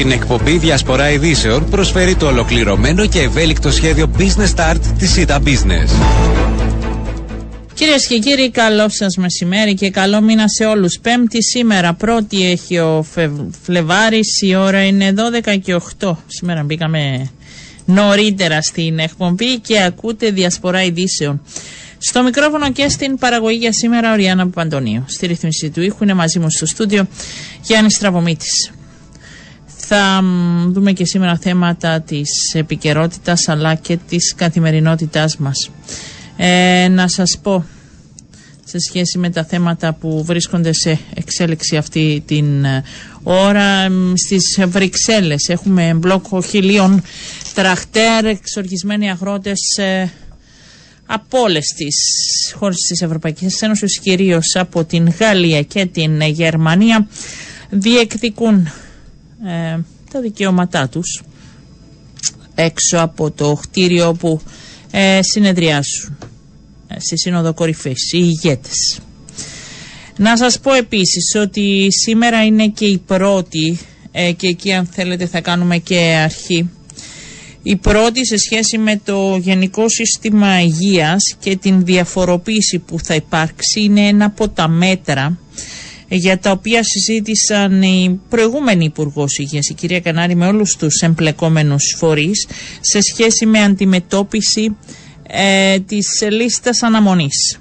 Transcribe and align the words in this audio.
Την 0.00 0.10
εκπομπή 0.10 0.58
Διασπορά 0.58 1.10
Ειδήσεων 1.10 1.68
προσφέρει 1.70 2.14
το 2.14 2.26
ολοκληρωμένο 2.26 3.06
και 3.06 3.20
ευέλικτο 3.20 3.70
σχέδιο 3.70 4.10
Business 4.18 4.54
Start 4.56 4.80
της 4.98 5.10
ΣΥΤΑ 5.12 5.42
Business. 5.44 5.90
Κυρίες 7.74 8.06
και 8.06 8.18
κύριοι, 8.18 8.50
καλό 8.50 8.88
σας 8.88 9.16
μεσημέρι 9.16 9.74
και 9.74 9.90
καλό 9.90 10.20
μήνα 10.20 10.48
σε 10.48 10.64
όλους. 10.64 10.98
Πέμπτη 11.02 11.42
σήμερα, 11.42 11.94
πρώτη 11.94 12.50
έχει 12.50 12.78
ο 12.78 13.06
Φλεβάρης, 13.62 14.40
η 14.42 14.54
ώρα 14.54 14.84
είναι 14.84 15.12
12 15.12 15.56
και 15.56 15.74
8. 15.74 16.16
Σήμερα 16.26 16.62
μπήκαμε 16.62 17.30
νωρίτερα 17.84 18.62
στην 18.62 18.98
εκπομπή 18.98 19.58
και 19.58 19.82
ακούτε 19.82 20.30
διασπορά 20.30 20.82
ειδήσεων. 20.82 21.42
Στο 21.98 22.22
μικρόφωνο 22.22 22.72
και 22.72 22.88
στην 22.88 23.18
παραγωγή 23.18 23.56
για 23.56 23.72
σήμερα 23.72 24.12
ο 24.12 24.16
Ριάννα 24.16 24.48
Παντονίου. 24.48 25.04
Στη 25.06 25.26
ρύθμιση 25.26 25.70
του 25.70 25.82
ήχου 25.82 26.02
είναι 26.02 26.14
μαζί 26.14 26.38
μου 26.38 26.50
στο 26.50 26.66
στούντιο 26.66 27.06
Γιάννης 27.62 27.94
Στραβωμίτης. 27.94 28.70
Θα 29.92 30.20
δούμε 30.68 30.92
και 30.92 31.04
σήμερα 31.04 31.36
θέματα 31.36 32.00
της 32.00 32.28
επικαιρότητας 32.54 33.48
αλλά 33.48 33.74
και 33.74 33.96
της 34.08 34.34
καθημερινότητάς 34.36 35.36
μας. 35.36 35.70
Ε, 36.36 36.88
να 36.90 37.08
σας 37.08 37.38
πω 37.42 37.64
σε 38.64 38.78
σχέση 38.78 39.18
με 39.18 39.30
τα 39.30 39.44
θέματα 39.44 39.92
που 39.94 40.24
βρίσκονται 40.24 40.72
σε 40.72 40.98
εξέλιξη 41.14 41.76
αυτή 41.76 42.22
την 42.26 42.64
ε, 42.64 42.82
ώρα 43.22 43.86
στις 44.14 44.60
Βρυξέλλες. 44.66 45.48
Έχουμε 45.48 45.94
μπλόκο 45.94 46.42
χιλίων 46.42 47.02
τραχτέρ, 47.54 48.24
εξοργισμένοι 48.24 49.10
αγρότες 49.10 49.76
ε, 49.78 50.10
από 51.06 51.38
όλες 51.40 51.66
τις 51.66 51.94
χώρες 52.58 52.76
της 52.76 53.00
Ευρωπαϊκής 53.02 53.62
Ένωσης, 53.62 53.98
κυρίως 53.98 54.56
από 54.56 54.84
την 54.84 55.10
Γαλλία 55.18 55.62
και 55.62 55.86
την 55.86 56.20
Γερμανία, 56.20 57.06
διεκδικούν 57.70 58.68
ε, 59.46 59.78
τα 60.12 60.20
δικαιώματά 60.20 60.88
τους 60.88 61.22
έξω 62.54 62.98
από 62.98 63.30
το 63.30 63.58
κτίριο 63.62 64.12
που 64.12 64.40
ε, 64.90 65.18
συνεδριάσουν 65.22 66.18
ε, 66.88 67.00
στη 67.00 67.18
Σύνοδο 67.18 67.54
Κορυφής, 67.54 68.12
οι 68.12 68.18
ηγέτες. 68.18 69.00
Να 70.16 70.36
σας 70.36 70.60
πω 70.60 70.72
επίσης 70.74 71.34
ότι 71.40 71.86
σήμερα 71.92 72.44
είναι 72.44 72.68
και 72.68 72.84
η 72.84 72.98
πρώτη 72.98 73.78
ε, 74.12 74.32
και 74.32 74.46
εκεί 74.46 74.72
αν 74.72 74.86
θέλετε 74.86 75.26
θα 75.26 75.40
κάνουμε 75.40 75.78
και 75.78 75.96
αρχή 75.98 76.68
η 77.62 77.76
πρώτη 77.76 78.26
σε 78.26 78.36
σχέση 78.36 78.78
με 78.78 79.00
το 79.04 79.36
Γενικό 79.36 79.88
Σύστημα 79.88 80.60
Υγείας 80.60 81.36
και 81.40 81.56
την 81.56 81.84
διαφοροποίηση 81.84 82.78
που 82.78 82.98
θα 82.98 83.14
υπάρξει 83.14 83.80
είναι 83.82 84.00
ένα 84.08 84.24
από 84.24 84.48
τα 84.48 84.68
μέτρα 84.68 85.38
για 86.16 86.38
τα 86.38 86.50
οποία 86.50 86.82
συζήτησαν 86.84 87.82
οι 87.82 88.20
προηγούμενοι 88.28 88.84
Υπουργός 88.84 89.38
Υγείας, 89.38 89.68
η 89.68 89.74
κυρία 89.74 90.00
Κανάρη, 90.00 90.34
με 90.34 90.46
όλους 90.46 90.76
τους 90.76 91.00
εμπλεκόμενους 91.00 91.94
φορείς 91.98 92.46
σε 92.80 93.00
σχέση 93.00 93.46
με 93.46 93.58
αντιμετώπιση 93.62 94.76
ε, 95.28 95.78
της 95.80 96.06
λίστας 96.30 96.82
αναμονής. 96.82 97.58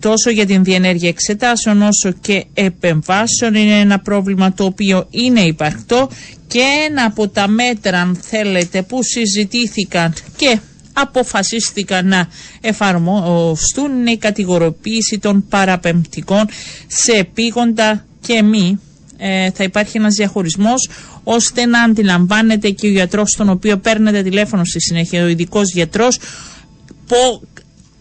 Τόσο 0.00 0.30
για 0.30 0.46
την 0.46 0.64
διενέργεια 0.64 1.08
εξετάσεων 1.08 1.82
όσο 1.82 2.12
και 2.20 2.44
επεμβάσεων 2.54 3.54
είναι 3.54 3.78
ένα 3.80 3.98
πρόβλημα 4.00 4.52
το 4.52 4.64
οποίο 4.64 5.06
είναι 5.10 5.40
υπαρκτό 5.40 6.08
και 6.46 6.62
ένα 6.88 7.04
από 7.04 7.28
τα 7.28 7.48
μέτρα 7.48 8.00
αν 8.00 8.18
θέλετε 8.22 8.82
που 8.82 9.02
συζητήθηκαν 9.02 10.14
και 10.36 10.58
αποφασίστηκαν 11.02 12.06
να 12.06 12.28
εφαρμοστούν 12.60 13.90
είναι 13.98 14.10
η 14.10 14.16
κατηγοροποίηση 14.18 15.18
των 15.18 15.48
παραπεμπτικών 15.48 16.48
σε 16.86 17.12
επίγοντα 17.12 18.04
και 18.20 18.42
μη 18.42 18.80
ε, 19.18 19.50
θα 19.50 19.64
υπάρχει 19.64 19.96
ένας 19.96 20.14
διαχωρισμός 20.14 20.88
ώστε 21.24 21.66
να 21.66 21.82
αντιλαμβάνεται 21.82 22.70
και 22.70 22.86
ο 22.86 22.90
γιατρός 22.90 23.34
τον 23.36 23.48
οποίο 23.48 23.76
παίρνετε 23.78 24.22
τηλέφωνο 24.22 24.64
στη 24.64 24.80
συνέχεια, 24.80 25.24
ο 25.24 25.26
ειδικός 25.26 25.72
γιατρός 25.72 26.18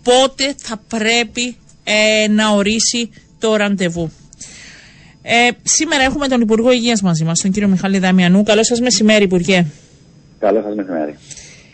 πότε 0.04 0.54
θα 0.58 0.82
πρέπει 0.88 1.56
ε, 1.84 2.28
να 2.28 2.50
ορίσει 2.50 3.10
το 3.40 3.56
ραντεβού. 3.56 4.12
Ε, 5.22 5.50
σήμερα 5.64 6.04
έχουμε 6.04 6.28
τον 6.28 6.42
Υπουργό 6.42 6.72
Υγείας 6.72 7.02
μαζί 7.02 7.24
μας, 7.24 7.40
τον 7.40 7.52
κύριο 7.52 7.68
Μιχάλη 7.68 8.00
Δαμιανού. 8.00 8.44
Καλό 8.44 8.64
σας 8.64 8.80
μεσημέρι, 8.80 9.24
Υπουργέ. 9.24 9.66
Καλό 10.40 10.62
σας 10.62 10.76
μεσημέρι. 10.76 11.16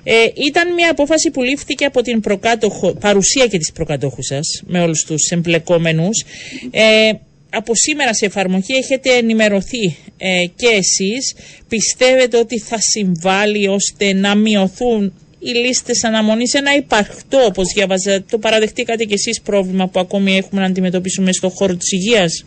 Ε, 0.04 0.14
ήταν 0.48 0.74
μια 0.74 0.92
απόφαση 0.92 1.32
που 1.32 1.42
λήφθηκε 1.42 1.86
από 1.86 2.02
την 2.02 2.22
προκάτοχο, 2.22 2.94
παρουσία 2.94 3.48
και 3.48 3.58
της 3.58 3.72
προκατόχου 3.72 4.24
σας, 4.24 4.62
με 4.66 4.82
όλους 4.82 5.06
τους 5.06 5.30
εμπλεκόμενους. 5.30 6.24
Ε, 6.72 7.12
από 7.50 7.76
σήμερα 7.76 8.14
σε 8.14 8.26
εφαρμογή 8.26 8.74
έχετε 8.76 9.14
ενημερωθεί 9.14 9.98
ε, 10.18 10.46
και 10.56 10.68
εσείς. 10.68 11.36
Πιστεύετε 11.68 12.38
ότι 12.38 12.60
θα 12.60 12.78
συμβάλλει 12.80 13.68
ώστε 13.68 14.14
να 14.14 14.36
μειωθούν 14.36 15.14
οι 15.40 15.50
λίστες 15.50 16.04
αναμονής 16.04 16.54
ένα 16.54 16.76
υπαρκτό, 16.76 17.46
όπως 17.46 17.74
διάβαζα. 17.74 18.24
Το 18.24 18.38
παραδεχτήκατε 18.38 19.04
κι 19.04 19.14
εσείς 19.14 19.42
πρόβλημα 19.42 19.88
που 19.88 20.00
ακόμη 20.00 20.38
έχουμε 20.38 20.62
να 20.62 20.68
αντιμετωπίσουμε 20.68 21.32
στον 21.32 21.50
χώρο 21.50 21.76
της 21.76 21.92
υγείας; 21.92 22.46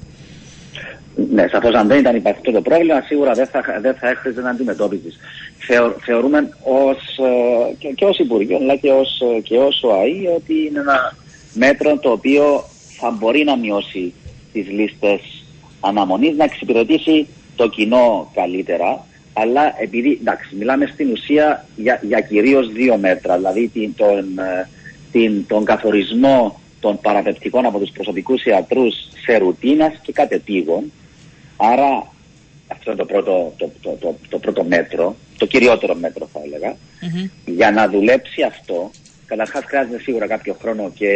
Ναι, 1.30 1.46
σαφώς 1.48 1.74
αν 1.74 1.86
δεν 1.86 1.98
ήταν 1.98 2.16
υπαρκτό 2.16 2.52
το 2.52 2.60
πρόβλημα, 2.60 3.00
σίγουρα 3.00 3.32
δεν 3.32 3.46
θα, 3.46 3.62
δεν 3.80 3.94
θα 3.94 4.08
έχριζε 4.08 4.40
να 4.40 4.50
αντιμετώπιση. 4.50 5.12
Θεω, 5.58 5.96
θεωρούμε 6.00 6.48
ως, 6.62 6.98
ε, 7.18 7.74
και, 7.78 7.88
και 7.88 8.04
ως 8.04 8.18
Υπουργείο, 8.18 8.56
αλλά 8.56 8.76
και 8.76 8.90
ως 8.90 9.22
και 9.42 9.58
ως 9.58 9.82
ΟΑΗ, 9.82 10.26
ότι 10.36 10.54
είναι 10.66 10.80
ένα 10.80 11.16
μέτρο 11.54 11.98
το 11.98 12.10
οποίο 12.10 12.64
θα 12.98 13.10
μπορεί 13.10 13.44
να 13.44 13.56
μειώσει 13.56 14.12
τις 14.52 14.68
λίστες 14.68 15.20
αναμονής, 15.80 16.36
να 16.36 16.44
εξυπηρετήσει 16.44 17.26
το 17.56 17.68
κοινό 17.68 18.30
καλύτερα 18.34 19.04
αλλά 19.34 19.80
επειδή, 19.80 20.18
εντάξει, 20.20 20.56
μιλάμε 20.56 20.86
στην 20.86 21.10
ουσία 21.10 21.66
για, 21.76 22.00
για 22.02 22.20
κυρίως 22.20 22.72
δύο 22.72 22.96
μέτρα, 22.96 23.36
δηλαδή 23.36 23.68
την, 23.68 23.94
τον, 23.96 24.38
ε, 24.38 24.68
την, 25.12 25.46
τον 25.46 25.64
καθορισμό 25.64 26.60
των 26.80 26.98
παραπεπτικών 27.00 27.66
από 27.66 27.78
τους 27.78 27.90
προσωπικούς 27.90 28.44
ιατρούς 28.44 28.94
σε 29.24 29.36
ρουτίνας 29.38 29.92
και 30.02 30.12
κατεπήγων. 30.12 30.92
Άρα 31.56 32.12
αυτό 32.68 32.90
είναι 32.90 33.00
το 33.00 33.04
πρώτο, 33.04 33.54
το, 33.56 33.70
το, 33.82 33.96
το, 34.00 34.16
το 34.28 34.38
πρώτο 34.38 34.64
μέτρο, 34.64 35.16
το 35.38 35.46
κυριότερο 35.46 35.94
μέτρο 35.94 36.28
θα 36.32 36.40
έλεγα. 36.44 36.76
Για 37.44 37.70
να 37.70 37.88
δουλέψει 37.88 38.42
αυτό, 38.42 38.90
καταρχάς 39.26 39.64
χρειάζεται 39.64 40.00
σίγουρα 40.00 40.26
κάποιο 40.26 40.56
χρόνο 40.60 40.92
και, 40.94 41.12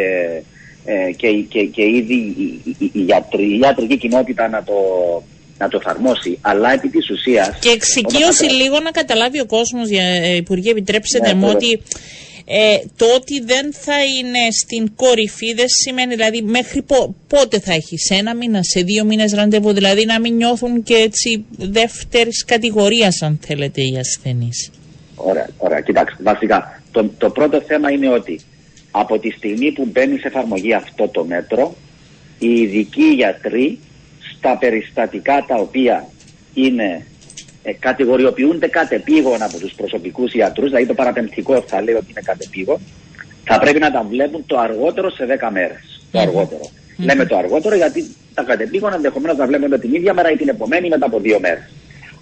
ε, 0.85 1.13
και, 1.13 1.29
και, 1.33 1.65
και 1.65 1.83
ήδη 1.83 2.15
η, 2.15 2.61
η, 2.65 2.77
η, 2.79 3.07
η 3.39 3.59
ιατρική 3.61 3.97
κοινότητα 3.97 4.49
να 4.49 4.63
το 4.63 4.75
να 5.59 5.69
το 5.69 5.79
εφαρμόσει, 5.81 6.39
αλλά 6.41 6.73
επί 6.73 6.89
της 6.89 7.11
ουσίας. 7.11 7.59
Και 7.61 7.69
εξοικείωση 7.69 8.45
λίγο 8.45 8.81
να 8.81 8.91
καταλάβει 8.91 9.41
ο 9.41 9.47
κόσμος, 9.47 9.91
ε, 9.91 10.37
Υπουργέ, 10.37 10.71
επιτρέψτε 10.71 11.19
ναι, 11.21 11.35
μου 11.35 11.49
ότι 11.49 11.83
ε, 12.51 12.79
το 12.97 13.07
ότι 13.15 13.41
δεν 13.41 13.73
θα 13.73 14.05
είναι 14.05 14.39
στην 14.51 14.95
κορυφή 14.95 15.55
δεν 15.55 15.69
σημαίνει 15.69 16.15
δηλαδή 16.15 16.43
μέχρι 16.43 16.85
πότε 17.29 17.61
θα 17.61 17.73
έχει, 17.73 17.99
σε 17.99 18.15
ένα 18.15 18.35
μήνα, 18.35 18.63
σε 18.63 18.81
δύο 18.81 19.05
μήνες 19.05 19.33
ραντεβού, 19.33 19.73
δηλαδή 19.73 20.05
να 20.05 20.21
μην 20.21 20.35
νιώθουν 20.35 20.83
και 20.83 20.95
έτσι 20.95 21.45
δεύτερης 21.51 22.45
κατηγορίας, 22.45 23.23
αν 23.23 23.39
θέλετε, 23.47 23.81
οι 23.81 23.97
ασθενείς. 23.99 24.71
Ωραία, 25.15 25.49
ωραία. 25.59 25.81
Κοιτάξτε, 25.81 26.23
βασικά 26.23 26.83
το, 26.91 27.11
το 27.19 27.31
πρώτο 27.31 27.61
θέμα 27.61 27.91
είναι 27.91 28.09
ότι 28.09 28.41
από 28.91 29.19
τη 29.19 29.31
στιγμή 29.31 29.73
που 29.73 29.89
μπαίνει 29.93 30.19
σε 30.19 30.27
εφαρμογή 30.27 30.73
αυτό 30.73 31.09
το 31.09 31.25
μέτρο, 31.25 31.77
οι 32.39 32.53
ειδικοί 32.61 33.05
γιατροί 33.15 33.79
στα 34.37 34.57
περιστατικά 34.57 35.45
τα 35.49 35.55
οποία 35.57 36.09
είναι 36.55 37.07
ε, 37.63 37.73
κατηγοριοποιούνται 37.73 38.69
κατεπήγον 38.69 39.43
από 39.43 39.59
τους 39.59 39.73
προσωπικούς 39.73 40.33
ιατρούς, 40.33 40.69
δηλαδή 40.69 40.87
το 40.87 40.95
παραπεμπτικό 40.95 41.65
θα 41.67 41.83
λέει 41.83 41.95
ότι 41.95 42.07
είναι 42.11 42.21
κατεπήγον, 42.25 42.79
θα 43.45 43.59
πρέπει 43.59 43.79
να 43.79 43.91
τα 43.91 44.07
βλέπουν 44.09 44.45
το 44.47 44.59
αργότερο 44.59 45.11
σε 45.11 45.27
10 45.41 45.49
μέρες. 45.53 46.01
Το 46.11 46.19
αργοτερο 46.19 46.71
Λέμε 46.97 47.27
το 47.27 47.37
αργότερο 47.37 47.75
γιατί 47.75 48.05
τα 48.35 48.43
κατεπήγον 48.43 48.93
ενδεχομένως 48.93 49.37
να 49.37 49.47
βλέπουμε 49.47 49.79
την 49.79 49.95
ίδια 49.95 50.15
μέρα 50.15 50.31
ή 50.31 50.37
την 50.37 50.49
επομένη 50.49 50.89
μετά 50.89 51.07
από 51.07 51.21
δύο 51.21 51.41
μέρες. 51.41 51.71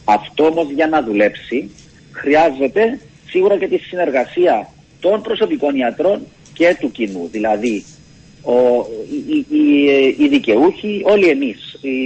Αυτό 0.05 0.45
όμως 0.45 0.71
για 0.71 0.87
να 0.87 1.03
δουλέψει 1.03 1.71
χρειάζεται 2.13 3.01
σίγουρα 3.29 3.57
και 3.59 3.69
τη 3.69 3.77
συνεργασία 3.77 4.69
των 5.01 5.23
προσωπικών 5.23 5.75
ιατρών 5.75 6.21
και 6.53 6.77
του 6.81 6.91
κοινού. 6.91 7.29
Δηλαδή 7.33 7.85
ο, 8.43 8.55
οι, 9.29 9.47
οι, 9.49 10.15
οι, 10.19 10.29
δικαιούχοι, 10.29 11.03
όλοι 11.05 11.29
εμείς, 11.29 11.79
οι, 11.81 11.97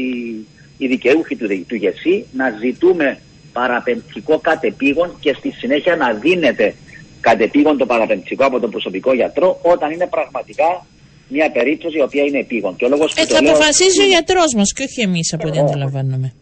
οι 0.81 0.87
δικαιούχοι 0.87 1.35
του, 1.37 1.47
του 1.69 1.77
ΓΕΣΥ, 1.83 2.17
να 2.33 2.47
ζητούμε 2.63 3.19
παραπεντικό 3.53 4.39
κατεπήγον 4.39 5.09
και 5.21 5.33
στη 5.39 5.51
συνέχεια 5.51 5.97
να 5.97 6.09
δίνεται 6.13 6.75
κατεπήγον 7.21 7.79
το 7.79 7.87
παραπεντικό 7.87 8.45
από 8.45 8.61
τον 8.61 8.71
προσωπικό 8.71 9.15
γιατρό 9.15 9.59
όταν 9.63 9.91
είναι 9.91 10.07
πραγματικά 10.07 10.87
μια 11.29 11.51
περίπτωση 11.51 11.97
η 11.99 12.03
οποία 12.03 12.23
είναι 12.23 12.39
επίγον. 12.39 12.77
Και 12.77 12.85
ο 12.85 12.89
λόγος 12.89 13.15
που 13.15 13.23
ε, 13.23 13.27
θα 13.27 13.39
αποφασίζει 13.39 14.01
ο 14.01 14.09
γιατρός 14.15 14.55
μας 14.55 14.73
και 14.73 14.83
όχι 14.89 15.01
εμείς 15.01 15.33
από 15.35 15.49
ό,τι 15.49 15.59
αντιλαμβάνομαι. 15.59 16.33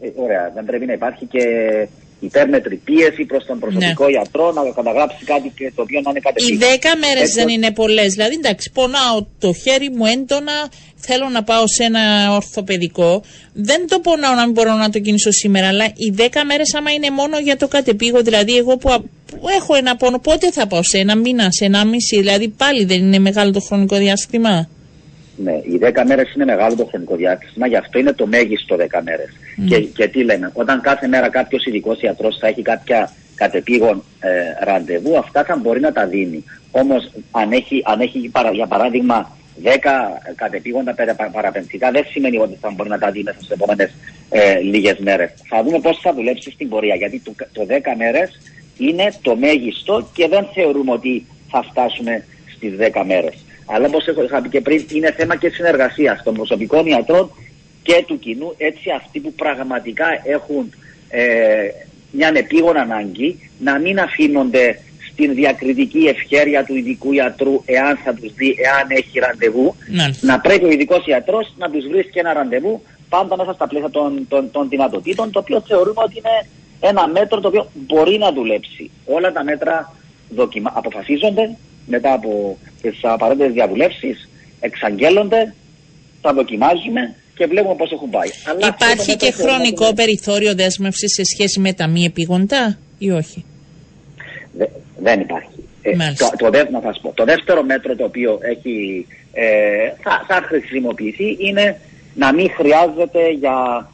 Ε, 0.00 0.08
ωραία, 0.24 0.52
δεν 0.54 0.64
πρέπει 0.64 0.86
να 0.86 0.92
υπάρχει 0.92 1.24
και 1.26 1.42
υπέρμετρη 2.20 2.76
πίεση 2.76 3.24
προς 3.24 3.44
τον 3.44 3.58
προσωπικό 3.58 4.04
ναι. 4.04 4.10
γιατρό 4.10 4.52
να 4.52 4.62
καταγράψει 4.78 5.24
κάτι 5.24 5.48
και 5.56 5.72
το 5.76 5.82
οποίο 5.82 6.00
να 6.04 6.10
είναι 6.10 6.20
κάτι 6.20 6.52
Οι 6.52 6.56
δέκα 6.56 6.96
μέρες 6.96 7.32
δεν 7.32 7.48
είναι 7.48 7.70
πολλές. 7.72 8.08
Δηλαδή, 8.14 8.34
εντάξει, 8.34 8.70
πονάω 8.74 9.26
το 9.38 9.52
χέρι 9.62 9.90
μου 9.90 10.04
έντονα, 10.14 10.56
θέλω 11.06 11.28
να 11.28 11.42
πάω 11.42 11.66
σε 11.66 11.84
ένα 11.84 12.34
ορθοπαιδικό, 12.34 13.22
δεν 13.52 13.86
το 13.88 14.00
πονάω 14.00 14.34
να 14.34 14.44
μην 14.44 14.52
μπορώ 14.52 14.72
να 14.74 14.90
το 14.90 14.98
κινήσω 14.98 15.30
σήμερα, 15.30 15.68
αλλά 15.68 15.84
οι 15.84 16.14
10 16.16 16.20
μέρες 16.46 16.74
άμα 16.74 16.90
είναι 16.90 17.10
μόνο 17.10 17.38
για 17.38 17.56
το 17.56 17.68
κατεπήγο, 17.68 18.22
δηλαδή 18.22 18.56
εγώ 18.56 18.76
που, 18.76 18.88
που 19.26 19.46
έχω 19.60 19.74
ένα 19.74 19.96
πόνο, 19.96 20.18
πότε 20.18 20.50
θα 20.50 20.66
πάω, 20.66 20.82
σε 20.82 20.98
ένα 20.98 21.16
μήνα, 21.16 21.46
σε 21.50 21.64
ένα 21.64 21.84
μισή, 21.84 22.16
δηλαδή 22.18 22.48
πάλι 22.48 22.84
δεν 22.84 22.98
είναι 22.98 23.18
μεγάλο 23.18 23.50
το 23.52 23.60
χρονικό 23.60 23.96
διάστημα; 23.96 24.68
Ναι, 25.36 25.52
οι 25.52 25.78
10 25.82 26.04
μέρες 26.06 26.34
είναι 26.34 26.44
μεγάλο 26.44 26.76
το 26.76 26.84
χρονικό 26.84 27.16
διάστημα, 27.16 27.66
γι' 27.66 27.76
αυτό 27.76 27.98
είναι 27.98 28.12
το 28.12 28.26
μέγιστο 28.26 28.76
10 28.76 29.00
μέρες. 29.04 29.30
Και, 29.68 29.80
και 29.80 30.08
τι 30.08 30.24
λέμε, 30.24 30.50
όταν 30.52 30.80
κάθε 30.80 31.06
μέρα 31.06 31.28
κάποιος 31.28 31.64
ειδικός 31.64 32.00
ιατρό 32.00 32.28
θα 32.40 32.46
έχει 32.46 32.62
κάποια 32.62 33.10
κατεπήγον 33.34 34.02
ε, 34.20 34.28
ραντεβού, 34.64 35.18
αυτά 35.18 35.44
θα 35.44 35.56
μπορεί 35.56 35.80
να 35.80 35.92
τα 35.92 36.06
δίνει. 36.06 36.44
Όμως, 36.70 37.10
αν 37.30 37.52
έχει, 37.52 37.82
αν 37.84 38.00
έχει 38.00 38.30
για 38.52 38.66
παράδειγμα 38.66 39.36
10 39.62 39.68
κατεπήγοντα 40.34 40.94
παραπενθικά, 41.32 41.90
δεν 41.90 42.04
σημαίνει 42.10 42.38
ότι 42.38 42.58
θα 42.60 42.70
μπορεί 42.70 42.88
να 42.88 42.98
τα 42.98 43.10
δει 43.10 43.22
μέσα 43.22 43.36
στις 43.36 43.50
επόμενες 43.50 43.94
ε, 44.30 44.58
λίγες 44.58 44.98
μέρες. 44.98 45.32
Θα 45.48 45.62
δούμε 45.62 45.80
πώς 45.80 45.98
θα 46.00 46.14
δουλέψει 46.14 46.50
στην 46.50 46.68
πορεία. 46.68 46.94
Γιατί 46.94 47.20
το, 47.20 47.34
το 47.52 47.66
10 47.68 47.72
μέρες 47.96 48.40
είναι 48.78 49.12
το 49.22 49.36
μέγιστο 49.36 50.10
και 50.14 50.28
δεν 50.28 50.46
θεωρούμε 50.54 50.92
ότι 50.92 51.26
θα 51.50 51.62
φτάσουμε 51.62 52.24
στις 52.56 52.72
10 52.78 53.02
μέρες. 53.06 53.44
Αλλά 53.66 53.86
όπως 53.86 54.06
είχα 54.06 54.40
πει 54.40 54.48
και 54.48 54.60
πριν, 54.60 54.86
είναι 54.92 55.12
θέμα 55.12 55.36
και 55.36 55.48
συνεργασίας 55.48 56.22
των 56.22 56.34
προσωπικών 56.34 56.86
ιατρών 56.86 57.30
και 57.82 58.04
του 58.06 58.18
κοινού. 58.18 58.54
Έτσι, 58.56 58.90
αυτοί 58.90 59.20
που 59.20 59.32
πραγματικά 59.32 60.06
έχουν 60.24 60.72
ε, 61.08 61.68
μια 62.10 62.30
επίγον 62.34 62.76
ανάγκη 62.76 63.50
να 63.58 63.78
μην 63.78 64.00
αφήνονται 64.00 64.78
στην 65.16 65.34
διακριτική 65.34 65.98
ευχέρεια 66.14 66.64
του 66.64 66.76
ειδικού 66.76 67.12
ιατρού 67.12 67.62
εάν 67.64 67.96
θα 68.04 68.14
τους 68.14 68.32
δει, 68.34 68.54
εάν 68.66 68.86
έχει 68.88 69.18
ραντεβού. 69.18 69.74
Ναι. 69.90 70.04
Να 70.20 70.40
πρέπει 70.40 70.64
ο 70.64 70.70
ειδικός 70.70 71.06
ιατρός 71.06 71.54
να 71.58 71.70
τους 71.70 71.84
βρίσκει 71.86 72.18
ένα 72.18 72.32
ραντεβού 72.32 72.82
πάντα 73.08 73.36
μέσα 73.36 73.52
στα 73.52 73.66
πλαίσια 73.66 73.90
των, 73.90 74.26
των, 74.28 74.50
των 74.50 74.68
δυνατοτήτων, 74.68 75.30
το 75.30 75.38
οποίο 75.38 75.62
θεωρούμε 75.68 76.02
ότι 76.04 76.16
είναι 76.18 76.36
ένα 76.80 77.08
μέτρο 77.08 77.40
το 77.40 77.48
οποίο 77.48 77.70
μπορεί 77.74 78.18
να 78.18 78.32
δουλέψει. 78.32 78.90
Όλα 79.04 79.32
τα 79.32 79.44
μέτρα 79.44 79.92
δοκιμα... 80.28 80.72
αποφασίζονται 80.74 81.56
μετά 81.86 82.12
από 82.12 82.58
τις 82.82 82.98
απαραίτητες 83.02 83.52
διαβουλεύσεις, 83.52 84.28
εξαγγέλλονται, 84.60 85.54
τα 86.20 86.32
δοκιμάζουμε 86.32 87.14
και 87.36 87.46
βλέπουμε 87.46 87.74
πώς 87.74 87.92
έχουν 87.92 88.10
πάει. 88.10 88.30
Αλλά 88.48 88.66
Υπάρχει 88.66 89.16
και 89.16 89.30
χρονικό 89.30 89.94
περιθώριο 89.94 90.54
δέσμευσης 90.54 91.12
σε 91.14 91.24
σχέση 91.24 91.60
με 91.60 91.72
τα 91.72 91.86
μη 91.86 92.04
επίγοντα 92.04 92.78
ή 92.98 93.10
όχι; 93.10 93.44
Δεν 94.98 95.20
υπάρχει. 95.20 95.68
Ε, 95.82 95.92
το, 96.16 96.50
το, 96.50 96.80
θα 96.80 96.94
πω. 97.02 97.12
το 97.14 97.24
δεύτερο 97.24 97.62
μέτρο 97.62 97.96
το 97.96 98.04
οποίο 98.04 98.38
έχει, 98.42 99.06
ε, 99.32 99.92
θα, 100.02 100.24
θα 100.26 100.42
χρησιμοποιηθεί 100.46 101.36
είναι 101.40 101.80
να 102.14 102.32
μην 102.32 102.50
χρειάζεται 102.50 103.30
για 103.30 103.88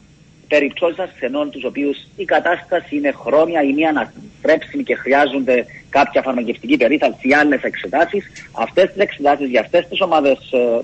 περιπτώσεις 0.47 0.99
ασθενών 0.99 1.49
τους 1.49 1.63
οποίους 1.63 1.97
η 2.15 2.25
κατάσταση 2.25 2.95
είναι 2.95 3.11
χρόνια 3.11 3.61
ή 3.63 3.73
μη 3.73 3.85
ανατρέψιμη 3.85 4.83
και 4.83 4.95
χρειάζονται 4.95 5.65
κάποια 5.89 6.21
φαρμακευτική 6.21 6.77
περίθαλψη 6.77 7.27
ή 7.27 7.33
άλλες 7.33 7.61
εξετάσεις. 7.61 8.25
Αυτές 8.51 8.87
τις 8.91 8.97
εξετάσεις 8.97 9.49
για 9.49 9.59
αυτές 9.59 9.87
τις 9.87 10.01
ομάδες 10.01 10.37
ε, 10.51 10.83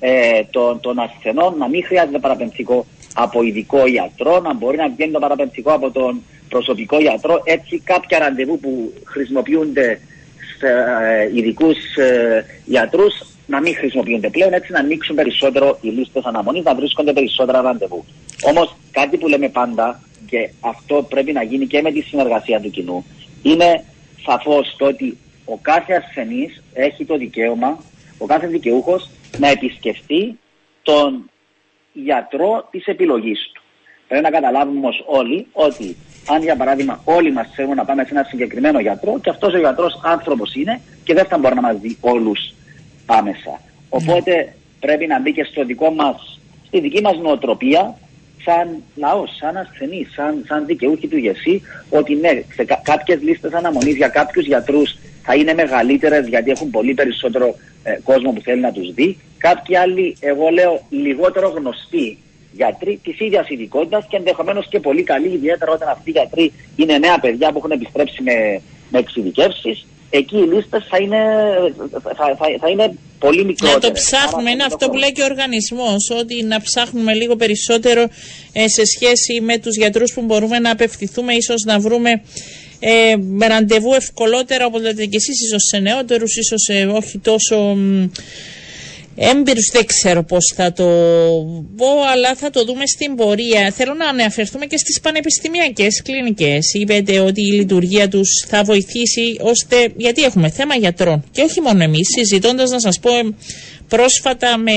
ε, 0.00 0.44
των, 0.50 0.80
των 0.80 0.98
ασθενών 0.98 1.54
να 1.58 1.68
μην 1.68 1.84
χρειάζεται 1.84 2.18
παραπενθικό 2.18 2.86
από 3.14 3.42
ειδικό 3.42 3.86
ιατρό, 3.86 4.40
να 4.40 4.54
μπορεί 4.54 4.76
να 4.76 4.88
βγαίνει 4.88 5.12
το 5.12 5.18
παραπενθικό 5.18 5.72
από 5.72 5.90
τον 5.90 6.22
προσωπικό 6.48 7.00
ιατρό. 7.00 7.42
Έτσι, 7.44 7.78
κάποια 7.84 8.18
ραντεβού 8.18 8.58
που 8.58 8.92
χρησιμοποιούνται 9.04 10.00
σε 10.58 10.66
ε, 10.66 11.36
ειδικούς 11.36 11.96
ε, 11.96 12.44
ιατρού 12.64 13.04
να 13.46 13.60
μην 13.60 13.74
χρησιμοποιούνται 13.74 14.30
πλέον, 14.30 14.52
έτσι 14.52 14.72
να 14.72 14.78
ανοίξουν 14.78 15.16
περισσότερο 15.16 15.78
οι 15.80 15.88
λίστες 15.88 16.24
αναμονής, 16.24 16.64
να 16.64 16.74
βρίσκονται 16.74 17.12
περισσότερα 17.12 17.60
ραντεβού. 17.60 18.04
Όμως 18.42 18.76
κάτι 18.90 19.16
που 19.16 19.28
λέμε 19.28 19.48
πάντα, 19.48 20.00
και 20.26 20.50
αυτό 20.60 21.06
πρέπει 21.08 21.32
να 21.32 21.42
γίνει 21.42 21.66
και 21.66 21.82
με 21.82 21.92
τη 21.92 22.00
συνεργασία 22.00 22.60
του 22.60 22.70
κοινού, 22.70 23.04
είναι 23.42 23.84
σαφώς 24.24 24.74
το 24.78 24.86
ότι 24.86 25.18
ο 25.44 25.56
κάθε 25.62 25.94
ασθενής 25.94 26.62
έχει 26.72 27.04
το 27.04 27.16
δικαίωμα, 27.16 27.82
ο 28.18 28.26
κάθε 28.26 28.46
δικαιούχος, 28.46 29.10
να 29.38 29.48
επισκεφτεί 29.48 30.38
τον 30.82 31.30
γιατρό 31.92 32.68
της 32.70 32.86
επιλογής 32.86 33.50
του. 33.54 33.62
Πρέπει 34.08 34.24
να 34.24 34.30
καταλάβουμε 34.30 34.78
όμως 34.78 35.04
όλοι 35.06 35.46
ότι 35.52 35.96
αν 36.28 36.42
για 36.42 36.56
παράδειγμα 36.56 37.00
όλοι 37.04 37.32
μας 37.32 37.48
θέλουμε 37.54 37.74
να 37.74 37.84
πάμε 37.84 38.04
σε 38.04 38.10
ένα 38.10 38.22
συγκεκριμένο 38.28 38.80
γιατρό 38.80 39.18
και 39.22 39.30
αυτός 39.30 39.54
ο 39.54 39.58
γιατρός 39.58 40.00
άνθρωπος 40.02 40.54
είναι 40.54 40.80
και 41.04 41.14
δεν 41.14 41.24
θα 41.24 41.38
μπορεί 41.38 41.54
να 41.54 41.60
μας 41.60 41.76
δει 41.80 41.96
όλους 42.00 42.54
άμεσα. 43.06 43.60
Οπότε 43.88 44.54
πρέπει 44.80 45.06
να 45.06 45.20
μπει 45.20 45.32
και 45.32 45.44
στο 45.44 45.64
δικό 45.64 45.90
μας, 45.90 46.40
στη 46.66 46.80
δική 46.80 47.00
μας 47.00 47.16
νοοτροπία 47.18 47.96
σαν 48.44 48.82
λαός, 48.94 49.36
σαν 49.36 49.56
ασθενή, 49.56 50.06
σαν, 50.14 50.44
σαν 50.46 50.66
δικαιούχοι 50.66 51.08
του 51.08 51.16
ΓΕΣΥ, 51.16 51.62
ότι 51.90 52.14
ναι, 52.14 52.42
σε 52.54 52.64
κα, 52.64 52.80
κάποιες 52.84 53.22
λίστες 53.22 53.52
αναμονής 53.52 53.96
για 53.96 54.08
κάποιους 54.08 54.46
γιατρούς 54.46 54.96
θα 55.22 55.34
είναι 55.34 55.54
μεγαλύτερες 55.54 56.26
γιατί 56.26 56.50
έχουν 56.50 56.70
πολύ 56.70 56.94
περισσότερο 56.94 57.54
ε, 57.82 57.98
κόσμο 58.02 58.32
που 58.32 58.40
θέλει 58.40 58.60
να 58.60 58.72
τους 58.72 58.94
δει. 58.94 59.18
Κάποιοι 59.38 59.76
άλλοι, 59.76 60.16
εγώ 60.20 60.48
λέω, 60.48 60.80
λιγότερο 60.90 61.48
γνωστοί 61.48 62.18
γιατροί 62.52 63.00
της 63.02 63.20
ίδιας 63.20 63.48
ειδικότητας 63.48 64.06
και 64.08 64.16
ενδεχομένως 64.16 64.68
και 64.68 64.80
πολύ 64.80 65.02
καλοί, 65.02 65.28
ιδιαίτερα 65.28 65.72
όταν 65.72 65.88
αυτοί 65.88 66.10
οι 66.10 66.12
γιατροί 66.12 66.52
είναι 66.76 66.98
νέα 66.98 67.18
παιδιά 67.18 67.52
που 67.52 67.58
έχουν 67.58 67.70
επιστρέψει 67.70 68.22
με, 68.22 68.60
με 68.90 68.98
εξειδικεύσεις 68.98 69.86
εκεί 70.10 70.36
οι 70.36 70.54
λίστες 70.54 70.86
θα 70.90 70.98
είναι, 70.98 71.18
θα, 71.90 72.10
θα, 72.16 72.36
θα 72.60 72.68
είναι 72.70 72.94
πολύ 73.18 73.44
μικρότερες. 73.44 73.82
Να 73.82 73.88
το 73.88 73.92
ψάχνουμε, 73.92 74.50
είναι 74.50 74.64
αυτό 74.64 74.88
που 74.88 74.96
λέει 74.96 75.12
και 75.12 75.22
ο 75.22 75.24
οργανισμός, 75.24 76.10
ότι 76.20 76.42
να 76.42 76.60
ψάχνουμε 76.60 77.14
λίγο 77.14 77.36
περισσότερο 77.36 78.08
ε, 78.52 78.68
σε 78.68 78.84
σχέση 78.84 79.40
με 79.40 79.58
τους 79.58 79.76
γιατρούς 79.76 80.12
που 80.14 80.22
μπορούμε 80.22 80.58
να 80.58 80.70
απευθυνθούμε, 80.70 81.34
ίσως 81.34 81.62
να 81.66 81.78
βρούμε 81.78 82.10
ε, 82.80 83.16
με 83.16 83.46
ραντεβού 83.46 83.94
ευκολότερα, 83.94 84.66
όπως 84.66 84.80
λέτε 84.82 85.04
και 85.04 85.16
εσείς, 85.16 85.42
ίσως 85.42 85.62
σε 85.62 85.78
νεότερους, 85.78 86.36
ίσως 86.36 86.68
ε, 86.68 86.86
όχι 86.86 87.18
τόσο 87.18 87.76
έμπειρους 89.18 89.70
δεν 89.72 89.86
ξέρω 89.86 90.22
πώς 90.22 90.52
θα 90.54 90.72
το 90.72 90.84
πω 91.76 91.86
αλλά 92.12 92.34
θα 92.34 92.50
το 92.50 92.64
δούμε 92.64 92.86
στην 92.86 93.14
πορεία. 93.14 93.72
Θέλω 93.74 93.94
να 93.94 94.08
αναφερθούμε 94.08 94.66
και 94.66 94.76
στις 94.76 95.00
πανεπιστημιακές 95.00 96.02
κλινικές. 96.02 96.74
Είπετε 96.74 97.20
ότι 97.20 97.40
η 97.40 97.52
λειτουργία 97.52 98.08
τους 98.08 98.44
θα 98.48 98.62
βοηθήσει 98.64 99.36
ώστε, 99.40 99.92
γιατί 99.96 100.22
έχουμε 100.22 100.50
θέμα 100.50 100.74
γιατρών 100.74 101.24
και 101.30 101.42
όχι 101.42 101.60
μόνο 101.60 101.82
εμείς, 101.82 102.08
συζητώντας 102.16 102.70
να 102.70 102.80
σας 102.80 102.98
πω 102.98 103.10
πρόσφατα 103.88 104.58
με 104.58 104.72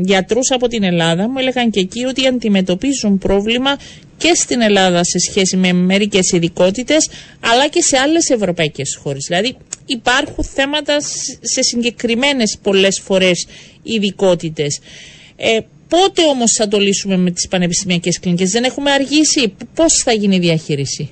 γιατρούς 0.00 0.50
από 0.50 0.68
την 0.68 0.82
Ελλάδα 0.82 1.28
μου 1.28 1.38
έλεγαν 1.38 1.70
και 1.70 1.80
εκεί 1.80 2.04
ότι 2.04 2.26
αντιμετωπίζουν 2.26 3.18
πρόβλημα 3.18 3.76
και 4.18 4.34
στην 4.34 4.60
Ελλάδα 4.60 5.04
σε 5.04 5.18
σχέση 5.18 5.56
με 5.56 5.72
μερικές 5.72 6.32
ειδικότητες, 6.32 7.10
αλλά 7.40 7.68
και 7.68 7.82
σε 7.82 7.98
άλλες 7.98 8.30
ευρωπαϊκές 8.30 8.98
χώρες. 9.02 9.24
Δηλαδή 9.28 9.56
υπάρχουν 9.86 10.44
θέματα 10.44 11.00
σε 11.40 11.62
συγκεκριμένες 11.62 12.58
πολλές 12.62 13.00
φορές 13.04 13.46
ειδικότητες. 13.82 14.80
Ε, 15.36 15.58
πότε 15.88 16.22
όμως 16.30 16.52
θα 16.58 16.68
το 16.68 16.78
λύσουμε 16.78 17.16
με 17.16 17.30
τις 17.30 17.48
πανεπιστημιακές 17.48 18.20
κλινικές, 18.20 18.50
δεν 18.50 18.64
έχουμε 18.64 18.90
αργήσει, 18.90 19.54
πώς 19.74 20.02
θα 20.04 20.12
γίνει 20.12 20.36
η 20.36 20.38
διαχείριση; 20.38 21.10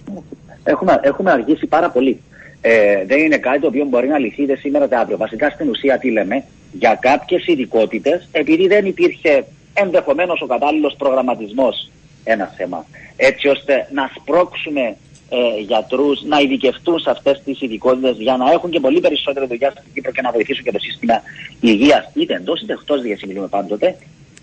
Έχουμε, 0.64 1.00
έχουμε 1.02 1.30
αργήσει 1.30 1.66
πάρα 1.66 1.90
πολύ. 1.90 2.20
Ε, 2.60 3.04
δεν 3.06 3.18
είναι 3.18 3.38
κάτι 3.38 3.60
το 3.60 3.66
οποίο 3.66 3.84
μπορεί 3.84 4.08
να 4.08 4.18
λυθεί 4.18 4.56
σήμερα 4.56 4.84
ή 4.84 4.94
αύριο. 4.94 5.16
Βασικά 5.16 5.50
στην 5.50 5.68
ουσία 5.68 5.98
τι 5.98 6.10
λέμε, 6.10 6.44
για 6.72 6.98
κάποιες 7.00 7.46
ειδικότητες, 7.46 8.28
επειδή 8.32 8.66
δεν 8.66 8.86
υπήρχε 8.86 9.44
ενδεχομένως 9.75 10.40
ο 10.40 10.46
κατάλληλος 10.46 10.94
προγραμματισμός 10.98 11.90
ένα 12.26 12.47
θέμα. 12.56 12.87
Έτσι 13.16 13.49
ώστε 13.49 13.88
να 13.92 14.11
σπρώξουμε 14.14 14.97
ε, 15.28 15.61
γιατρούς 15.61 16.23
να 16.23 16.38
ειδικευτούν 16.40 16.99
σε 16.99 17.11
αυτές 17.11 17.42
τις 17.45 17.61
ειδικότητες 17.61 18.16
για 18.18 18.37
να 18.37 18.50
έχουν 18.50 18.71
και 18.71 18.80
πολύ 18.80 19.00
περισσότερη 19.00 19.47
δουλειά 19.47 19.71
στην 19.71 19.92
Κύπρο 19.95 20.12
και 20.12 20.21
να 20.21 20.30
βοηθήσουν 20.33 20.64
και 20.64 20.73
το 20.73 20.78
σύστημα 20.78 21.23
υγείας 21.61 22.11
είτε 22.14 22.35
εντός 22.35 22.61
είτε 22.61 22.73
εκτός 22.73 23.02
διασυμιλούμε 23.02 23.47
πάντοτε. 23.47 23.97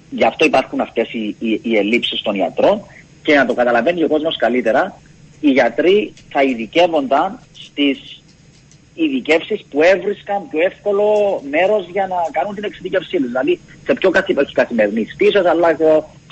Γι' 0.10 0.25
αυτό 0.25 0.46
υπάρχουν 0.46 0.80
αυτές 0.82 1.13
οι, 1.13 1.36
οι, 1.40 1.60
οι 1.63 1.78
ελλείψεις 1.78 2.22
των 2.22 2.36
γιατρών 2.36 2.82
και 3.24 3.36
να 3.36 3.46
το 3.46 3.54
καταλαβαίνει 3.54 4.04
ο 4.04 4.08
κόσμος 4.08 4.38
καλύτερα, 4.38 5.00
οι 5.40 5.50
γιατροί 5.50 6.13
θα 6.30 6.44
ειδικεύονταν 6.44 7.40
στις 7.52 8.22
ειδικεύσεις 8.94 9.66
που 9.70 9.82
έβρισκαν 9.82 10.48
πιο 10.50 10.60
εύκολο 10.62 11.06
μέρος 11.50 11.88
για 11.92 12.08
να 12.08 12.16
κάνουν 12.32 12.56
την 12.56 12.63
εξειδικευσή 12.63 13.18
τους. 13.18 13.28
Δηλαδή 13.28 13.60
σε 13.86 13.94
πιο 13.94 14.12
καθημερινή 14.54 15.08
πίσω, 15.18 15.40
αλλά 15.40 15.78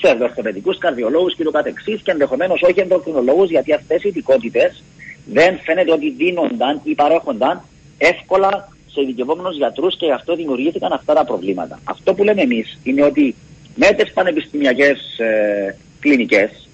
ξέρω, 0.01 0.23
ορθοπαιδικού, 0.23 0.77
καρδιολόγους 0.77 1.35
και 1.35 1.43
το 1.43 1.51
καθεξής 1.51 2.01
και 2.01 2.11
ενδεχομένως 2.11 2.61
όχι 2.61 2.79
ενδοκρινολόγους, 2.79 3.49
γιατί 3.49 3.73
αυτές 3.73 4.03
οι 4.03 4.07
ειδικότητες 4.07 4.83
δεν 5.25 5.59
φαίνεται 5.63 5.91
ότι 5.91 6.09
δίνονταν 6.09 6.81
ή 6.83 6.95
παρέχονταν 6.95 7.61
εύκολα 7.97 8.69
σε 8.93 9.01
ειδικευόμενους 9.01 9.55
γιατρούς 9.55 9.97
και 9.97 10.05
γι' 10.05 10.11
αυτό 10.11 10.35
δημιουργήθηκαν 10.35 10.91
αυτά 10.91 11.13
τα 11.13 11.25
προβλήματα. 11.25 11.79
Αυτό 11.83 12.13
που 12.13 12.23
λέμε 12.23 12.41
εμείς 12.41 12.79
είναι 12.83 13.03
ότι 13.03 13.35
με 13.75 13.87
τι 13.87 14.11
πανεπιστημιακές 14.13 15.19
ε, 15.19 15.75
κλινικές, 15.99 16.69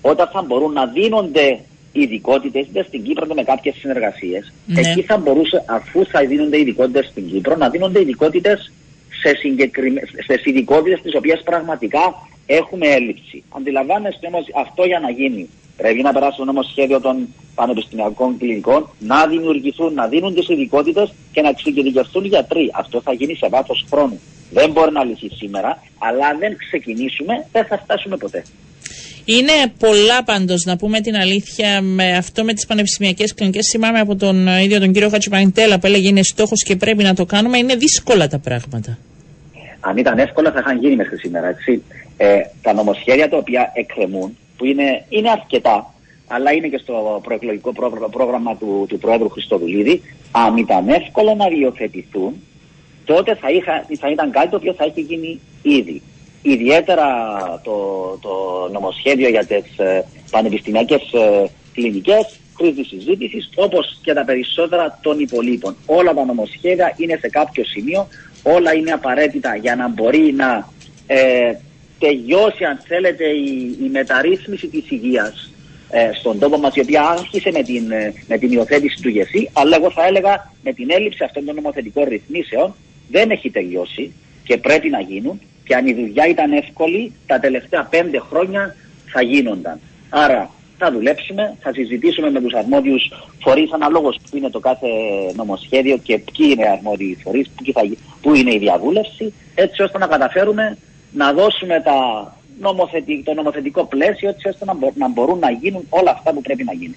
όταν 0.00 0.28
θα 0.32 0.42
μπορούν 0.42 0.72
να 0.72 0.86
δίνονται 0.86 1.58
ειδικότητες, 1.92 2.66
είτε 2.66 2.82
στην 2.82 3.02
Κύπρο 3.02 3.24
είτε 3.24 3.34
με 3.34 3.42
κάποιες 3.42 3.74
συνεργασίες, 3.74 4.52
ναι. 4.66 4.80
εκεί 4.80 5.02
θα 5.02 5.16
μπορούσε, 5.16 5.64
αφού 5.66 6.06
θα 6.06 6.20
δίνονται 6.26 6.58
ειδικότητες 6.58 7.06
στην 7.06 7.28
Κύπρο, 7.28 7.56
να 7.56 7.68
δίνονται 7.68 8.00
ειδικότητες 8.00 8.72
σε, 9.22 9.36
συγκεκριμέ... 9.36 10.00
σε 10.26 10.40
ειδικότητες 10.44 11.00
τις 11.00 11.14
οποίες 11.14 11.42
πραγματικά 11.44 12.28
έχουμε 12.58 12.86
έλλειψη. 12.86 13.42
Αντιλαμβάνεστε 13.56 14.26
όμως 14.26 14.44
αυτό 14.54 14.82
για 14.84 15.00
να 15.00 15.10
γίνει 15.10 15.48
Πρέπει 15.80 16.02
να 16.02 16.12
περάσει 16.12 16.36
το 16.36 16.44
νομοσχέδιο 16.44 17.00
των 17.00 17.28
πανεπιστημιακών 17.54 18.38
κλινικών, 18.38 18.88
να 18.98 19.26
δημιουργηθούν, 19.26 19.94
να 19.94 20.06
δίνουν 20.06 20.34
τις 20.34 20.48
ειδικότητες 20.48 21.12
και 21.32 21.40
να 21.40 21.48
εξειδικευτούν 21.48 22.24
γιατροί. 22.24 22.70
Αυτό 22.74 23.00
θα 23.00 23.12
γίνει 23.12 23.34
σε 23.34 23.48
βάθος 23.48 23.86
χρόνου. 23.90 24.20
Δεν 24.50 24.70
μπορεί 24.70 24.92
να 24.92 25.04
λυθεί 25.04 25.28
σήμερα, 25.28 25.82
αλλά 25.98 26.26
αν 26.26 26.38
δεν 26.38 26.56
ξεκινήσουμε, 26.56 27.46
δεν 27.52 27.64
θα 27.64 27.78
φτάσουμε 27.78 28.16
ποτέ. 28.16 28.44
Είναι 29.24 29.52
πολλά 29.78 30.24
πάντως, 30.24 30.64
να 30.64 30.76
πούμε 30.76 31.00
την 31.00 31.16
αλήθεια, 31.16 31.80
με 31.82 32.16
αυτό 32.16 32.44
με 32.44 32.52
τις 32.54 32.66
πανεπιστημιακές 32.66 33.34
κλινικές. 33.34 33.68
Θυμάμαι 33.70 34.00
από 34.00 34.16
τον 34.16 34.46
ίδιο 34.46 34.80
τον 34.80 34.92
κύριο 34.92 35.08
Χατσιπανιτέλα 35.08 35.78
που 35.78 35.86
έλεγε 35.86 36.08
είναι 36.08 36.22
στόχος 36.22 36.62
και 36.62 36.76
πρέπει 36.76 37.02
να 37.02 37.14
το 37.14 37.24
κάνουμε. 37.24 37.58
Είναι 37.58 37.74
δύσκολα 37.74 38.28
τα 38.28 38.38
πράγματα. 38.38 38.98
Αν 39.80 39.96
ήταν 39.96 40.18
εύκολα, 40.18 40.52
θα 40.52 40.58
είχαν 40.58 40.78
γίνει 40.78 40.96
μέχρι 40.96 41.18
σήμερα. 41.18 41.48
Έτσι. 41.48 41.82
Ε, 42.22 42.40
τα 42.62 42.72
νομοσχέδια 42.72 43.28
τα 43.28 43.36
οποία 43.36 43.70
εκκρεμούν 43.74 44.36
που 44.56 44.64
είναι, 44.64 45.04
είναι 45.08 45.30
αρκετά, 45.30 45.94
αλλά 46.26 46.52
είναι 46.52 46.68
και 46.68 46.78
στο 46.78 47.20
προεκλογικό 47.22 47.72
πρόγραμμα 48.10 48.56
του, 48.56 48.86
του 48.88 48.98
Πρόεδρου 48.98 49.28
Χριστοδουλίδη, 49.28 50.02
αν 50.30 50.56
ήταν 50.56 50.88
εύκολο 50.88 51.34
να 51.34 51.48
διοθετηθούν, 51.48 52.42
τότε 53.04 53.34
θα, 53.34 53.50
είχα, 53.50 53.86
θα 53.98 54.10
ήταν 54.10 54.30
κάτι 54.30 54.48
το 54.48 54.56
οποίο 54.56 54.74
θα 54.74 54.84
έχει 54.84 55.00
γίνει 55.00 55.40
ήδη. 55.62 56.02
Ιδιαίτερα 56.42 57.06
το, 57.64 57.74
το 58.20 58.30
νομοσχέδιο 58.72 59.28
για 59.28 59.44
τις 59.46 59.78
ε, 59.78 60.04
πανεπιστημιακές 60.30 61.12
ε, 61.12 61.50
κλινικές 61.72 62.40
χρήση 62.56 62.84
συζήτησης, 62.84 63.50
όπως 63.54 63.98
και 64.02 64.12
τα 64.12 64.24
περισσότερα 64.24 64.98
των 65.02 65.18
υπολείπων. 65.18 65.76
Όλα 65.86 66.14
τα 66.14 66.24
νομοσχέδια 66.24 66.94
είναι 66.96 67.16
σε 67.20 67.28
κάποιο 67.28 67.64
σημείο, 67.64 68.06
όλα 68.42 68.74
είναι 68.74 68.90
απαραίτητα 68.90 69.56
για 69.56 69.76
να 69.76 69.88
μπορεί 69.88 70.32
να 70.32 70.68
ε, 71.06 71.54
τελειώσει 72.04 72.64
αν 72.64 72.78
θέλετε 72.86 73.24
η, 73.24 73.76
η 73.84 73.88
μεταρρύθμιση 73.88 74.66
της 74.66 74.90
υγείας 74.90 75.50
ε, 75.90 76.10
στον 76.12 76.38
τόπο 76.38 76.58
μας 76.58 76.74
η 76.76 76.80
οποία 76.80 77.02
άρχισε 77.02 77.50
με 77.52 77.62
την, 77.62 77.90
ε, 77.90 78.12
με 78.28 78.38
την 78.38 78.52
υιοθέτηση 78.52 79.02
του 79.02 79.08
ΓΕΣΥ 79.08 79.50
αλλά 79.52 79.76
εγώ 79.76 79.90
θα 79.90 80.06
έλεγα 80.06 80.52
με 80.62 80.72
την 80.72 80.90
έλλειψη 80.90 81.24
αυτών 81.24 81.44
των 81.44 81.54
νομοθετικών 81.54 82.04
ρυθμίσεων 82.08 82.74
δεν 83.10 83.30
έχει 83.30 83.50
τελειώσει 83.50 84.12
και 84.44 84.56
πρέπει 84.56 84.88
να 84.88 85.00
γίνουν 85.00 85.40
και 85.64 85.74
αν 85.74 85.86
η 85.86 85.94
δουλειά 85.94 86.26
ήταν 86.26 86.52
εύκολη 86.52 87.12
τα 87.26 87.40
τελευταία 87.40 87.84
πέντε 87.84 88.18
χρόνια 88.18 88.76
θα 89.12 89.22
γίνονταν. 89.22 89.80
Άρα 90.08 90.50
θα 90.78 90.92
δουλέψουμε, 90.92 91.56
θα 91.60 91.72
συζητήσουμε 91.72 92.30
με 92.30 92.40
τους 92.40 92.54
αρμόδιους 92.54 93.12
φορείς 93.42 93.72
αναλόγως 93.72 94.16
που 94.30 94.36
είναι 94.36 94.50
το 94.50 94.60
κάθε 94.60 94.88
νομοσχέδιο 95.34 95.96
και 95.96 96.18
ποιοι 96.18 96.46
είναι 96.52 96.62
οι 96.62 96.68
αρμόδιοι 96.68 97.18
φορείς, 97.22 97.50
πού 98.20 98.34
είναι 98.34 98.54
η 98.54 98.58
διαβούλευση, 98.58 99.32
έτσι 99.54 99.82
ώστε 99.82 99.98
να 99.98 100.06
καταφέρουμε 100.06 100.78
να 101.12 101.32
δώσουμε 101.32 101.80
τα 101.80 101.98
το 103.24 103.34
νομοθετικό 103.34 103.84
πλαίσιο 103.84 104.28
έτσι 104.28 104.48
ώστε 104.48 104.64
να, 104.64 104.74
να 104.94 105.08
μπορούν 105.08 105.38
να 105.38 105.50
γίνουν 105.50 105.86
όλα 105.88 106.10
αυτά 106.10 106.32
που 106.32 106.40
πρέπει 106.40 106.64
να 106.64 106.72
γίνουν. 106.72 106.96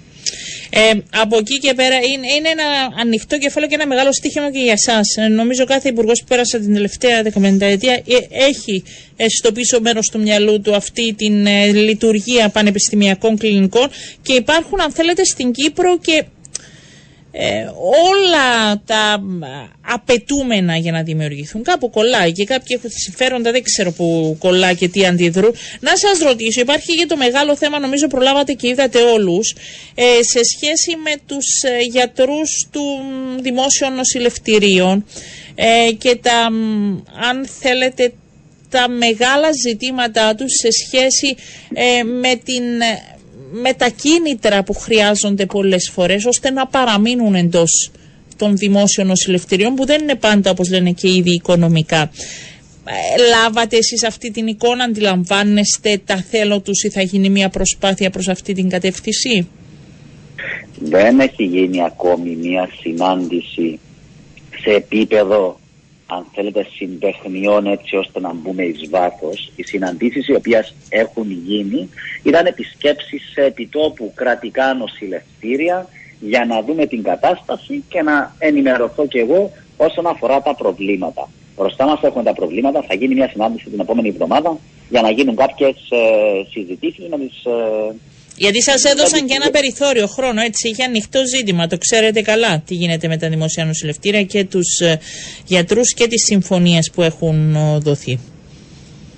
Ε, 0.69 0.91
από 1.21 1.37
εκεί 1.37 1.57
και 1.57 1.73
πέρα 1.73 1.95
είναι, 1.95 2.27
είναι 2.37 2.49
ένα 2.49 2.63
ανοιχτό 2.99 3.37
κεφάλαιο 3.37 3.69
και 3.69 3.75
ένα 3.75 3.87
μεγάλο 3.87 4.13
στοίχημα 4.13 4.51
και 4.51 4.59
για 4.59 4.71
εσάς. 4.71 5.15
Ε, 5.17 5.27
νομίζω 5.27 5.65
κάθε 5.65 5.89
υπουργός 5.89 6.19
που 6.19 6.25
πέρασε 6.27 6.59
την 6.59 6.73
τελευταία 6.73 7.23
δεκαπενταετία 7.23 7.93
ε, 7.93 8.45
έχει 8.45 8.83
στο 9.27 9.51
πίσω 9.51 9.79
μέρος 9.81 10.09
του 10.09 10.19
μυαλού 10.19 10.61
του 10.61 10.75
αυτή 10.75 11.13
την 11.13 11.45
ε, 11.45 11.71
λειτουργία 11.71 12.49
πανεπιστημιακών 12.49 13.37
κλινικών 13.37 13.87
και 14.21 14.33
υπάρχουν, 14.33 14.81
αν 14.81 14.91
θέλετε, 14.91 15.23
στην 15.23 15.51
Κύπρο 15.51 15.97
και 15.97 16.23
ε, 17.35 17.65
όλα 18.11 18.81
τα 18.85 19.23
απαιτούμενα 19.81 20.77
για 20.77 20.91
να 20.91 21.03
δημιουργηθούν. 21.03 21.63
Κάπου 21.63 21.89
κολλάει 21.89 22.31
και 22.31 22.45
κάποιοι 22.45 22.75
έχουν 22.79 22.89
συμφέροντα, 22.93 23.51
δεν 23.51 23.63
ξέρω 23.63 23.91
που 23.91 24.35
κολλάει 24.39 24.75
και 24.75 24.87
τι 24.87 25.05
αντιδρούν. 25.05 25.55
Να 25.79 25.95
σας 25.95 26.19
ρωτήσω, 26.19 26.61
υπάρχει 26.61 26.95
και 26.95 27.05
το 27.05 27.17
μεγάλο 27.17 27.55
θέμα, 27.55 27.79
νομίζω 27.79 28.07
προλάβατε 28.07 28.53
και 28.53 28.67
είδατε 28.67 29.01
όλους, 29.01 29.55
ε, 29.95 30.03
σε 30.03 30.39
σχέση 30.43 30.95
με 31.03 31.11
τους 31.25 31.61
ε, 31.63 31.77
γιατρούς 31.91 32.67
του 32.71 32.81
δημόσιων 33.41 33.93
νοσηλευτηρίων 33.95 35.05
ε, 35.55 35.91
και 35.97 36.15
τα, 36.15 36.45
αν 37.29 37.47
θέλετε, 37.59 38.13
τα 38.69 38.89
μεγάλα 38.89 39.51
ζητήματά 39.67 40.35
τους 40.35 40.51
σε 40.53 40.67
σχέση 40.71 41.35
με 42.21 42.35
την 42.35 42.63
με 43.55 43.73
τα 43.73 43.89
κίνητρα 43.89 44.63
που 44.63 44.73
χρειάζονται 44.73 45.45
πολλές 45.45 45.89
φορές 45.93 46.25
ώστε 46.25 46.49
να 46.49 46.67
παραμείνουν 46.67 47.35
εντός 47.35 47.91
των 48.37 48.57
δημόσιων 48.57 49.07
νοσηλευτηριών 49.07 49.75
που 49.75 49.85
δεν 49.85 50.01
είναι 50.01 50.15
πάντα 50.15 50.49
όπως 50.51 50.69
λένε 50.69 50.91
και 50.91 51.07
ήδη 51.07 51.31
οικονομικά. 51.33 52.11
Ε, 52.85 53.21
λάβατε 53.29 53.77
εσείς 53.77 54.03
αυτή 54.03 54.31
την 54.31 54.47
εικόνα, 54.47 54.83
αντιλαμβάνεστε 54.83 56.01
τα 56.05 56.15
θέλω 56.15 56.59
τους 56.61 56.83
ή 56.83 56.89
θα 56.89 57.01
γίνει 57.01 57.29
μια 57.29 57.49
προσπάθεια 57.49 58.09
προς 58.09 58.27
αυτή 58.27 58.53
την 58.53 58.69
κατεύθυνση; 58.69 59.47
Δεν 60.79 61.19
έχει 61.19 61.43
γίνει 61.43 61.83
ακόμη 61.83 62.35
μια 62.35 62.69
συνάντηση 62.81 63.79
σε 64.63 64.69
επίπεδο 64.69 65.59
αν 66.05 66.25
θέλετε, 66.33 66.67
συμπεχνιών 66.75 67.65
έτσι 67.65 67.95
ώστε 67.95 68.19
να 68.19 68.33
μπούμε 68.33 68.63
εις 68.63 68.89
βάθος. 68.89 69.51
Οι 69.55 69.63
συναντήσεις 69.63 70.27
οι 70.27 70.35
οποίες 70.35 70.75
έχουν 70.89 71.31
γίνει 71.31 71.89
ήταν 72.23 72.45
επισκέψεις 72.45 73.31
σε 73.33 73.41
επιτόπου 73.41 74.11
κρατικά 74.15 74.73
νοσηλευτήρια 74.73 75.87
για 76.19 76.45
να 76.45 76.61
δούμε 76.61 76.85
την 76.85 77.03
κατάσταση 77.03 77.83
και 77.89 78.01
να 78.01 78.35
ενημερωθώ 78.39 79.07
κι 79.07 79.17
εγώ 79.17 79.51
όσον 79.77 80.07
αφορά 80.07 80.41
τα 80.41 80.55
προβλήματα. 80.55 81.29
Μπροστά 81.57 81.85
μας 81.85 82.01
έχουμε 82.01 82.23
τα 82.23 82.33
προβλήματα, 82.33 82.83
θα 82.87 82.93
γίνει 82.93 83.15
μια 83.15 83.29
συνάντηση 83.29 83.69
την 83.69 83.79
επόμενη 83.79 84.07
εβδομάδα 84.07 84.57
για 84.89 85.01
να 85.01 85.09
γίνουν 85.09 85.35
κάποιες 85.35 85.75
ε, 85.89 86.49
συζητήσεις 86.49 87.07
με 87.09 87.17
τις 87.17 87.45
ε, 87.45 87.95
γιατί 88.35 88.61
σας 88.61 88.83
έδωσαν 88.83 89.27
και 89.27 89.33
ένα 89.33 89.49
περιθώριο 89.49 90.07
χρόνο, 90.07 90.41
έτσι. 90.41 90.67
Είχε 90.67 90.83
ανοιχτό 90.83 91.19
ζήτημα. 91.35 91.67
Το 91.67 91.77
ξέρετε 91.77 92.21
καλά 92.21 92.63
τι 92.67 92.73
γίνεται 92.73 93.07
με 93.07 93.17
τα 93.17 93.29
δημοσία 93.29 93.65
νοσηλευτήρια 93.65 94.23
και 94.23 94.43
τους 94.43 94.79
ε, 94.79 94.99
γιατρούς 95.45 95.93
και 95.93 96.07
τις 96.07 96.23
συμφωνίες 96.23 96.91
που 96.93 97.01
έχουν 97.01 97.55
ε, 97.55 97.77
δοθεί. 97.77 98.19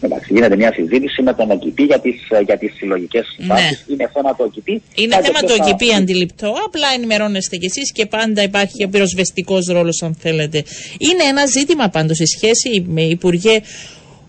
Εντάξει, 0.01 0.33
γίνεται 0.33 0.55
μια 0.55 0.73
συζήτηση 0.73 1.21
με 1.21 1.33
τον 1.33 1.51
ΟΚΙΠΗ 1.51 1.83
για 1.83 1.99
τις 1.99 2.15
ε, 2.29 2.41
για 2.45 2.57
τις 2.57 2.73
συλλογικές 2.75 3.25
συμβάσει. 3.35 3.63
Ναι. 3.63 3.93
Είναι 3.93 4.09
θέμα 4.13 4.35
το 4.35 4.43
ΟΚΙΠΗ. 4.43 4.81
Είναι 4.95 5.21
θέμα 5.21 5.39
το 5.39 5.53
ΟΚΙΠΗ, 5.61 5.85
θα... 5.85 5.97
αντιληπτό. 5.97 6.53
Απλά 6.65 6.87
ενημερώνεστε 6.95 7.57
κι 7.57 7.65
εσείς 7.65 7.91
και 7.91 8.05
πάντα 8.05 8.43
υπάρχει 8.43 8.83
ο 8.83 8.89
πυροσβεστικός 8.89 9.65
ρόλος, 9.67 10.01
αν 10.01 10.15
θέλετε. 10.19 10.63
Είναι 10.97 11.23
ένα 11.29 11.45
ζήτημα 11.45 11.89
πάντως 11.89 12.19
η 12.19 12.25
σχέση 12.25 12.85
με 12.87 13.01
Υπουργέ 13.01 13.61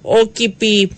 ΟΚΙΠΗ 0.02 0.90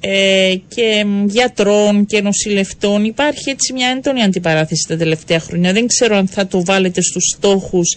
ε, 0.00 0.54
και 0.68 1.04
γιατρών 1.26 2.06
και 2.06 2.20
νοσηλευτών 2.20 3.04
υπάρχει 3.04 3.50
έτσι 3.50 3.72
μια 3.72 3.88
έντονη 3.88 4.22
αντιπαράθεση 4.22 4.88
τα 4.88 4.96
τελευταία 4.96 5.40
χρόνια. 5.40 5.72
Δεν 5.72 5.86
ξέρω 5.86 6.16
αν 6.16 6.26
θα 6.26 6.46
το 6.46 6.64
βάλετε 6.64 7.02
στους 7.02 7.34
στόχους 7.36 7.96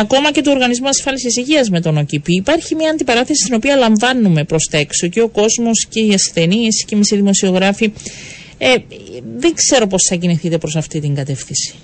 ακόμα 0.00 0.32
και 0.32 0.42
του 0.42 0.50
Οργανισμού 0.54 0.88
Ασφάλισης 0.88 1.36
Υγείας 1.36 1.70
με 1.70 1.80
τον 1.80 1.96
ΟΚΙΠΗ. 1.96 2.34
Υπάρχει 2.34 2.74
μια 2.74 2.90
αντιπαράθεση 2.90 3.44
την 3.44 3.54
οποία 3.54 3.76
λαμβάνουμε 3.76 4.44
προς 4.44 4.68
τα 4.70 4.78
έξω 4.78 5.06
και 5.06 5.22
ο 5.22 5.28
κόσμος 5.28 5.86
και 5.86 6.00
οι 6.00 6.12
ασθενείς 6.12 6.84
και 6.84 6.94
εμείς 6.94 7.10
οι 7.10 7.16
δημοσιογράφοι. 7.16 7.92
Ε, 8.58 8.74
δεν 9.36 9.54
ξέρω 9.54 9.86
πώς 9.86 10.02
θα 10.08 10.14
κινηθείτε 10.14 10.58
προς 10.58 10.76
αυτή 10.76 11.00
την 11.00 11.14
κατεύθυνση. 11.14 11.74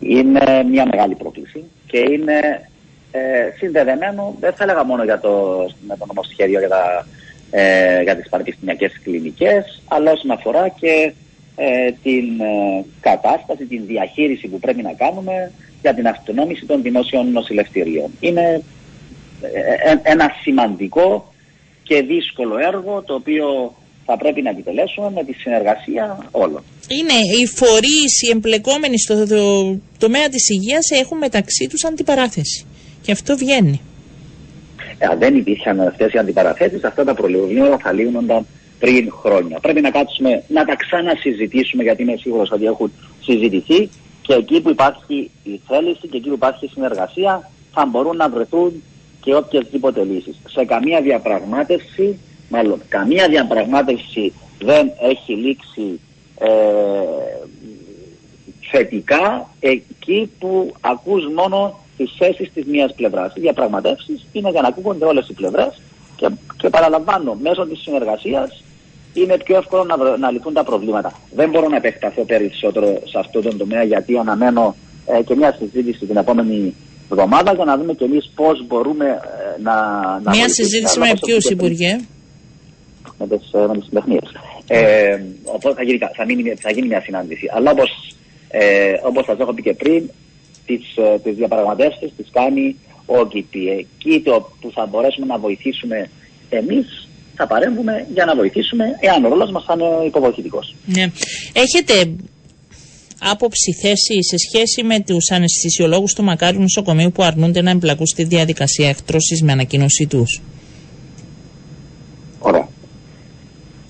Είναι 0.00 0.64
μια 0.70 0.86
μεγάλη 0.90 1.14
πρόκληση 1.14 1.62
και 1.86 1.98
είναι 1.98 2.68
ε, 3.10 3.20
συνδεδεμένο, 3.58 4.36
δεν 4.40 4.52
θα 4.52 4.64
έλεγα 4.64 4.84
μόνο 4.84 5.04
για 5.04 5.20
το, 5.20 5.30
με 5.88 5.96
το 5.96 6.06
νομοσχέδιο 6.06 6.58
για 6.58 6.68
τα 6.68 7.06
ε, 7.54 8.02
για 8.02 8.16
τις 8.16 8.28
πανεπιστημιακές 8.28 9.00
κλινικές, 9.02 9.82
αλλά 9.88 10.12
όσον 10.12 10.30
αφορά 10.30 10.68
και 10.68 11.12
ε, 11.56 11.92
την 12.02 12.40
ε, 12.40 12.84
κατάσταση, 13.00 13.64
την 13.64 13.86
διαχείριση 13.86 14.48
που 14.48 14.58
πρέπει 14.58 14.82
να 14.82 14.92
κάνουμε 14.92 15.52
για 15.82 15.94
την 15.94 16.06
αυτονόμηση 16.06 16.66
των 16.66 16.82
δημόσιων 16.82 17.32
νοσηλευτηρίων. 17.32 18.10
Είναι 18.20 18.62
ε, 19.42 19.94
ένα 20.02 20.30
σημαντικό 20.42 21.32
και 21.82 22.02
δύσκολο 22.02 22.58
έργο 22.58 23.02
το 23.02 23.14
οποίο 23.14 23.74
θα 24.06 24.16
πρέπει 24.16 24.42
να 24.42 24.50
επιτελέσουμε 24.50 25.10
με 25.10 25.24
τη 25.24 25.32
συνεργασία 25.32 26.28
όλων. 26.30 26.62
Είναι 26.88 27.40
οι 27.40 27.46
φορείς, 27.46 28.22
οι 28.22 28.30
εμπλεκόμενοι 28.30 28.98
στο 28.98 29.26
τομέα 29.98 30.28
της 30.28 30.48
υγείας 30.48 30.90
έχουν 30.90 31.18
μεταξύ 31.18 31.66
τους 31.70 31.84
αντιπαράθεση 31.84 32.66
και 33.02 33.12
αυτό 33.12 33.36
βγαίνει. 33.36 33.80
Αν 35.10 35.18
δεν 35.18 35.36
υπήρχαν 35.36 35.80
αυτές 35.80 36.12
οι 36.12 36.18
αντιπαραθέσεις, 36.18 36.84
αυτά 36.84 37.04
τα 37.04 37.14
προβλήματα 37.14 37.78
θα 37.78 37.92
λύνονταν 37.92 38.46
πριν 38.78 39.12
χρόνια. 39.12 39.58
Πρέπει 39.60 39.80
να 39.80 39.90
κάτσουμε 39.90 40.42
να 40.48 40.64
τα 40.64 40.76
ξανασυζητήσουμε, 40.76 41.82
γιατί 41.82 42.02
είμαι 42.02 42.16
σίγουρος 42.16 42.50
ότι 42.50 42.64
έχουν 42.64 42.92
συζητηθεί 43.20 43.88
και 44.22 44.34
εκεί 44.34 44.60
που 44.60 44.70
υπάρχει 44.70 45.30
η 45.42 45.60
θέληση 45.68 46.08
και 46.08 46.16
εκεί 46.16 46.28
που 46.28 46.34
υπάρχει 46.34 46.64
η 46.64 46.68
συνεργασία 46.68 47.50
θα 47.72 47.86
μπορούν 47.86 48.16
να 48.16 48.28
βρεθούν 48.28 48.82
και 49.20 49.34
οποιασδήποτε 49.34 50.04
λύσεις. 50.04 50.36
Σε 50.48 50.64
καμία 50.64 51.00
διαπραγμάτευση, 51.00 52.18
μάλλον 52.48 52.82
καμία 52.88 53.28
διαπραγμάτευση 53.28 54.32
δεν 54.58 54.90
έχει 55.00 55.32
λήξει 55.32 56.00
ε, 56.38 56.48
θετικά 58.70 59.48
εκεί 59.60 60.30
που 60.38 60.74
ακούς 60.80 61.26
μόνο 61.34 61.80
στι 62.06 62.24
θέσεις 62.24 62.52
της 62.54 62.64
μία 62.64 62.92
πλευράς. 62.96 63.32
Οι 63.36 63.40
διαπραγματεύσεις 63.40 64.26
είναι 64.32 64.50
για 64.50 64.60
να 64.60 64.68
ακούγονται 64.68 65.04
όλες 65.04 65.28
οι 65.28 65.32
πλευρές 65.32 65.80
και, 66.16 66.28
και 66.56 66.68
παραλαμβάνω, 66.68 67.34
μέσω 67.42 67.66
της 67.66 67.80
συνεργασίας 67.80 68.62
είναι 69.12 69.36
πιο 69.44 69.56
εύκολο 69.56 69.84
να, 69.84 70.16
να 70.16 70.30
λυθούν 70.30 70.52
τα 70.52 70.64
προβλήματα. 70.64 71.12
Δεν 71.34 71.50
μπορώ 71.50 71.68
να 71.68 71.76
επεκταθώ 71.76 72.24
περισσότερο 72.24 73.02
σε 73.04 73.18
αυτό 73.18 73.40
το 73.40 73.56
τομέα 73.56 73.82
γιατί 73.82 74.18
αναμένω 74.18 74.74
ε, 75.06 75.22
και 75.22 75.34
μια 75.34 75.56
συζήτηση 75.58 76.06
την 76.06 76.16
επόμενη 76.16 76.74
εβδομάδα 77.10 77.52
για 77.54 77.64
να 77.64 77.76
δούμε 77.76 77.92
και 77.92 78.04
εμείς 78.04 78.30
πώς 78.34 78.66
μπορούμε 78.66 79.06
ε, 79.06 79.62
να. 79.62 79.74
να 80.22 80.30
μια 80.30 80.48
συζήτηση 80.48 80.98
με 80.98 81.10
ποιους, 81.20 81.44
Υπουργέ; 81.44 82.00
Με 83.18 83.26
τις 83.26 83.52
ε, 84.66 84.78
Ε, 84.78 85.24
οπότε 85.44 85.74
θα 85.74 85.82
γίνει, 85.82 85.98
θα, 86.14 86.24
μείνει, 86.24 86.54
θα 86.60 86.70
γίνει 86.70 86.86
μια 86.86 87.00
συνάντηση. 87.00 87.50
Αλλά 87.54 87.70
όπως 87.70 88.14
ε, 88.54 88.92
όπως 89.02 89.24
σας 89.24 89.38
έχω 89.38 89.52
πει 89.52 89.62
και 89.62 89.74
πριν, 89.74 90.10
τις, 90.66 90.96
ε, 90.96 91.18
τις 91.22 91.36
διαπραγματεύσεις 91.36 92.12
τις 92.16 92.28
κάνει 92.32 92.76
ο 93.06 93.26
ΚΙΠΗ. 93.26 93.68
Εκεί 93.68 94.20
το 94.20 94.50
που 94.60 94.70
θα 94.74 94.86
μπορέσουμε 94.86 95.26
να 95.26 95.38
βοηθήσουμε 95.38 96.10
εμείς 96.48 97.08
θα 97.34 97.46
παρέμβουμε 97.46 98.06
για 98.14 98.24
να 98.24 98.34
βοηθήσουμε 98.34 98.84
εάν 99.00 99.24
ο 99.24 99.28
ρόλος 99.28 99.50
μας 99.50 99.64
θα 99.64 99.72
είναι 99.72 100.06
υποβοηθητικός. 100.06 100.74
Ναι. 100.86 101.10
Έχετε 101.52 102.14
άποψη 103.20 103.72
θέση 103.72 104.22
σε 104.22 104.36
σχέση 104.36 104.82
με 104.82 105.00
τους 105.00 105.30
αναισθησιολόγους 105.30 106.12
του 106.12 106.22
Μακάριου 106.22 106.60
Νοσοκομείου 106.60 107.12
που 107.12 107.22
αρνούνται 107.22 107.62
να 107.62 107.70
εμπλακούν 107.70 108.06
στη 108.06 108.24
διαδικασία 108.24 108.88
εκτρώσης 108.88 109.42
με 109.42 109.52
ανακοίνωσή 109.52 110.06
τους; 110.06 110.40
Ωραία. 112.38 112.68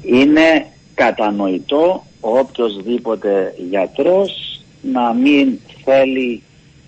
Είναι 0.03 0.67
κατανοητό 0.95 2.05
οποιοδήποτε 2.21 3.55
γιατρός 3.71 4.61
να 4.83 5.13
μην 5.13 5.59
θέλει 5.85 6.43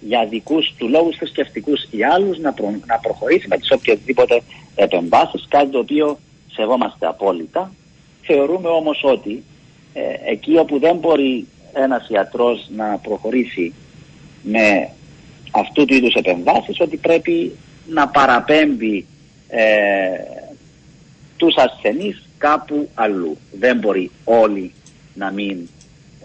για 0.07 0.27
δικούς 0.27 0.75
του 0.79 0.89
λόγους 0.89 1.17
θρησκευτικούς 1.17 1.87
ή 1.91 2.05
άλλους 2.05 2.39
να, 2.39 2.55
να 2.87 2.99
προχωρήσει 2.99 3.49
με 3.49 3.59
τις 3.59 3.71
οποιοδήποτε 3.71 4.43
επεμβάσεις, 4.75 5.47
κάτι 5.49 5.71
το 5.71 5.79
οποίο 5.79 6.19
σεβόμαστε 6.53 7.07
απόλυτα. 7.07 7.73
Θεωρούμε 8.23 8.69
όμως 8.69 9.01
ότι 9.05 9.45
ε, 9.93 10.01
εκεί 10.31 10.57
όπου 10.57 10.79
δεν 10.79 10.97
μπορεί 10.97 11.47
ένας 11.73 12.09
ιατρός 12.09 12.69
να 12.77 12.99
προχωρήσει 12.99 13.75
με 14.43 14.89
αυτού 15.51 15.85
του 15.85 15.95
είδους 15.95 16.15
επεμβάσεις, 16.15 16.81
ότι 16.81 16.97
πρέπει 16.97 17.53
να 17.89 18.09
παραπέμπει 18.09 19.07
ε, 19.49 19.63
τους 21.37 21.55
ασθενείς 21.57 22.29
κάπου 22.39 22.89
αλλού. 22.95 23.37
Δεν 23.53 23.79
μπορεί 23.79 24.11
όλοι 24.25 24.73
να 25.15 25.31
μην 25.31 25.69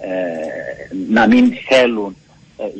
ε, 0.02 0.96
να 1.10 1.28
μην 1.28 1.54
θέλουν 1.70 2.16
ε, 2.28 2.29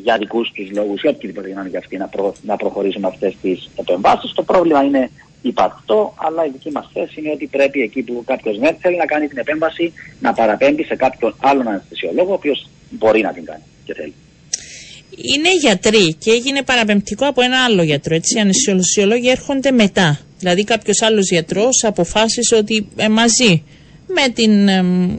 για 0.04 0.18
δικούς 0.18 0.52
τους 0.52 0.72
λόγους 0.72 1.02
ή 1.02 1.08
οποιοδήποτε 1.08 1.50
είναι 1.50 1.68
για 1.70 1.80
αυτοί 1.80 1.98
να, 1.98 2.08
προ, 2.08 2.34
να 2.42 2.56
προχωρήσουν 2.56 3.06
αυτές 3.06 3.36
τις 3.42 3.70
επεμβάσεις. 3.76 4.34
Το 4.34 4.44
πρόβλημα 4.44 4.84
είναι 4.84 5.10
υπαρκτό, 5.42 6.14
αλλά 6.18 6.46
η 6.46 6.50
δική 6.50 6.72
μας 6.72 6.90
θέση 6.94 7.20
είναι 7.20 7.32
ότι 7.32 7.48
πρέπει 7.48 7.82
εκεί 7.82 8.02
που 8.02 8.24
κάποιος 8.26 8.60
δεν 8.60 8.76
θέλει 8.80 8.98
να 8.98 9.06
κάνει 9.06 9.28
την 9.28 9.38
επέμβαση 9.38 9.94
να 10.20 10.34
παραπέμπει 10.34 10.84
σε 10.84 10.96
κάποιον 10.96 11.36
άλλον 11.40 11.68
αναισθησιολόγο, 11.68 12.30
ο 12.30 12.34
οποίος 12.34 12.70
μπορεί 12.90 13.22
να 13.22 13.34
την 13.34 13.46
κάνει 13.46 13.64
και 13.86 13.94
θέλει. 13.94 14.14
Είναι 15.36 15.56
γιατροί 15.62 16.14
και 16.14 16.32
έγινε 16.32 16.64
παραπεμπτικό 16.64 17.28
από 17.28 17.42
ένα 17.42 17.64
άλλο 17.64 17.84
γιατρό. 17.84 18.16
Έτσι, 18.16 18.38
οι 18.38 18.40
αναισθησιολόγοι 18.40 19.30
έρχονται 19.30 19.72
μετά. 19.72 20.20
Δηλαδή, 20.40 20.64
κάποιος 20.64 21.02
άλλος 21.02 21.30
γιατρός 21.30 21.84
αποφάσισε 21.84 22.56
ότι 22.56 22.88
ε, 22.96 23.10
μαζί 23.10 23.64
με 24.16 24.30
την 24.34 24.70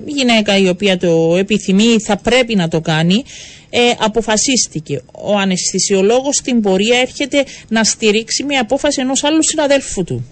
γυναίκα 0.06 0.58
η 0.58 0.68
οποία 0.68 0.96
το 0.98 1.36
επιθυμεί 1.36 2.00
θα 2.00 2.16
πρέπει 2.16 2.54
να 2.54 2.68
το 2.68 2.80
κάνει 2.80 3.24
ε, 3.70 3.78
αποφασίστηκε. 3.98 5.02
Ο 5.12 5.36
αναισθησιολόγος 5.36 6.36
στην 6.36 6.60
πορεία 6.60 6.98
έρχεται 6.98 7.44
να 7.68 7.84
στηρίξει 7.84 8.44
μια 8.44 8.60
απόφαση 8.60 9.00
ενός 9.00 9.24
άλλου 9.24 9.44
συναδέλφου 9.44 10.04
του. 10.04 10.26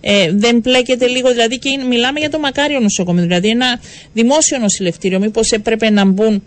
Ε, 0.00 0.32
δεν 0.32 0.60
πλέκεται 0.60 1.06
λίγο, 1.06 1.30
δηλαδή 1.30 1.58
και 1.58 1.84
μιλάμε 1.88 2.20
για 2.20 2.30
το 2.30 2.38
μακάριο 2.38 2.80
νοσοκομείο, 2.80 3.22
δηλαδή 3.22 3.48
ένα 3.48 3.80
δημόσιο 4.12 4.58
νοσηλευτήριο. 4.58 5.18
Μήπως 5.18 5.50
έπρεπε 5.50 5.90
να 5.90 6.04
μπουν, 6.04 6.42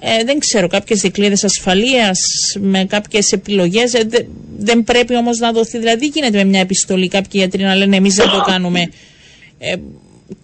ε, 0.00 0.24
δεν 0.24 0.38
ξέρω, 0.38 0.68
κάποιες 0.68 1.00
δικλείδες 1.00 1.44
ασφαλείας 1.44 2.18
με 2.60 2.84
κάποιες 2.84 3.32
επιλογές. 3.32 3.94
Ε, 3.94 4.08
δεν 4.58 4.84
πρέπει 4.84 5.16
όμως 5.16 5.38
να 5.38 5.52
δοθεί, 5.52 5.78
δηλαδή 5.78 6.06
γίνεται 6.06 6.36
με 6.36 6.44
μια 6.44 6.60
επιστολή 6.60 7.08
κάποιοι 7.08 7.30
γιατροί 7.32 7.62
να 7.62 7.74
λένε 7.74 7.96
εμείς 7.96 8.14
δεν 8.14 8.30
το 8.30 8.40
κάνουμε. 8.46 8.80
Ε, 9.58 9.74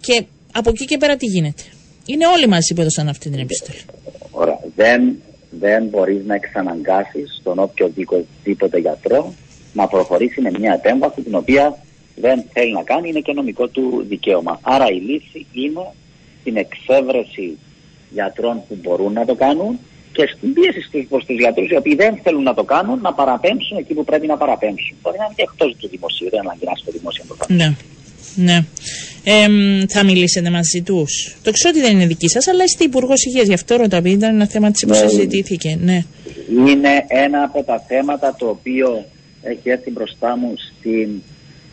και 0.01 0.25
από 0.53 0.69
εκεί 0.69 0.85
και 0.85 0.97
πέρα 0.97 1.15
τι 1.15 1.25
γίνεται. 1.25 1.63
Είναι 2.05 2.27
όλοι 2.27 2.47
μαζί 2.47 2.73
που 2.73 2.81
έδωσαν 2.81 3.07
αυτή 3.07 3.29
την 3.29 3.39
επιστολή. 3.39 3.79
Ωραία. 4.31 4.59
Δεν, 4.75 5.15
δεν 5.49 5.85
μπορείς 5.85 6.25
να 6.25 6.35
εξαναγκάσεις 6.35 7.41
τον 7.43 7.59
οποιοδήποτε 7.59 8.77
γιατρό 8.79 9.33
να 9.73 9.87
προχωρήσει 9.87 10.41
με 10.41 10.51
μια 10.59 10.73
επέμβαση 10.73 11.21
την 11.21 11.35
οποία 11.35 11.77
δεν 12.15 12.43
θέλει 12.53 12.73
να 12.73 12.83
κάνει, 12.83 13.09
είναι 13.09 13.19
και 13.19 13.33
νομικό 13.33 13.67
του 13.67 14.05
δικαίωμα. 14.07 14.59
Άρα 14.61 14.85
η 14.89 14.99
λύση 14.99 15.45
είναι 15.53 15.91
την 16.43 16.57
εξέβρεση 16.57 17.57
γιατρών 18.09 18.61
που 18.67 18.77
μπορούν 18.81 19.13
να 19.13 19.25
το 19.25 19.35
κάνουν 19.35 19.79
και 20.11 20.29
στην 20.35 20.53
πίεση 20.53 20.81
στους, 20.81 21.05
προς 21.09 21.25
τους 21.25 21.37
γιατρούς 21.37 21.69
οι 21.69 21.75
οποίοι 21.75 21.95
δεν 21.95 22.19
θέλουν 22.23 22.43
να 22.43 22.53
το 22.53 22.63
κάνουν 22.63 22.99
να 23.01 23.13
παραπέμψουν 23.13 23.77
εκεί 23.77 23.93
που 23.93 24.03
πρέπει 24.03 24.27
να 24.27 24.37
παραπέμψουν. 24.37 24.95
Μπορεί 25.01 25.17
να 25.17 25.25
είναι 25.25 25.33
και 25.37 25.45
εκτός 25.49 25.75
του 25.79 25.87
δημοσίου, 25.87 26.29
δεν 26.29 26.39
αναγκάζει 26.39 26.81
στο 26.81 26.91
δημόσιο 26.91 27.23
Ναι, 27.47 27.75
ναι 28.35 28.65
θα 29.87 30.03
μιλήσετε 30.03 30.49
μαζί 30.49 30.81
τους. 30.81 31.35
Το 31.43 31.51
ξέρω 31.51 31.73
ότι 31.75 31.81
δεν 31.81 31.95
είναι 31.95 32.05
δική 32.05 32.27
σας, 32.27 32.47
αλλά 32.47 32.63
είστε 32.63 32.83
υπουργός 32.83 33.25
υγείας. 33.25 33.47
Γι' 33.47 33.53
αυτό 33.53 33.75
ρωτάω, 33.75 34.01
ήταν 34.03 34.35
ένα 34.35 34.47
θέμα 34.47 34.71
της 34.71 34.85
που 34.85 34.93
συζητήθηκε. 34.93 35.77
Ναι. 35.81 36.03
Είναι 36.67 37.05
ένα 37.07 37.43
από 37.43 37.63
τα 37.63 37.83
θέματα 37.87 38.35
το 38.37 38.47
οποίο 38.47 39.05
έχει 39.41 39.69
έρθει 39.69 39.91
μπροστά 39.91 40.37
μου 40.37 40.53
στην 40.57 41.21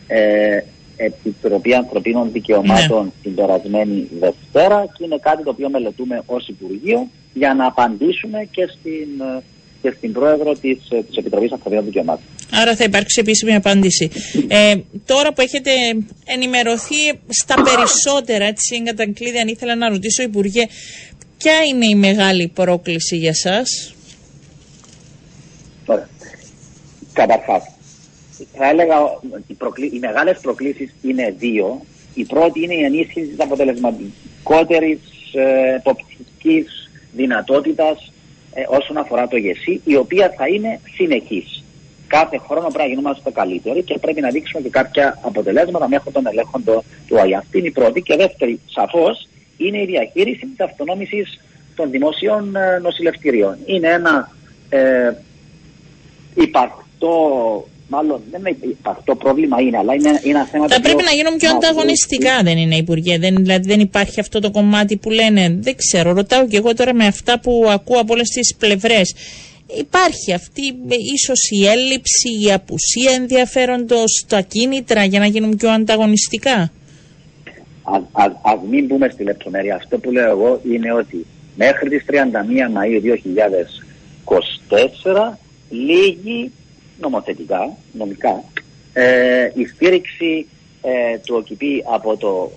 ε, 0.07 0.59
Επιτροπή 0.95 1.73
Ανθρωπίνων 1.73 2.31
Δικαιωμάτων 2.31 3.03
ναι. 3.03 3.11
την 3.21 3.35
περασμένη 3.35 4.07
Δευτέρα 4.19 4.85
και 4.97 5.03
είναι 5.03 5.17
κάτι 5.21 5.43
το 5.43 5.49
οποίο 5.49 5.69
μελετούμε 5.69 6.21
ως 6.25 6.47
Υπουργείο 6.47 7.07
για 7.33 7.53
να 7.53 7.65
απαντήσουμε 7.65 8.47
και 8.51 8.69
στην 8.79 9.21
ε, 9.37 9.41
και 9.81 9.93
στην 9.97 10.11
πρόεδρο 10.11 10.53
της 10.53 10.77
της 10.77 11.15
ε, 11.15 11.19
Επιτροπής 11.19 11.51
Ανθρωπίνων 11.51 11.85
Δικαιωμάτων. 11.85 12.23
Άρα 12.51 12.75
θα 12.75 12.83
υπάρξει 12.83 13.19
επίσημη 13.19 13.55
απάντηση. 13.55 14.11
Ε, 14.47 14.75
τώρα 15.05 15.33
που 15.33 15.41
έχετε 15.41 15.71
ενημερωθεί 16.25 17.19
στα 17.27 17.55
περισσότερα, 17.63 18.45
έτσι, 18.45 18.75
εγκατακλείδη, 18.75 19.37
αν 19.37 19.47
ήθελα 19.47 19.75
να 19.75 19.89
ρωτήσω, 19.89 20.23
Υπουργέ, 20.23 20.67
ποια 21.37 21.63
είναι 21.69 21.85
η 21.85 21.95
μεγάλη 21.95 22.47
πρόκληση 22.47 23.15
για 23.17 23.29
εσά. 23.29 23.63
Καταρχάς, 27.13 27.63
θα 28.53 28.69
έλεγα 28.69 28.95
οι, 29.47 29.53
προκλή, 29.53 29.85
οι 29.93 29.99
μεγάλες 29.99 30.39
προκλήσεις 30.41 30.93
είναι 31.01 31.35
δύο. 31.37 31.81
Η 32.13 32.23
πρώτη 32.25 32.63
είναι 32.63 32.73
η 32.73 32.83
ενίσχυση 32.83 33.27
της 33.27 33.39
αποτελεσματικότερης 33.39 34.99
ε, 35.33 35.75
εποπτικής 35.75 36.89
δυνατότητας 37.11 38.11
ε, 38.53 38.63
όσον 38.67 38.97
αφορά 38.97 39.27
το 39.27 39.37
ΓΕΣΥ, 39.37 39.81
η 39.85 39.95
οποία 39.95 40.33
θα 40.37 40.47
είναι 40.47 40.79
συνεχής. 40.95 41.63
Κάθε 42.17 42.37
χρόνο 42.47 42.67
πρέπει 42.67 42.87
να 42.87 42.93
γινόμαστε 42.93 43.31
καλύτεροι 43.31 43.81
και 43.83 43.97
πρέπει 43.99 44.21
να 44.21 44.29
δείξουμε 44.29 44.61
και 44.61 44.69
κάποια 44.69 45.19
αποτελέσματα 45.21 45.87
μέχρι 45.87 46.11
των 46.11 46.27
ελέγχων 46.27 46.63
του, 46.63 46.83
του 47.07 47.15
ΑΙΑ. 47.21 47.37
Αυτή 47.37 47.57
είναι 47.57 47.67
η 47.67 47.71
πρώτη. 47.71 48.01
Και 48.01 48.15
δεύτερη, 48.15 48.59
σαφώς, 48.65 49.27
είναι 49.57 49.81
η 49.81 49.85
διαχείριση 49.85 50.45
της 50.45 50.59
αυτονόμησης 50.59 51.39
των 51.75 51.89
δημοσίων 51.89 52.55
ε, 52.55 52.79
νοσηλευτηρίων. 52.79 53.57
Είναι 53.65 53.87
ένα 53.87 54.31
ε, 54.69 55.11
υπαρκτό 56.35 57.15
Μάλλον 57.93 58.21
δεν 58.31 58.41
είναι 58.45 58.75
το 59.03 59.15
πρόβλημα 59.15 59.61
είναι, 59.61 59.77
αλλά 59.77 59.93
είναι, 59.93 60.09
είναι 60.09 60.37
ένα 60.37 60.45
θέμα. 60.45 60.67
Θα 60.67 60.81
πρέπει 60.81 61.03
να 61.03 61.11
γίνουν 61.11 61.37
πιο 61.37 61.49
ανταγωνιστικά, 61.49 62.43
δεν 62.43 62.57
είναι, 62.57 62.75
Υπουργέ. 62.75 63.17
Δεν, 63.17 63.35
δηλαδή 63.35 63.67
δεν 63.67 63.79
υπάρχει 63.79 64.19
αυτό 64.19 64.39
το 64.39 64.51
κομμάτι 64.51 64.97
που 64.97 65.09
λένε. 65.09 65.57
Δεν 65.59 65.75
ξέρω, 65.75 66.13
ρωτάω 66.13 66.47
και 66.47 66.57
εγώ 66.57 66.73
τώρα 66.73 66.93
με 66.93 67.05
αυτά 67.05 67.39
που 67.39 67.67
ακούω 67.69 67.99
από 67.99 68.13
όλες 68.13 68.29
τις 68.29 68.55
πλευρές. 68.55 69.13
Υπάρχει 69.77 70.33
αυτή 70.33 70.61
ίσως 71.13 71.49
η 71.49 71.65
έλλειψη, 71.65 72.29
η 72.45 72.51
απουσία 72.51 73.11
ενδιαφέροντος, 73.11 74.25
τα 74.27 74.41
κίνητρα 74.41 75.03
για 75.03 75.19
να 75.19 75.25
γίνουν 75.25 75.55
πιο 75.57 75.69
ανταγωνιστικά; 75.71 76.71
Α 78.41 78.57
μην 78.69 78.85
μπούμε 78.85 79.09
στη 79.09 79.23
λεπτομέρεια. 79.23 79.75
Αυτό 79.75 79.97
που 79.97 80.11
λέω 80.11 80.29
εγώ 80.29 80.61
είναι 80.71 80.93
ότι 80.93 81.25
μέχρι 81.55 81.89
τις 81.89 82.05
31 82.07 82.13
Μαΐου 82.75 83.01
2024 84.25 85.37
λίγη 85.69 86.51
νομοθετικά, 86.99 87.77
νομικά, 87.91 88.43
ε, 88.93 89.51
η 89.53 89.65
στήριξη 89.65 90.47
ε, 90.81 91.17
του 91.17 91.35
ΟΚΙΠΗ 91.37 91.83
από 91.93 92.17
το 92.17 92.51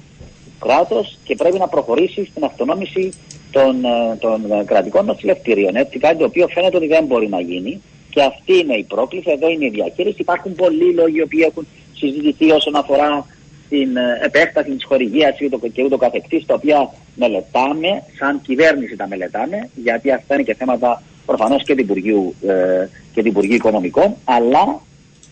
κράτος 0.60 1.18
και 1.24 1.34
πρέπει 1.34 1.58
να 1.58 1.68
προχωρήσει 1.68 2.24
στην 2.24 2.44
αυτονόμηση 2.44 3.12
των, 3.54 3.84
ε, 3.84 4.16
των 4.18 4.64
κρατικών 4.64 5.04
νοσηλευτήριων. 5.04 5.76
Έτσι, 5.76 5.98
κάτι 5.98 6.16
το 6.16 6.24
οποίο 6.24 6.46
φαίνεται 6.48 6.76
ότι 6.76 6.86
δεν 6.86 7.04
μπορεί 7.04 7.28
να 7.28 7.40
γίνει 7.40 7.80
και 8.10 8.22
αυτή 8.22 8.58
είναι 8.58 8.74
η 8.74 8.82
πρόκληση, 8.82 9.30
εδώ 9.30 9.50
είναι 9.50 9.64
η 9.64 9.70
διαχείριση. 9.70 10.16
Υπάρχουν 10.20 10.54
πολλοί 10.54 10.92
λόγοι 10.92 11.16
οι 11.16 11.22
οποίοι 11.22 11.44
έχουν 11.48 11.66
συζητηθεί 11.92 12.50
όσον 12.50 12.76
αφορά 12.76 13.26
την 13.68 13.96
ε, 13.96 14.18
επέκταση 14.22 14.70
της 14.70 14.84
χορηγίας 14.84 15.36
και 15.72 15.82
ούτω 15.84 15.96
καθεξή, 15.96 16.44
τα 16.46 16.54
οποία 16.54 16.90
μελετάμε, 17.14 18.02
σαν 18.18 18.40
κυβέρνηση 18.46 18.96
τα 18.96 19.08
μελετάμε, 19.08 19.68
γιατί 19.74 20.10
αυτά 20.10 20.34
είναι 20.34 20.42
και 20.42 20.54
θέματα 20.54 21.02
προφανώς 21.26 21.62
και 21.64 21.74
του 21.74 21.80
Υπουργείου, 21.80 22.34
ε, 22.46 22.88
και 23.14 23.22
του 23.22 23.28
Υπουργείου 23.28 23.54
Οικονομικών, 23.54 24.14
αλλά 24.24 24.80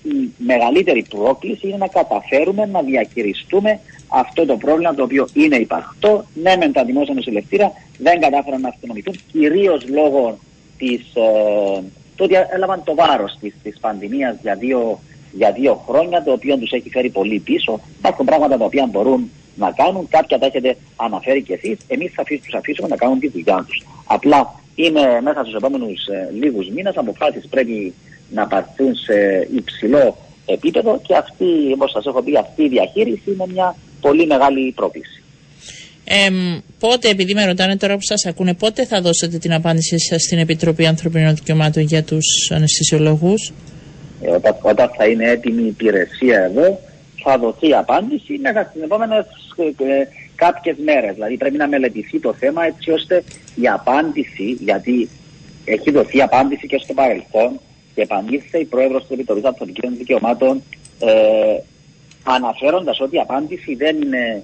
η 0.02 0.30
μεγαλύτερη 0.36 1.06
πρόκληση 1.08 1.68
είναι 1.68 1.76
να 1.76 1.88
καταφέρουμε 1.88 2.66
να 2.66 2.82
διαχειριστούμε 2.82 3.80
αυτό 4.08 4.46
το 4.46 4.56
πρόβλημα 4.56 4.94
το 4.94 5.02
οποίο 5.02 5.28
είναι 5.32 5.56
υπαρκτό. 5.56 6.24
Ναι, 6.42 6.56
μεν 6.56 6.72
τα 6.72 6.84
δημόσια 6.84 7.14
νοσηλευτήρα 7.14 7.72
δεν 8.02 8.20
κατάφεραν 8.20 8.60
να 8.60 8.68
αυτονομηθούν, 8.68 9.14
κυρίως 9.32 9.88
λόγω 9.88 10.38
της, 10.78 11.00
ε, 11.14 11.82
το 12.16 12.24
ότι 12.24 12.34
έλαβαν 12.54 12.82
το 12.84 12.94
βάρος 12.94 13.36
της 13.40 13.54
της 13.62 13.78
πανδημίας 13.80 14.36
για 14.42 14.54
δύο, 14.54 15.00
για 15.32 15.52
δύο 15.52 15.84
χρόνια, 15.88 16.22
το 16.22 16.32
οποίο 16.32 16.56
τους 16.56 16.70
έχει 16.70 16.90
φέρει 16.90 17.10
πολύ 17.10 17.38
πίσω. 17.38 17.80
Υπάρχουν 17.98 18.26
πράγματα 18.26 18.56
τα 18.58 18.64
οποία 18.64 18.88
μπορούν 18.90 19.30
να 19.54 19.70
κάνουν, 19.70 20.08
κάποια 20.08 20.38
τα 20.38 20.46
έχετε 20.46 20.76
αναφέρει 20.96 21.42
κι 21.42 21.52
εσείς. 21.52 21.78
Εμείς 21.86 22.12
θα 22.14 22.22
τους 22.22 22.54
αφήσουμε 22.54 22.88
να 22.88 22.96
κάνουν 22.96 23.18
τη 23.18 23.28
δουλειά 23.28 23.64
τους. 23.66 23.82
Απλά 24.06 24.60
είναι 24.74 25.20
μέσα 25.22 25.40
στους 25.40 25.54
επόμενους 25.54 26.06
ε, 26.06 26.30
λίγους 26.32 26.68
μήνες 26.68 26.96
αποφάσεις 26.96 27.48
πρέπει 27.48 27.94
να 28.30 28.46
πάρθουν 28.46 28.94
σε 28.94 29.48
υψηλό 29.54 30.16
επίπεδο 30.46 31.00
και 31.06 31.14
αυτή, 31.16 31.72
όπως 31.74 31.90
σας 31.90 32.06
έχω 32.06 32.22
πει, 32.22 32.36
αυτή 32.36 32.62
η 32.62 32.68
διαχείριση 32.68 33.30
είναι 33.30 33.44
μια 33.48 33.76
πολύ 34.00 34.26
μεγάλη 34.26 34.72
πρόκληση. 34.72 35.21
Ε, 36.04 36.28
πότε, 36.78 37.08
επειδή 37.08 37.34
με 37.34 37.44
ρωτάνε 37.44 37.76
τώρα 37.76 37.94
που 37.94 38.02
σας 38.02 38.26
ακούνε, 38.26 38.54
πότε 38.54 38.84
θα 38.84 39.00
δώσετε 39.00 39.38
την 39.38 39.52
απάντησή 39.52 39.98
σας 39.98 40.22
στην 40.22 40.38
Επιτροπή 40.38 40.86
Ανθρωπίνων 40.86 41.34
Δικαιωμάτων 41.34 41.82
για 41.82 42.02
τους 42.02 42.50
αναισθησιολόγους; 42.50 43.52
Ε, 44.22 44.30
όταν, 44.30 44.56
όταν 44.62 44.90
θα 44.96 45.06
είναι 45.06 45.30
έτοιμη 45.30 45.62
η 45.62 45.66
υπηρεσία 45.66 46.38
εδώ, 46.38 46.80
θα 47.24 47.38
δοθεί 47.38 47.68
η 47.68 47.74
απάντηση 47.74 48.38
μέσα 48.42 48.68
στι 48.70 48.80
επόμενες 48.82 49.24
ε, 49.56 50.08
κάποιες 50.34 50.76
μέρες. 50.84 51.14
Δηλαδή 51.14 51.36
πρέπει 51.36 51.56
να 51.56 51.68
μελετηθεί 51.68 52.20
το 52.20 52.32
θέμα 52.32 52.64
έτσι 52.64 52.90
ώστε 52.90 53.22
η 53.54 53.68
απάντηση, 53.68 54.56
γιατί 54.60 55.08
έχει 55.64 55.90
δοθεί 55.90 56.22
απάντηση 56.22 56.66
και 56.66 56.78
στο 56.78 56.94
παρελθόν 56.94 57.60
και 57.94 58.02
επανήλθε 58.02 58.58
η 58.58 58.64
πρόεδρος 58.64 59.02
της 59.02 59.10
Επιτροπής 59.10 59.44
Ανθρωπίνων 59.44 59.96
Δικαιωμάτων 59.96 60.62
ε, 60.98 61.60
αναφέροντας 62.22 63.00
ότι 63.00 63.16
η 63.16 63.18
απάντηση 63.20 63.74
δεν 63.74 64.02
είναι 64.02 64.42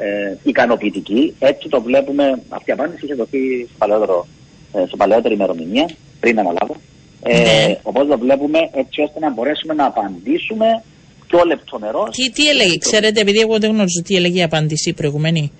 ε, 0.00 0.36
ικανοποιητική. 0.42 1.34
Έτσι 1.38 1.68
το 1.68 1.82
βλέπουμε. 1.82 2.42
Αυτή 2.48 2.70
η 2.70 2.72
απάντηση 2.72 3.04
είχε 3.04 3.14
δοθεί 3.14 3.66
σε, 3.68 3.74
παλαιότερο, 3.78 4.26
ε, 4.72 4.86
σε 4.86 4.96
παλαιότερη 4.96 5.34
ημερομηνία, 5.34 5.90
πριν 6.20 6.38
αναλάβω. 6.38 6.76
Ε, 7.22 7.40
ναι. 7.40 7.78
Οπότε 7.82 8.06
το 8.06 8.18
βλέπουμε 8.18 8.58
έτσι 8.72 9.00
ώστε 9.00 9.18
να 9.18 9.30
μπορέσουμε 9.30 9.74
να 9.74 9.86
απαντήσουμε 9.86 10.82
πιο 11.26 11.44
λεπτομερό. 11.44 12.08
Τι, 12.10 12.30
τι 12.30 12.48
έλεγε, 12.48 12.78
ξέρετε, 12.78 13.20
επειδή 13.20 13.38
εγώ 13.38 13.58
δεν 13.58 13.70
γνωρίζω 13.70 14.02
τι 14.02 14.14
έλεγε 14.16 14.38
η 14.38 14.42
απάντηση 14.42 14.92
προηγουμένη. 14.92 15.52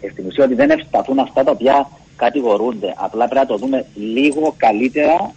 Ε, 0.00 0.08
στην 0.08 0.26
ουσία 0.26 0.44
ότι 0.44 0.54
δεν 0.54 0.70
ευσταθούν 0.70 1.18
αυτά 1.18 1.44
τα 1.44 1.50
οποία 1.50 1.90
κατηγορούνται. 2.16 2.94
Απλά 2.96 3.28
πρέπει 3.28 3.46
να 3.46 3.46
το 3.46 3.56
δούμε 3.56 3.86
λίγο 3.94 4.54
καλύτερα 4.56 5.34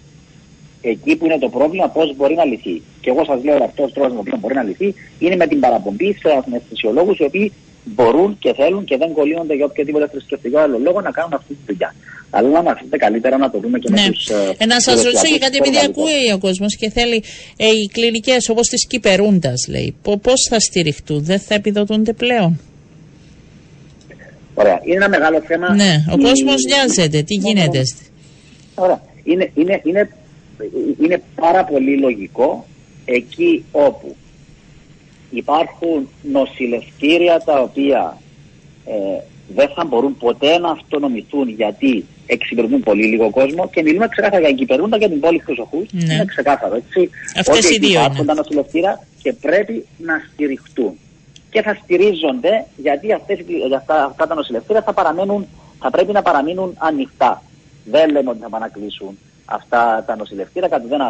εκεί 0.82 1.16
που 1.16 1.26
είναι 1.26 1.38
το 1.38 1.50
πρόβλημα, 1.50 1.88
πώς 1.88 2.16
μπορεί 2.16 2.36
να 2.36 2.46
λυθεί. 2.46 2.82
Και 3.02 3.10
εγώ 3.10 3.24
σας 3.26 3.44
λέω 3.44 3.56
ότι 3.56 3.64
αυτός 3.64 3.90
ο 3.90 3.94
τρόπος 3.94 4.30
που 4.30 4.38
μπορεί 4.38 4.54
να 4.54 4.64
λυθεί 4.64 4.94
είναι 5.20 5.36
με 5.36 5.48
την 5.48 5.60
παραπομπή 5.60 6.14
σε 6.14 6.30
αθναισθησιολόγου 6.38 7.16
οι 7.18 7.24
οποίοι 7.24 7.54
μπορούν 7.84 8.38
και 8.40 8.54
θέλουν 8.54 8.84
και 8.84 8.98
δεν 8.98 9.12
κολλείονται 9.12 9.56
για 9.56 9.66
οποιοδήποτε 9.66 10.08
θρησκευτικό 10.08 10.60
άλλο 10.60 10.78
λόγο 10.78 11.02
να 11.02 11.12
κάνουν 11.12 11.34
αυτή 11.34 11.54
τη 11.54 11.60
δουλειά. 11.66 11.96
Αλλά 12.30 12.62
να 12.62 12.72
αφήσετε 12.72 12.98
καλύτερα 12.98 13.38
να 13.38 13.50
το 13.52 13.60
δούμε 13.60 13.80
και 13.80 13.90
ναι. 13.90 14.02
με 14.02 14.10
τους. 14.10 14.28
Ε, 14.28 14.56
ε, 14.58 14.66
να 14.66 14.82
σας 14.82 15.04
ρωτήσω 15.04 15.28
για 15.28 15.38
κάτι, 15.38 15.58
επειδή 15.58 15.78
ακούει 15.86 16.32
ο 16.34 16.38
κόσμος 16.38 16.76
και 16.76 16.90
θέλει 16.90 17.24
ε, 17.58 17.68
οι 17.68 17.90
κλινικές 17.92 18.50
όπως 18.50 18.68
τη 18.68 18.88
Κυπερούντας, 18.88 19.68
λέει, 19.70 19.96
πώς 20.02 20.48
θα 20.50 20.60
στηριχτούν, 20.60 21.24
δεν 21.24 21.40
θα 21.40 21.54
επιδοτούνται 21.54 22.14
πλέον; 22.14 22.60
Ωραία. 24.54 24.80
Είναι 24.84 24.96
ένα 24.96 25.10
μεγάλο 25.10 25.42
θέμα. 25.42 25.76
Ναι, 25.76 26.06
ο 26.10 26.16
η... 26.20 26.22
κόσμος 26.22 26.64
νοιάζεται. 26.66 27.22
Τι 27.22 27.34
γίνεται. 27.34 27.82
Ωραία. 28.76 29.02
Είναι, 29.24 29.52
είναι, 29.56 29.82
είναι 29.84 30.10
είναι 31.00 31.22
πάρα 31.36 31.64
πολύ 31.64 31.98
λογικό 31.98 32.66
εκεί 33.06 33.66
όπου 33.72 34.16
υπάρχουν 35.30 36.10
νοσηλευτήρια 36.22 37.42
τα 37.46 37.60
οποία 37.60 38.18
ε, 38.86 39.22
δεν 39.56 39.70
θα 39.76 39.86
μπορούν 39.86 40.18
ποτέ 40.18 40.58
να 40.58 40.70
αυτονομηθούν 40.70 41.50
γιατί 41.50 42.06
εξυπηρετούν 42.26 42.80
πολύ 42.84 43.06
λίγο 43.06 43.30
κόσμο 43.30 43.70
και 43.70 43.82
μιλούμε 43.82 44.08
ξεκάθαρα 44.08 44.40
για 44.40 44.50
εγκυπερούντα 44.50 44.98
για 44.98 45.10
την 45.10 45.20
πόλη 45.20 45.40
Χρυσοχούς. 45.40 45.88
Ναι. 45.92 46.14
Είναι 46.14 46.26
ξεκάθαρο 46.26 46.76
έτσι. 46.76 47.10
Αυτές 47.40 47.70
οι 47.70 47.78
δύο 47.78 48.00
υπάρχουν 48.00 48.26
τα 48.26 48.34
νοσηλευτήρια 48.34 49.08
και 49.22 49.34
πρέπει 49.34 49.86
να 49.98 50.14
στηριχτούν. 50.34 50.98
Και 51.50 51.62
θα 51.62 51.78
στηρίζονται 51.84 52.66
γιατί 52.78 53.14
αυτές, 53.14 53.40
αυτά, 53.76 54.06
αυτά 54.06 54.28
τα 54.28 54.36
νοσηλευτήρια 54.36 54.82
θα, 54.82 54.94
παραμένουν, 54.94 55.48
θα 55.80 55.90
πρέπει 55.90 56.12
να 56.12 56.22
παραμείνουν 56.22 56.76
ανοιχτά. 56.78 57.44
Δεν 57.86 58.12
λέμε 58.12 58.30
ότι 58.30 58.40
θα 58.40 58.50
πάνε 58.50 58.66
να 58.66 58.72
κλείσουν 58.72 59.18
αυτά 59.46 60.04
τα 60.08 60.16
νοσηλευτήρα, 60.16 60.68
κάτι 60.68 60.88
δεν 60.88 61.02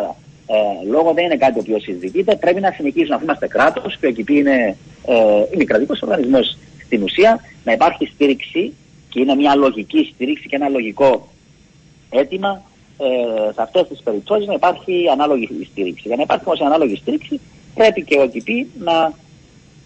ε, 0.51 0.87
λόγο 0.89 1.13
δεν 1.13 1.25
είναι 1.25 1.37
κάτι 1.37 1.53
το 1.53 1.59
οποίο 1.59 1.79
συζητείται. 1.79 2.35
Πρέπει 2.35 2.59
να 2.59 2.71
συνεχίσουν 2.71 3.13
αφού 3.13 3.23
είμαστε 3.23 3.47
κράτος 3.47 3.97
και 3.97 4.07
ο 4.07 4.11
ΚΙΠΗ 4.11 4.37
είναι 4.37 4.77
ε, 5.57 5.63
κρατικό 5.63 5.93
οργανισμός 6.01 6.57
στην 6.85 7.03
ουσία, 7.03 7.39
να 7.63 7.71
υπάρχει 7.71 8.05
στήριξη 8.05 8.73
και 9.09 9.19
είναι 9.19 9.35
μια 9.35 9.55
λογική 9.55 10.11
στήριξη 10.13 10.47
και 10.47 10.55
ένα 10.55 10.69
λογικό 10.69 11.27
αίτημα 12.09 12.61
ε, 12.97 13.53
σε 13.53 13.61
αυτές 13.61 13.87
τις 13.87 14.01
περιπτώσεις 14.03 14.47
να 14.47 14.53
υπάρχει 14.53 15.09
ανάλογη 15.11 15.67
στήριξη. 15.71 16.07
Για 16.07 16.15
να 16.15 16.21
υπάρχει 16.21 16.43
όμως 16.45 16.61
ανάλογη 16.61 16.95
στήριξη, 16.95 17.39
πρέπει 17.75 18.03
και 18.03 18.19
ο 18.19 18.27
ΚΙΠΗ 18.27 18.69
να 18.79 19.13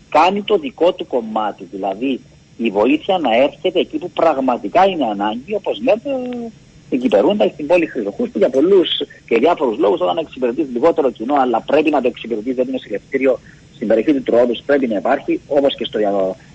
κάνει 0.10 0.41
το 0.41 0.58
δικό 0.58 0.93
του 0.93 1.08
κομμάτι. 1.08 1.67
Δηλαδή 1.71 2.19
η 2.58 2.69
βοήθεια 2.69 3.17
να 3.17 3.36
έρχεται 3.36 3.80
εκεί 3.80 3.97
που 3.97 4.12
πραγματικά 4.12 4.86
είναι 4.86 5.06
ανάγκη, 5.06 5.56
όπως 5.56 5.82
λέτε, 5.82 6.10
εγκυπερούνται 6.95 7.49
στην 7.53 7.67
πόλη 7.67 7.86
Χρυσοχούστου 7.86 8.38
για 8.38 8.49
πολλούς 8.49 8.89
και 9.27 9.38
διάφορους 9.38 9.77
λόγους 9.77 9.99
όταν 10.01 10.17
εξυπηρετείς 10.17 10.65
λιγότερο 10.73 11.12
κοινό, 11.12 11.36
αλλά 11.36 11.62
πρέπει 11.62 11.89
να 11.89 12.01
το 12.01 12.08
εξυπηρετείς, 12.08 12.56
δεν 12.56 12.63
είναι 12.67 12.77
νοσηλευτήριο 12.77 13.39
στην 13.75 13.88
περιοχή 13.88 14.13
του 14.13 14.23
Τροόδου, 14.23 14.56
πρέπει 14.65 14.88
να 14.88 14.97
υπάρχει, 14.97 15.39
όπως 15.47 15.75
και 15.75 15.86
στο 15.86 15.99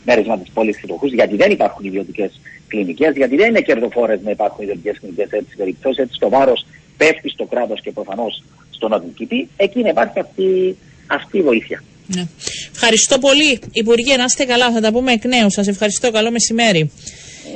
μέρισμα 0.05 0.39
της 0.39 0.51
πόλης 0.51 0.77
Χρυσοχούστου, 0.77 1.15
γιατί 1.15 1.37
δεν 1.37 1.51
υπάρχουν 1.51 1.85
ιδιωτικές 1.85 2.41
κλινικές, 2.69 3.17
γιατί 3.17 3.37
δεν 3.37 3.49
είναι 3.49 3.61
κερδοφόρες 3.61 4.21
να 4.25 4.31
υπάρχουν 4.31 4.63
ιδιωτικές 4.63 4.99
κλινικές 4.99 5.29
σε 5.29 5.37
έτσι 5.37 5.57
περιπτώσεις, 5.57 5.99
έτσι 5.99 6.19
το 6.19 6.29
βάρος 6.29 6.67
πέφτει 6.97 7.29
στο 7.29 7.45
κράτος 7.45 7.81
και 7.81 7.91
προφανώς 7.91 8.43
στον 8.71 8.93
αδικητή, 8.93 9.49
εκεί 9.57 9.83
να 9.83 9.89
υπάρχει 9.89 10.19
αυτή, 10.19 10.77
αυτή 11.07 11.39
η 11.39 11.43
βοήθεια. 11.43 11.83
Ναι. 12.07 12.27
Ευχαριστώ 12.73 13.19
πολύ. 13.19 13.59
Υπουργέ, 13.73 14.17
να 14.17 14.25
είστε 14.25 14.45
καλά. 14.45 14.73
Θα 14.73 14.81
τα 14.81 14.93
πούμε 14.93 15.13
εκ 15.13 15.25
νέου. 15.25 15.51
Σας 15.51 15.69
ευχαριστώ. 15.69 16.11
Καλό 16.11 16.31
μεσημέρι. 16.31 16.91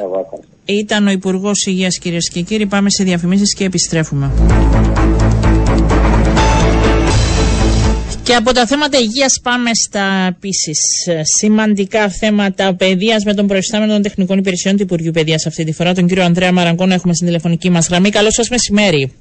Εγώ 0.01 0.19
ευχαριστώ. 0.25 0.52
Ήταν 0.65 1.07
ο 1.07 1.11
Υπουργός 1.11 1.67
Υγείας, 1.67 1.99
κυρίες 1.99 2.31
και 2.31 2.41
κύριοι. 2.41 2.67
Πάμε 2.67 2.91
σε 2.91 3.05
διαφημίσεις 3.05 3.55
και 3.55 3.65
επιστρέφουμε. 3.65 4.31
Και 8.23 8.35
από 8.35 8.53
τα 8.53 8.67
θέματα 8.67 8.99
υγείας 8.99 9.41
πάμε 9.43 9.71
στα 9.75 10.27
επίσης 10.29 10.79
σημαντικά 11.39 12.09
θέματα 12.09 12.75
παιδείας 12.75 13.25
με 13.25 13.35
τον 13.35 13.47
προϊστάμενο 13.47 13.93
των 13.93 14.03
τεχνικών 14.03 14.39
υπηρεσιών 14.39 14.77
του 14.77 14.83
Υπουργείου 14.83 15.11
Παιδείας 15.13 15.47
αυτή 15.47 15.65
τη 15.65 15.73
φορά, 15.73 15.95
τον 15.95 16.07
κύριο 16.07 16.25
Ανδρέα 16.25 16.53
Μαραγκόνο. 16.53 16.95
Έχουμε 16.95 17.15
στην 17.15 17.27
τηλεφωνική 17.27 17.71
μας 17.71 17.89
γραμμή. 17.89 18.11
Καλό 18.11 18.31
σας 18.31 18.49
μεσημέρι. 18.49 19.13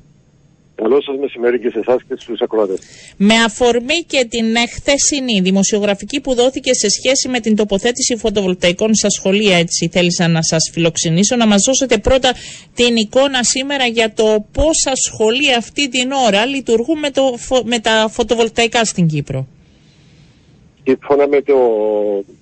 Καλό 0.84 1.02
σας 1.02 1.18
μεσημέρι 1.18 1.60
και 1.60 1.70
σε 1.70 1.80
εσάς 1.80 2.02
και 2.08 2.16
στους 2.18 2.42
ακροατές. 2.42 2.80
Με 3.18 3.34
αφορμή 3.46 4.00
και 4.08 4.26
την 4.30 4.46
χθεσινή 4.74 5.42
δημοσιογραφική 5.42 6.22
που 6.22 6.34
δόθηκε 6.34 6.74
σε 6.74 6.90
σχέση 6.90 7.28
με 7.30 7.40
την 7.40 7.56
τοποθέτηση 7.56 8.16
φωτοβολταϊκών 8.16 8.96
στα 8.96 9.10
σχολεία, 9.10 9.58
έτσι 9.58 9.90
θέλησα 9.92 10.28
να 10.28 10.42
σας 10.42 10.70
φιλοξενήσω, 10.74 11.36
να 11.36 11.48
μας 11.48 11.62
δώσετε 11.66 11.98
πρώτα 11.98 12.32
την 12.76 12.96
εικόνα 12.96 13.44
σήμερα 13.44 13.86
για 13.86 14.14
το 14.14 14.46
πόσα 14.52 14.92
σχολεία 14.96 15.58
αυτή 15.58 15.90
την 15.90 16.12
ώρα 16.12 16.46
λειτουργούν 16.46 17.00
με, 17.00 17.10
το, 17.10 17.24
με 17.64 17.80
τα 17.80 18.08
φωτοβολταϊκά 18.12 18.86
στην 18.86 19.08
Κύπρο. 19.08 19.48
Σύμφωνα 20.84 21.28
με 21.28 21.42
το, 21.42 21.58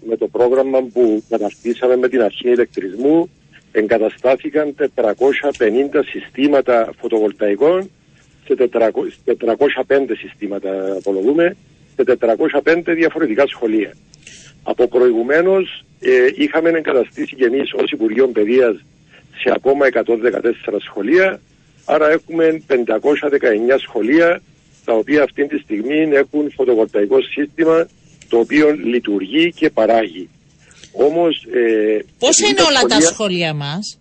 με 0.08 0.18
το 0.18 0.28
πρόγραμμα 0.28 0.80
που 0.94 1.24
καταστήσαμε 1.30 1.96
με 1.98 2.08
την 2.10 2.22
αρχή 2.22 2.50
ηλεκτρισμού, 2.50 3.30
εγκαταστάθηκαν 3.72 4.76
450 4.96 5.10
συστήματα 6.12 6.90
φωτοβολταϊκών 7.00 7.90
σε 8.56 9.38
405 9.88 10.16
συστήματα 10.18 10.96
απολογούμε, 10.98 11.56
σε 11.96 12.18
405 12.64 12.82
διαφορετικά 12.86 13.48
σχολεία. 13.48 13.94
Από 14.64 14.88
προηγουμένως 14.88 15.84
ε, 16.00 16.12
είχαμε 16.36 16.70
εγκαταστήσει 16.70 17.36
και 17.36 17.46
εμεί 17.46 17.60
ως 17.60 17.92
Υπουργείο 17.92 18.28
Παιδείας 18.28 18.76
σε 19.42 19.52
ακόμα 19.56 19.86
114 19.94 20.04
σχολεία, 20.80 21.40
άρα 21.86 22.10
έχουμε 22.10 22.64
519 22.68 22.76
σχολεία 23.80 24.42
τα 24.86 24.94
οποία 24.94 25.24
αυτή 25.24 25.48
τη 25.48 25.58
στιγμή 25.58 26.10
έχουν 26.12 26.52
φωτοβολταϊκό 26.52 27.22
σύστημα 27.22 27.88
το 28.30 28.38
οποίο 28.38 28.72
λειτουργεί 28.72 29.52
και 29.52 29.70
παράγει. 29.70 30.30
Όμως, 30.92 31.46
ε, 31.54 32.00
Πώς 32.20 32.40
είναι 32.40 32.62
όλα 32.62 32.82
τα 32.82 33.02
σχολεία 33.02 33.54
μας; 33.54 34.00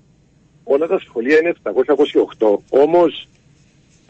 Όλα 0.64 0.86
τα 0.86 0.98
σχολεία 0.98 1.38
είναι 1.38 1.48
728. 1.48 2.62
Όμως 2.68 3.28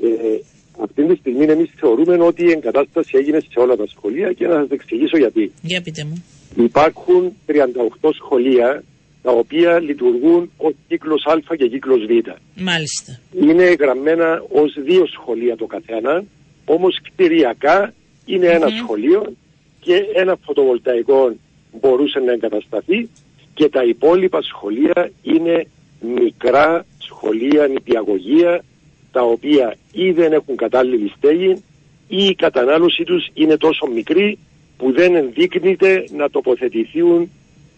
ε, 0.03 0.41
αυτή 0.83 1.07
τη 1.07 1.15
στιγμή 1.15 1.45
εμείς 1.45 1.71
θεωρούμε 1.77 2.17
ότι 2.25 2.45
η 2.45 2.51
εγκατάσταση 2.51 3.11
έγινε 3.17 3.41
σε 3.41 3.59
όλα 3.59 3.77
τα 3.77 3.87
σχολεία 3.87 4.33
και 4.33 4.47
να 4.47 4.55
σας 4.55 4.71
εξηγήσω 4.71 5.17
γιατί. 5.19 5.53
Για 5.63 5.83
πείτε 5.83 6.05
μου. 6.05 6.25
Υπάρχουν 6.57 7.33
38 7.47 8.11
σχολεία 8.15 8.85
τα 9.23 9.31
τα 9.31 9.35
οποία 9.35 9.81
λειτουργούν 9.81 10.51
ως 10.57 10.75
κύκλος 10.89 11.27
Α 11.27 11.57
και 11.57 11.69
κύκλος 11.69 12.01
Β. 12.07 12.11
Μάλιστα. 12.55 13.21
Είναι 13.41 13.73
γραμμένα 13.73 14.43
ως 14.49 14.77
δύο 14.85 15.07
σχολεία 15.07 15.57
το 15.57 15.67
καθένα, 15.67 16.25
όμως 16.65 17.01
κτηριακά 17.03 17.95
είναι 18.25 18.47
ένα 18.47 18.69
σχολείο 18.69 19.33
και 19.81 19.95
ένα 20.15 20.39
φωτοβολταϊκό 20.45 21.37
μπορούσε 21.81 22.19
να 22.19 22.33
εγκατασταθεί 22.33 23.09
και 23.55 23.69
τα 23.69 23.85
υπόλοιπα 23.85 24.43
σχολεία 24.43 25.11
είναι 25.23 25.67
μικρά 26.01 26.87
σχολεία 26.99 27.67
νηπιαγωγεία 27.67 28.65
τα 29.13 29.23
οποία 29.23 29.77
ή 29.93 30.11
δεν 30.11 30.33
έχουν 30.33 30.57
κατάλληλη 30.57 31.13
στέγη 31.17 31.63
ή 32.09 32.25
η 32.25 32.35
κατανάλωση 32.35 33.05
τους 33.05 33.29
είναι 33.35 33.57
τόσο 33.57 33.87
μικρή 33.87 34.39
που 34.77 34.93
δεν 34.93 35.15
ενδείκνυται 35.15 36.05
να 36.17 36.31
τοποθετηθούν 36.31 37.31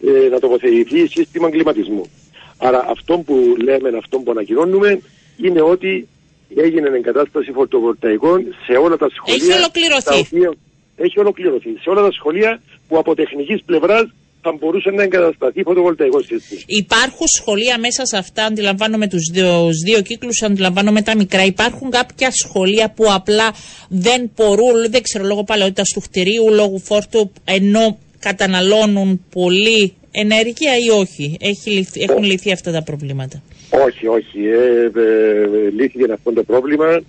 ε, 0.07 0.29
να 0.29 0.39
τοποθετηθεί 0.39 1.07
σύστημα 1.07 1.51
κλιματισμού. 1.51 2.11
Άρα 2.59 2.87
αυτό 2.89 3.19
που 3.19 3.55
λέμε, 3.63 3.97
αυτό 3.97 4.19
που 4.19 4.31
ανακοινώνουμε 4.31 5.01
είναι 5.37 5.61
ότι 5.61 6.09
έγινε 6.57 6.89
εγκατάσταση 6.89 7.53
φωτοβολταϊκών 7.53 8.55
σε 8.67 8.73
όλα 8.73 8.97
τα 8.97 9.09
σχολεία. 9.15 9.45
Έχει 9.45 9.59
ολοκληρωθεί. 9.59 10.59
έχει 10.97 11.19
ολοκληρωθεί. 11.19 11.77
Σε 11.81 11.91
όλα 11.91 12.03
τα 12.03 12.13
σχολεία 12.13 12.61
που 12.89 12.99
από 12.99 13.15
τεχνικής 13.15 13.63
πλευράς 13.65 14.09
θα 14.43 14.53
μπορούσε 14.59 14.91
να 14.91 15.03
εγκατασταθεί 15.03 15.63
φωτοβολταϊκό 15.63 16.21
σύστημα. 16.23 16.61
Υπάρχουν 16.67 17.27
σχολεία 17.27 17.79
μέσα 17.79 18.07
σε 18.07 18.17
αυτά, 18.17 18.45
αντιλαμβάνομαι 18.45 19.09
τους 19.09 19.31
δύο, 19.33 19.69
δύο 19.85 20.01
κύκλους, 20.03 20.43
αντιλαμβάνομαι 20.43 21.03
τα 21.03 21.17
μικρά. 21.17 21.45
Υπάρχουν 21.45 21.91
κάποια 21.91 22.31
σχολεία 22.31 22.91
που 22.91 23.05
απλά 23.13 23.55
δεν 23.89 24.31
μπορούν, 24.37 24.91
δεν 24.91 25.03
ξέρω, 25.03 25.25
λόγω 25.25 25.45
παλαιότητας 25.45 25.89
του 25.89 26.01
κτηρίου, 26.01 26.51
λόγω 26.51 26.79
φόρτου, 26.79 27.33
ενώ 27.45 27.99
καταναλώνουν 28.19 29.25
πολύ 29.31 29.95
ενέργεια 30.11 30.73
ή 30.87 30.91
όχι; 30.91 31.37
Έχει, 31.41 31.87
έχουν 31.95 32.23
λυθεί 32.23 32.53
αυτά 32.53 32.73
τα 32.73 32.83
προβλήματα; 32.83 33.43
Όχι, 33.71 34.07
όχι. 34.07 34.39
Ε, 34.49 34.85
ε, 34.85 35.71
λύθηκε 35.77 36.13
αυτό 36.13 36.33
το 36.33 36.43
πρόβλημα. 36.43 37.01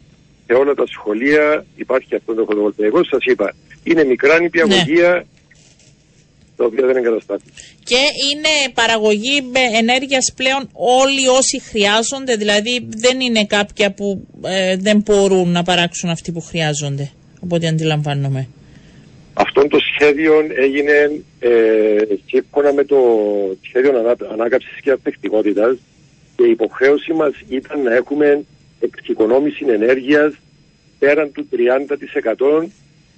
Σε 0.45 0.53
όλα 0.57 0.73
τα 0.73 0.83
σχολεία 0.87 1.65
υπάρχει 1.75 2.15
αυτό 2.15 2.33
το 2.33 2.45
φωτοβολταϊκό. 2.45 3.03
Σας 3.03 3.23
είπα, 3.23 3.53
είναι 3.83 4.03
μικρά 4.03 4.39
νηπιαγωγεία 4.39 5.09
ναι. 5.09 5.21
Τα 6.61 6.67
οποία 6.67 6.85
δεν 6.85 6.95
εγκαταστάθηκαν. 6.95 7.53
Και 7.83 8.01
είναι 8.27 8.73
παραγωγή 8.73 9.37
ενέργειας 9.81 10.33
πλέον 10.35 10.69
όλοι 10.73 11.27
όσοι 11.27 11.61
χρειάζονται, 11.61 12.35
δηλαδή 12.35 12.87
δεν 12.97 13.19
είναι 13.19 13.45
κάποια 13.45 13.91
που 13.91 14.27
ε, 14.45 14.77
δεν 14.77 14.97
μπορούν 15.05 15.51
να 15.51 15.63
παράξουν 15.63 16.09
αυτοί 16.09 16.31
που 16.31 16.41
χρειάζονται, 16.41 17.11
οπότε 17.39 17.67
αντιλαμβάνομαι. 17.67 18.47
Αυτό 19.33 19.67
το 19.67 19.77
σχέδιο 19.93 20.33
έγινε 20.55 21.23
ε, 21.39 21.49
σύμφωνα 22.25 22.73
με 22.73 22.83
το 22.83 22.97
σχέδιο 23.61 23.99
ανά, 23.99 24.15
ανάκαψης 24.31 24.81
και 24.81 24.91
απεκτικότητας 24.91 25.77
και 26.35 26.43
η 26.43 26.49
υποχρέωση 26.49 27.13
μας 27.13 27.33
ήταν 27.49 27.81
να 27.81 27.93
έχουμε 27.93 28.43
εξοικονόμηση 28.79 29.65
ενέργειας 29.67 30.33
πέραν 30.99 31.31
του 31.31 31.47
30% 32.61 32.65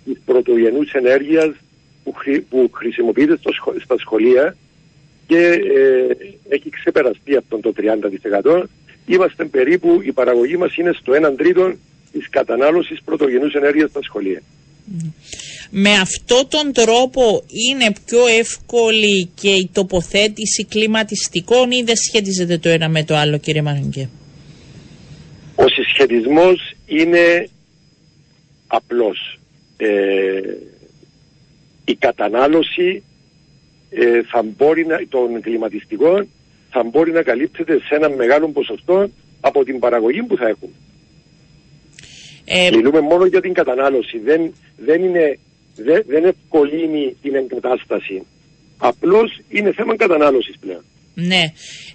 της 0.06 0.18
πρωτογενούς 0.26 0.92
ενέργειας 0.92 1.50
που, 2.04 2.14
που 2.50 2.70
χρησιμοποιείται 2.74 3.38
στο, 3.38 3.52
στα 3.84 3.98
σχολεία 3.98 4.56
και 5.28 5.38
ε, 5.38 6.08
έχει 6.50 6.70
ξεπεραστεί 6.70 7.36
αυτό 7.36 7.60
το 7.60 7.74
30%. 8.44 8.64
Είμαστε 9.06 9.46
περίπου, 9.46 10.02
η 10.04 10.12
παραγωγή 10.12 10.58
μας 10.58 10.76
είναι 10.78 10.92
στο 10.94 11.14
1 11.32 11.38
τρίτο 11.38 11.74
της 12.12 12.30
κατανάλωσης 12.30 13.02
πρωτογενούς 13.06 13.54
ενέργειας 13.54 13.90
στα 13.90 14.02
σχολεία. 14.02 14.42
Με 15.70 15.92
αυτό 15.92 16.46
τον 16.48 16.74
τρόπο 16.74 17.44
είναι 17.70 17.94
πιο 18.06 18.28
εύκολη 18.40 19.32
και 19.36 19.50
η 19.50 19.70
τοποθέτηση 19.74 20.66
κλιματιστικών 20.66 21.72
ή 21.72 21.84
δεν 21.84 21.96
σχετίζεται 21.96 22.58
το 22.58 22.70
ένα 22.70 22.90
με 22.90 23.04
το 23.04 23.16
άλλο 23.16 23.38
κύριε 23.38 23.62
Μαραγκέ. 23.62 24.10
Ο 25.56 25.68
συσχετισμός 25.68 26.76
είναι 26.86 27.50
απλός. 28.68 29.40
Ε, 29.78 29.88
η 31.86 31.96
κατανάλωση 31.96 33.04
ε, 33.90 34.24
θα 34.24 34.44
μπορεί 34.58 34.86
να, 34.86 35.02
των 35.10 35.42
κλιματιστικών 35.42 36.28
θα 36.70 36.84
μπορεί 36.84 37.12
να 37.12 37.22
καλύπτεται 37.22 37.80
σε 37.80 37.96
ένα 37.96 38.10
μεγάλο 38.10 38.50
ποσοστό 38.50 39.10
από 39.42 39.64
την 39.64 39.80
παραγωγή 39.80 40.24
που 40.24 40.38
θα 40.38 40.48
έχουν. 40.48 40.70
Ε, 42.46 42.70
Μιλούμε 42.76 43.00
μόνο 43.00 43.26
για 43.26 43.42
την 43.42 43.54
κατανάλωση. 43.54 44.20
Δεν, 44.20 44.54
δεν, 44.78 45.04
είναι, 45.04 45.40
δεν, 45.76 46.04
δεν 46.08 46.24
ευκολύνει 46.26 47.16
την 47.22 47.36
εγκατάσταση. 47.36 48.24
Απλώς 48.78 49.40
είναι 49.50 49.74
θέμα 49.74 49.96
κατανάλωσης 49.96 50.58
πλέον. 50.60 50.84
Ναι. 51.14 51.44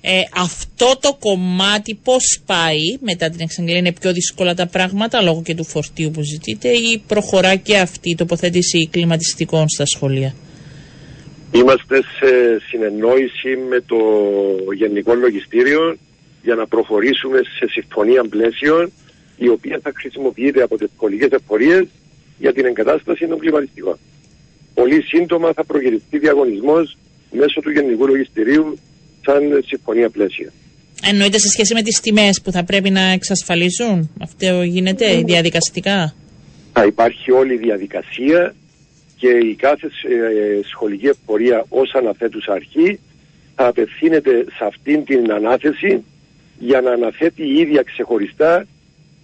Ε, 0.01 0.21
αυτό 0.35 0.99
το 1.01 1.17
κομμάτι 1.21 1.99
πώς 2.05 2.41
πάει 2.47 2.99
μετά 3.01 3.31
την 3.31 3.41
εξαγγελία 3.41 3.79
είναι 3.79 3.93
πιο 3.93 4.13
δύσκολα 4.13 4.55
τα 4.55 4.67
πράγματα 4.67 5.23
λόγω 5.23 5.43
και 5.43 5.55
του 5.55 5.65
φορτίου 5.65 6.11
που 6.11 6.23
ζητείτε 6.23 6.69
ή 6.69 7.03
προχωρά 7.07 7.57
και 7.57 7.79
αυτή 7.79 8.11
η 8.11 8.15
τοποθέτηση 8.15 8.89
κλιματιστικών 8.91 9.69
στα 9.69 9.87
σχολεία; 9.87 10.35
Είμαστε 11.53 12.03
σε 12.03 12.61
συνεννόηση 12.69 13.57
με 13.69 13.81
το 13.87 13.97
Γενικό 14.75 15.15
Λογιστήριο 15.15 15.97
για 16.43 16.55
να 16.55 16.67
προχωρήσουμε 16.67 17.41
σε 17.59 17.67
συμφωνία 17.69 18.25
πλαίσιο 18.29 18.91
η 19.37 19.49
οποία 19.49 19.81
θα 19.83 19.93
χρησιμοποιείται 19.95 20.63
από 20.63 20.77
τις 20.77 20.89
σχολικές 20.95 21.31
εφορίες 21.31 21.87
για 22.39 22.53
την 22.53 22.65
εγκατάσταση 22.65 23.27
των 23.27 23.39
κλιματιστικών. 23.39 23.99
Πολύ 24.75 25.03
σύντομα 25.03 25.53
θα 25.53 25.65
προκυριστεί 25.65 26.19
διαγωνισμός 26.19 26.97
μέσω 27.31 27.61
του 27.61 27.71
Γενικού 27.71 28.07
Λογιστηρίου 28.07 28.79
σαν 29.29 29.63
συμφωνία 29.67 30.11
πλαίσια. 30.11 30.53
Εννοείται 31.03 31.39
σε 31.39 31.49
σχέση 31.49 31.75
με 31.75 31.83
τις 31.83 32.01
τιμές 32.01 32.41
που 32.41 32.53
θα 32.53 32.65
πρέπει 32.65 32.91
να 32.91 33.01
εξασφαλίζουν. 33.01 34.11
Αυτό 34.21 34.63
γίνεται 34.63 35.23
διαδικαστικά; 35.23 36.15
Θα 36.73 36.85
υπάρχει 36.85 37.33
όλη 37.33 37.55
η 37.55 37.57
διαδικασία 37.57 38.55
και 39.17 39.29
η 39.29 39.55
κάθε 39.55 39.87
ε, 39.87 40.61
σχολική 40.71 41.07
εφορία 41.07 41.65
ως 41.69 41.95
αναθέτουσα 41.95 42.53
αρχή 42.53 43.01
θα 43.55 43.67
απευθύνεται 43.67 44.45
σε 44.57 44.65
αυτήν 44.65 45.05
την 45.05 45.33
ανάθεση 45.33 46.05
για 46.59 46.81
να 46.81 46.91
αναθέτει 46.91 47.43
η 47.43 47.59
ίδια 47.59 47.83
ξεχωριστά 47.83 48.67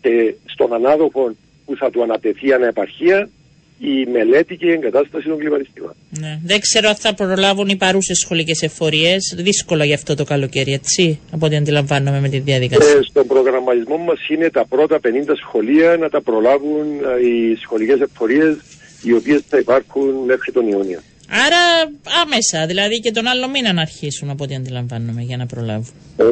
ε, 0.00 0.10
στον 0.44 0.72
ανάδοχο 0.72 1.34
που 1.64 1.76
θα 1.76 1.90
του 1.90 2.02
ανατεθεί 2.02 2.52
αναεπαρχία 2.52 3.28
η 3.78 4.06
μελέτη 4.12 4.56
και 4.56 4.66
η 4.66 4.70
εγκατάσταση 4.70 5.28
των 5.28 5.38
κλιματιστικών. 5.38 5.94
Ναι. 6.20 6.38
Δεν 6.44 6.60
ξέρω 6.60 6.88
αν 6.88 6.94
θα 6.94 7.14
προλάβουν 7.14 7.68
οι 7.68 7.76
παρούσες 7.76 8.18
σχολικές 8.18 8.62
εφορίες. 8.62 9.34
Δύσκολο 9.36 9.84
για 9.84 9.94
αυτό 9.94 10.14
το 10.14 10.24
καλοκαίρι, 10.24 10.72
έτσι, 10.72 11.20
από 11.30 11.46
ό,τι 11.46 11.56
αντιλαμβάνομαι 11.56 12.20
με 12.20 12.28
τη 12.28 12.38
διαδικασία. 12.38 12.96
Ε, 12.96 13.02
στον 13.02 13.26
προγραμματισμό 13.26 13.96
μας 13.96 14.28
είναι 14.28 14.50
τα 14.50 14.66
πρώτα 14.66 15.00
50 15.02 15.08
σχολεία 15.36 15.96
να 15.96 16.08
τα 16.08 16.22
προλάβουν 16.22 16.86
ε, 17.20 17.26
οι 17.26 17.56
σχολικές 17.62 18.00
εφορίες, 18.00 18.56
οι 19.02 19.12
οποίες 19.12 19.42
θα 19.48 19.58
υπάρχουν 19.58 20.08
μέχρι 20.26 20.52
τον 20.52 20.68
Ιούνιο. 20.68 21.00
Άρα 21.28 21.92
άμεσα, 22.22 22.66
δηλαδή 22.66 23.00
και 23.00 23.10
τον 23.10 23.26
άλλο 23.26 23.48
μήνα 23.48 23.72
να 23.72 23.80
αρχίσουν 23.80 24.30
από 24.30 24.44
ό,τι 24.44 24.54
αντιλαμβάνομαι 24.54 25.22
για 25.22 25.36
να 25.36 25.46
προλάβουν. 25.46 25.94
Ε, 26.16 26.24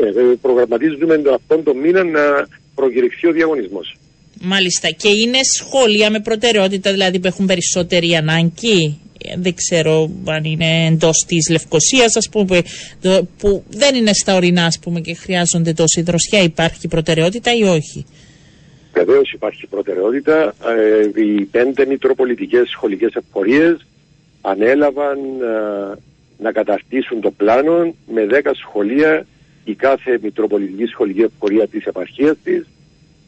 ναι, 0.00 0.06
ε, 0.06 0.34
προγραμματίζουμε 0.40 1.22
αυτόν 1.34 1.62
τον 1.62 1.76
μήνα 1.78 2.04
να 2.04 2.48
προκηρυχθεί 2.74 3.26
ο 3.28 3.32
διαγωνισμός. 3.32 3.96
Μάλιστα. 4.42 4.88
Και 4.90 5.08
είναι 5.08 5.38
σχόλια 5.42 6.10
με 6.10 6.20
προτεραιότητα, 6.20 6.90
δηλαδή 6.90 7.20
που 7.20 7.26
έχουν 7.26 7.46
περισσότερη 7.46 8.14
ανάγκη. 8.14 8.98
Δεν 9.38 9.54
ξέρω 9.54 10.10
αν 10.24 10.44
είναι 10.44 10.86
εντός 10.86 11.24
της 11.26 11.48
Λευκοσίας, 11.50 12.16
ας 12.16 12.28
πούμε, 12.28 12.62
που 13.38 13.64
δεν 13.68 13.94
είναι 13.94 14.12
στα 14.12 14.34
ορεινά, 14.34 14.64
ας 14.64 14.78
πούμε, 14.78 15.00
και 15.00 15.14
χρειάζονται 15.14 15.72
τόση 15.72 16.02
δροσιά. 16.02 16.42
Υπάρχει 16.42 16.88
προτεραιότητα 16.88 17.54
ή 17.54 17.62
όχι; 17.62 18.06
Βεβαίως 18.92 19.32
υπάρχει 19.32 19.66
προτεραιότητα. 19.66 20.54
Ε, 21.14 21.22
οι 21.22 21.44
πέντε 21.44 21.86
μητροπολιτικές 21.86 22.68
σχολικές 22.68 23.12
εφορίε 23.14 23.76
ανέλαβαν 24.40 25.18
ε, 25.18 25.98
να 26.38 26.52
καταρτήσουν 26.52 27.20
το 27.20 27.30
πλάνο 27.30 27.94
με 28.12 28.26
δέκα 28.26 28.54
σχολεία 28.54 29.26
η 29.64 29.74
κάθε 29.74 30.18
μητροπολιτική 30.22 30.86
σχολική 30.86 31.20
εφορία 31.20 31.66
της 31.66 31.84
επαρχίας 31.84 32.36
της 32.44 32.66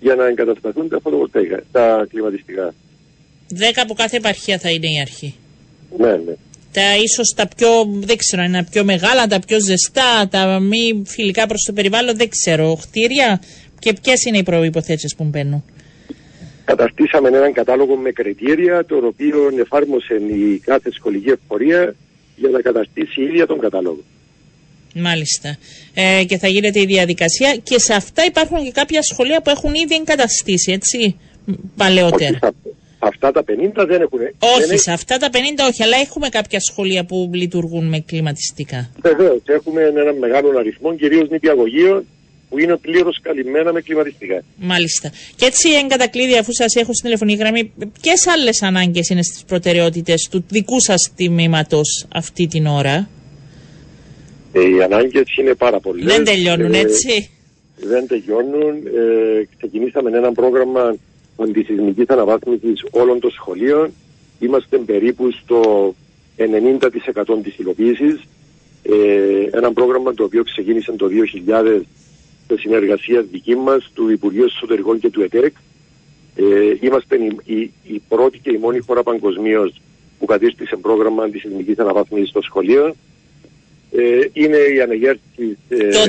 για 0.02 0.14
να 0.14 0.26
εγκατασταθούν 0.26 0.88
τα 0.88 1.00
φωτοβολταϊκά, 1.00 1.62
τα 1.72 2.06
κλιματιστικά. 2.10 2.74
Δέκα 3.48 3.82
από 3.82 3.94
κάθε 3.94 4.16
επαρχία 4.16 4.58
θα 4.58 4.70
είναι 4.70 4.86
η 4.86 5.00
αρχή. 5.00 5.34
Ναι, 5.98 6.10
ναι. 6.10 6.34
Τα 6.72 6.96
ίσως 6.96 7.34
τα 7.36 7.48
πιο, 7.56 7.68
δεν 7.86 8.16
ξέρω, 8.16 8.42
είναι 8.42 8.66
πιο 8.70 8.84
μεγάλα, 8.84 9.26
τα 9.26 9.40
πιο 9.46 9.60
ζεστά, 9.60 10.28
τα 10.30 10.60
μη 10.60 11.02
φιλικά 11.06 11.46
προς 11.46 11.62
το 11.66 11.72
περιβάλλον, 11.72 12.16
δεν 12.16 12.28
ξέρω, 12.28 12.74
χτίρια 12.74 13.40
και 13.78 13.92
ποιες 14.02 14.24
είναι 14.24 14.38
οι 14.38 14.42
προϋποθέσεις 14.42 15.14
που 15.16 15.24
μπαίνουν; 15.24 15.64
Καταστήσαμε 16.64 17.28
έναν 17.28 17.52
κατάλογο 17.52 17.96
με 17.96 18.10
κριτήρια, 18.10 18.84
το 18.84 18.96
οποίο 18.96 19.50
εφάρμοσε 19.58 20.14
η 20.14 20.58
κάθε 20.58 20.90
σχολική 20.92 21.30
εφορία 21.30 21.94
για 22.36 22.48
να 22.48 22.60
καταστήσει 22.60 23.20
η 23.20 23.24
ίδια 23.24 23.46
τον 23.46 23.58
κατάλογο. 23.58 24.02
Μάλιστα. 24.94 25.56
Ε, 25.94 26.24
και 26.24 26.38
θα 26.38 26.48
γίνεται 26.48 26.80
η 26.80 26.86
διαδικασία 26.86 27.56
και 27.62 27.78
σε 27.78 27.94
αυτά 27.94 28.24
υπάρχουν 28.24 28.64
και 28.64 28.70
κάποια 28.70 29.02
σχολεία 29.02 29.42
που 29.42 29.50
έχουν 29.50 29.74
ήδη 29.74 29.94
εγκαταστήσει, 29.94 30.72
έτσι, 30.72 31.16
παλαιότερα. 31.76 32.38
Όχι, 32.42 32.74
Αυτά 33.04 33.30
τα 33.30 33.44
50 33.44 33.86
δεν 33.86 34.00
έχουν. 34.00 34.20
Όχι, 34.38 34.66
δεν 34.68 34.78
σε 34.78 34.92
αυτά 34.92 35.16
τα 35.16 35.28
50 35.32 35.36
όχι, 35.68 35.82
αλλά 35.82 35.96
έχουμε 35.96 36.28
κάποια 36.28 36.60
σχολεία 36.60 37.04
που 37.04 37.30
λειτουργούν 37.32 37.88
με 37.88 38.00
κλιματιστικά. 38.00 38.90
Βεβαίως, 39.02 39.40
έχουμε 39.44 39.82
έναν 39.82 40.18
μεγάλο 40.18 40.58
αριθμό, 40.58 40.94
κυρίως 40.94 41.28
νηπιαγωγείων, 41.28 42.06
που 42.48 42.58
είναι 42.58 42.76
πλήρως 42.76 43.18
καλυμμένα 43.22 43.72
με 43.72 43.80
κλιματιστικά. 43.80 44.42
Μάλιστα. 44.56 45.10
Και 45.36 45.44
έτσι, 45.44 45.70
εν 45.70 45.88
κατακλείδη, 45.88 46.36
αφού 46.38 46.52
σας 46.52 46.74
έχω 46.74 46.92
στην 46.92 47.04
τηλεφωνική 47.04 47.38
γραμμή, 47.38 47.72
ποιες 48.00 48.26
άλλες 48.26 48.62
ανάγκες 48.62 49.08
είναι 49.08 49.22
στις 49.22 49.44
προτεραιότητες 49.44 50.28
του 50.30 50.44
δικού 50.48 50.80
σας 50.80 51.12
τμήματος 51.16 52.06
αυτή 52.14 52.46
την 52.46 52.66
ώρα; 52.66 53.08
Ε, 54.52 54.68
οι 54.68 54.82
ανάγκες 54.82 55.36
είναι 55.36 55.54
πάρα 55.54 55.80
πολλές. 55.80 56.04
Δεν 56.04 56.24
τελειώνουν, 56.24 56.72
έτσι. 56.72 57.30
δεν 57.76 58.06
τελειώνουν. 58.06 58.86
Ε, 58.86 59.48
ξεκινήσαμε 59.56 60.16
ένα 60.16 60.32
πρόγραμμα 60.32 60.96
αντισυσμικής 61.36 62.08
αναβάθμισης 62.08 62.84
όλων 62.90 63.20
των 63.20 63.30
σχολείων. 63.30 63.92
Είμαστε 64.40 64.78
περίπου 64.78 65.30
στο 65.30 65.94
90% 66.36 67.42
της 67.42 67.58
υλοποίησης. 67.58 68.20
Ε, 68.82 69.56
ένα 69.56 69.72
πρόγραμμα 69.72 70.14
το 70.14 70.24
οποίο 70.24 70.42
ξεκίνησε 70.42 70.92
το 70.92 71.08
2000 71.08 71.82
σε 72.48 72.58
συνεργασία 72.58 73.22
δική 73.22 73.56
μας, 73.56 73.90
του 73.94 74.10
Υπουργείου 74.10 74.44
Εσωτερικών 74.44 74.98
και 74.98 75.10
του 75.10 75.22
ΕΤΕΚ. 75.22 75.54
Ε, 76.36 76.42
είμαστε 76.80 77.16
η, 77.16 77.54
η, 77.54 77.72
η, 77.82 78.02
πρώτη 78.08 78.38
και 78.38 78.50
η 78.50 78.58
μόνη 78.58 78.78
χώρα 78.78 79.02
παγκοσμίως 79.02 79.80
που 80.18 80.24
κατήρτισε 80.24 80.76
πρόγραμμα 80.76 81.22
αντισυσμικής 81.24 81.78
αναβάθμισης 81.78 82.28
στο 82.28 82.42
σχολείο. 82.42 82.94
Ε, 83.96 84.28
είναι 84.32 84.56
η 84.56 84.80
αναγέρση. 84.80 85.58
Ε, 85.68 85.88
το 85.88 86.00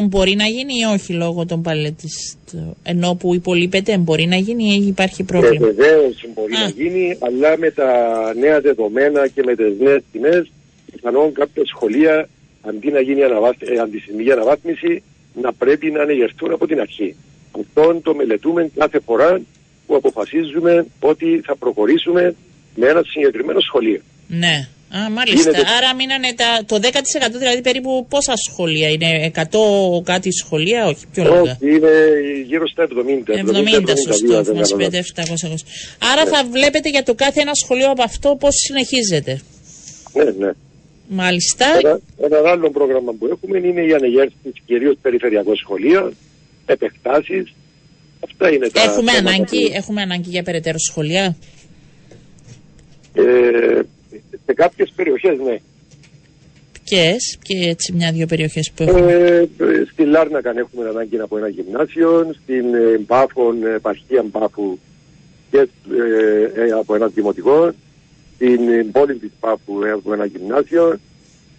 10% 0.00 0.02
μπορεί 0.02 0.34
να 0.34 0.44
γίνει 0.46 0.72
ή 0.74 0.84
όχι 0.94 1.12
λόγω 1.12 1.46
των 1.46 1.62
παλαιτιστών. 1.62 2.76
Ενώ 2.82 3.14
που 3.14 3.34
υπολείπεται 3.34 3.98
μπορεί 3.98 4.26
να 4.26 4.36
γίνει 4.36 4.64
ή 4.64 4.86
υπάρχει 4.86 5.22
πρόβλημα; 5.22 5.66
Ε, 5.66 5.70
Βεβαίως 5.72 6.24
μπορεί 6.34 6.52
να 6.52 6.68
γίνει, 6.68 7.18
αλλά 7.20 7.58
με 7.58 7.70
τα 7.70 7.88
νέα 8.38 8.60
δεδομένα 8.60 9.28
και 9.28 9.42
με 9.42 9.54
τις 9.54 9.78
νέες 9.80 10.02
τιμές, 10.12 10.50
πιθανόν 10.92 11.32
κάποια 11.32 11.62
σχολεία 11.66 12.28
αντί 12.60 12.90
να 12.90 13.00
γίνει 13.00 13.20
ε, 13.20 13.78
αντισυσμική 13.78 14.32
αναβάθμιση, 14.32 15.02
να 15.42 15.52
πρέπει 15.52 15.90
να 15.90 16.02
ανεγερθούν 16.02 16.52
από 16.52 16.66
την 16.66 16.80
αρχή. 16.80 17.14
Αυτό 17.60 18.00
το 18.02 18.14
μελετούμε 18.14 18.70
κάθε 18.76 19.00
φορά 19.00 19.40
που 19.86 19.94
αποφασίζουμε 19.94 20.86
ότι 21.00 21.40
θα 21.44 21.56
προχωρήσουμε 21.56 22.34
με 22.74 22.86
ένα 22.86 23.02
συγκεκριμένο 23.06 23.60
σχολείο. 23.60 24.00
Ναι. 24.28 24.68
Α, 24.90 25.10
μάλιστα. 25.10 25.50
Άρα 25.50 25.94
μείνανε 25.94 26.34
τα, 26.36 26.64
το 26.66 26.76
10% 26.82 26.88
δηλαδή 27.38 27.60
περίπου 27.60 28.06
πόσα 28.08 28.32
σχολεία 28.36 28.88
είναι, 28.88 29.30
100 29.34 29.42
κάτι 30.04 30.32
σχολεία, 30.32 30.86
όχι, 30.86 31.04
πιο 31.12 31.22
λίγα. 31.22 31.40
Όχι, 31.40 31.56
είναι 31.60 31.90
γύρω 32.46 32.68
στα 32.68 32.88
70. 32.88 33.30
70, 33.80 33.90
70 33.90 33.92
σωστό, 34.06 34.36
αφού 34.36 34.54
μας 34.54 34.74
πείτε 34.76 35.04
700. 35.14 35.22
Άρα 36.12 36.24
ναι. 36.24 36.30
θα 36.30 36.44
βλέπετε 36.50 36.88
για 36.88 37.02
το 37.02 37.14
κάθε 37.14 37.40
ένα 37.40 37.54
σχολείο 37.54 37.90
από 37.90 38.02
αυτό 38.02 38.36
πώς 38.40 38.54
συνεχίζεται. 38.54 39.40
Ναι, 40.12 40.24
ναι. 40.46 40.50
Μάλιστα. 41.08 41.66
Ένα, 41.78 42.00
ένα 42.22 42.50
άλλο 42.50 42.70
πρόγραμμα 42.70 43.12
που 43.12 43.26
έχουμε 43.26 43.58
είναι 43.58 43.80
η 43.80 43.92
ανεγέρση 43.92 44.34
κυρίως 44.66 44.96
περιφερειακών 45.02 45.56
σχολείων, 45.56 46.16
επεκτάσεις. 46.66 47.52
Αυτά 48.24 48.52
είναι 48.52 48.68
τα. 48.68 48.82
Έχουμε 48.82 49.12
ανάγκη, 49.12 49.70
έχουμε 49.74 50.02
ανάγκη 50.02 50.28
για 50.28 50.42
περαιτέρω 50.42 50.78
σχολεία; 50.78 51.36
Ε, 53.14 53.80
σε 54.46 54.52
κάποιες 54.54 54.92
περιοχές, 54.96 55.38
ναι. 55.38 55.56
Ποιες, 56.84 57.38
και 57.42 57.68
έτσι 57.68 57.92
μια-δύο 57.92 58.26
περιοχές 58.26 58.72
που 58.74 58.82
έχουμε. 58.82 59.12
Ε, 59.12 59.46
στη 59.92 60.04
Λάρνακαν 60.04 60.56
έχουμε 60.56 60.88
ανάγκη 60.88 61.18
από 61.18 61.36
ένα 61.38 61.48
γυμνάσιο, 61.48 62.34
στην 62.42 62.74
ε, 62.74 62.98
Μπάφων, 63.06 63.66
επαρχία 63.66 64.24
Μπάφου 64.32 64.78
και 65.50 65.58
ε, 65.58 66.62
ε, 66.62 66.70
από 66.70 66.94
ένα 66.94 67.06
δημοτικό, 67.06 67.72
στην 68.34 68.68
ε, 68.68 68.86
πόλη 68.92 69.14
της 69.14 69.30
Πάφου 69.40 69.82
έχουμε 69.82 70.14
ένα 70.14 70.24
γυμνάσιο, 70.24 70.98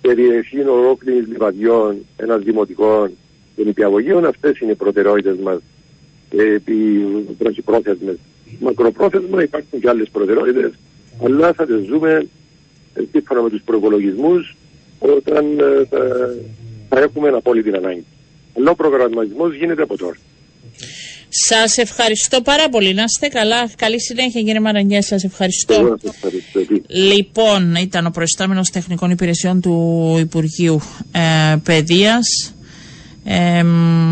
περιοχή 0.01 0.59
ολόκληρη 0.59 1.25
λιβαδιών, 1.25 1.95
ένας 2.17 2.41
δημοτικός 2.41 3.09
και 3.55 3.63
νηπιαγωγείων. 3.63 4.25
Αυτές 4.25 4.59
είναι 4.59 4.71
οι 4.71 4.75
προτεραιότητες 4.75 5.37
μας. 5.37 5.59
Ε, 6.37 6.55
οι 7.55 7.61
πρόθεσμε. 7.65 8.17
Μακροπρόθεσμα 8.59 9.43
υπάρχουν 9.43 9.79
και 9.79 9.89
άλλες 9.89 10.09
προτεραιότητες, 10.09 10.71
αλλά 11.23 11.53
θα 11.53 11.65
τις 11.65 11.85
δούμε 11.85 12.27
σύμφωνα 13.11 13.41
με 13.41 13.49
τους 13.49 13.61
προπολογισμού 13.65 14.33
όταν 14.99 15.59
ε, 15.59 15.85
θα, 15.89 15.97
θα 16.89 16.99
έχουμε 16.99 17.29
απόλυτη 17.29 17.75
ανάγκη. 17.75 18.05
Αλλά 18.57 18.71
ο 18.71 18.75
προγραμματισμός 18.75 19.55
γίνεται 19.55 19.81
από 19.81 19.97
τώρα. 19.97 20.17
Σας 21.29 21.77
ευχαριστώ 21.77 22.41
πάρα 22.41 22.69
πολύ. 22.69 22.93
Να 22.93 23.03
είστε 23.03 23.27
καλά. 23.27 23.69
Καλή 23.77 24.01
συνέχεια, 24.01 24.41
κύριε 24.41 24.59
Μαραγκιά. 24.59 25.01
Σας 25.01 25.23
ευχαριστώ. 25.23 25.97
ευχαριστώ. 26.03 26.59
Λοιπόν, 26.87 27.75
ήταν 27.75 28.05
ο 28.05 28.09
προϊστάμενος 28.09 28.69
τεχνικών 28.69 29.09
υπηρεσιών 29.11 29.61
του 29.61 30.15
Υπουργείου 30.19 30.79
ε, 31.11 31.55
Παιδείας. 31.63 32.27
Ε, 33.29 33.61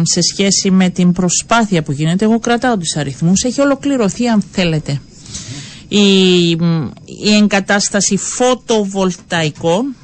σε 0.04 0.22
σχέση 0.22 0.72
με 0.72 0.90
την 0.90 1.12
προσπάθεια 1.12 1.84
που 1.84 1.92
γίνεται, 1.92 2.26
εγώ 2.26 2.40
κρατάω 2.40 2.78
τους 2.78 2.96
αριθμούς, 2.96 3.44
έχει 3.44 3.62
ολοκληρωθεί 3.62 4.28
αν 4.28 4.42
θέλετε 4.52 5.00
η, 5.88 6.50
η 7.06 7.36
εγκατάσταση 7.42 8.18
φωτοβολταϊκών 8.18 9.96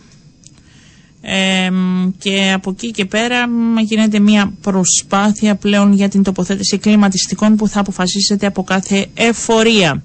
και 2.18 2.52
από 2.56 2.70
εκεί 2.70 2.92
και 2.92 3.06
πέρα 3.06 3.46
γίνεται 3.84 4.20
μια 4.20 4.54
προσπάθεια 4.62 5.56
πλέον 5.56 5.94
για 5.94 6.10
την 6.10 6.24
τοποθέτηση 6.24 6.78
κλιματιστικών 6.78 7.56
που 7.56 7.68
θα 7.68 7.80
αποφασίσετε 7.80 8.46
από 8.46 8.64
κάθε 8.64 9.06
εφορία. 9.14 10.04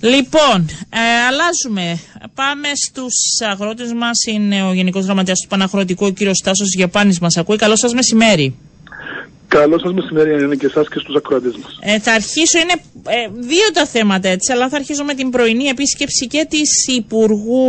Λοιπόν, 0.00 0.68
ε, 0.90 0.98
αλλάζουμε. 1.28 1.98
Πάμε 2.34 2.68
στους 2.74 3.14
αγρότες 3.50 3.92
μας. 3.92 4.24
Είναι 4.26 4.62
ο 4.62 4.72
Γενικός 4.72 5.04
Γραμματέας 5.04 5.40
του 5.40 5.48
Παναγροτικού, 5.48 6.06
ο 6.06 6.10
κύριος 6.10 6.36
Στάσος 6.36 6.74
Γιαπάνης 6.74 7.18
μας 7.18 7.36
ακούει. 7.36 7.56
Καλό 7.56 7.76
σας 7.76 7.94
μεσημέρι. 7.94 8.54
Καλό 9.50 9.78
σας 9.78 9.92
μεσημέρι 9.92 10.42
είναι 10.44 10.54
και 10.54 10.66
εσάς 10.66 10.88
και 10.88 10.98
στους 10.98 11.14
ακροατές 11.16 11.56
μας. 11.56 11.78
Ε, 11.80 11.98
θα 11.98 12.12
αρχίσω, 12.12 12.58
είναι 12.58 12.72
ε, 13.06 13.28
δύο 13.34 13.70
τα 13.72 13.86
θέματα 13.86 14.28
έτσι, 14.28 14.52
αλλά 14.52 14.68
θα 14.68 14.76
αρχίσω 14.76 15.04
με 15.04 15.14
την 15.14 15.30
πρωινή 15.30 15.64
επίσκεψη 15.64 16.26
και 16.26 16.46
της 16.50 16.86
Υπουργού 16.86 17.64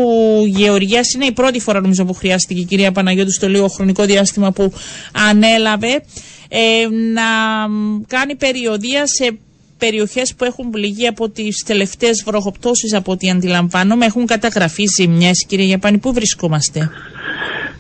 Γεωργίας. 0.46 1.14
Είναι 1.14 1.26
η 1.26 1.32
πρώτη 1.32 1.60
φορά 1.60 1.82
νομίζω 1.82 2.06
που 2.06 2.14
χρειάστηκε 2.14 2.60
η 2.60 2.64
κυρία 2.64 2.92
Παναγιώτου 2.92 3.32
στο 3.32 3.48
λίγο 3.48 3.68
χρονικό 3.68 4.04
διάστημα 4.06 4.52
που 4.52 4.74
ανέλαβε 5.30 6.04
ε, 6.50 6.88
να 7.14 7.24
κάνει 8.08 8.36
περιοδία 8.36 9.08
σε 9.08 9.38
περιοχές 9.78 10.34
που 10.36 10.44
έχουν 10.44 10.70
πληγεί 10.70 11.08
από 11.08 11.30
τις 11.30 11.64
τελευταίες 11.66 12.24
βροχοπτώσεις 12.26 12.94
από 12.94 13.12
ό,τι 13.12 13.30
αντιλαμβάνομαι. 13.30 14.06
Έχουν 14.06 14.26
καταγραφεί 14.26 14.86
ζημιές. 14.98 15.46
Κύριε 15.48 15.66
Γιαπάνη, 15.66 15.98
πού 15.98 16.14
βρισκόμαστε; 16.14 16.90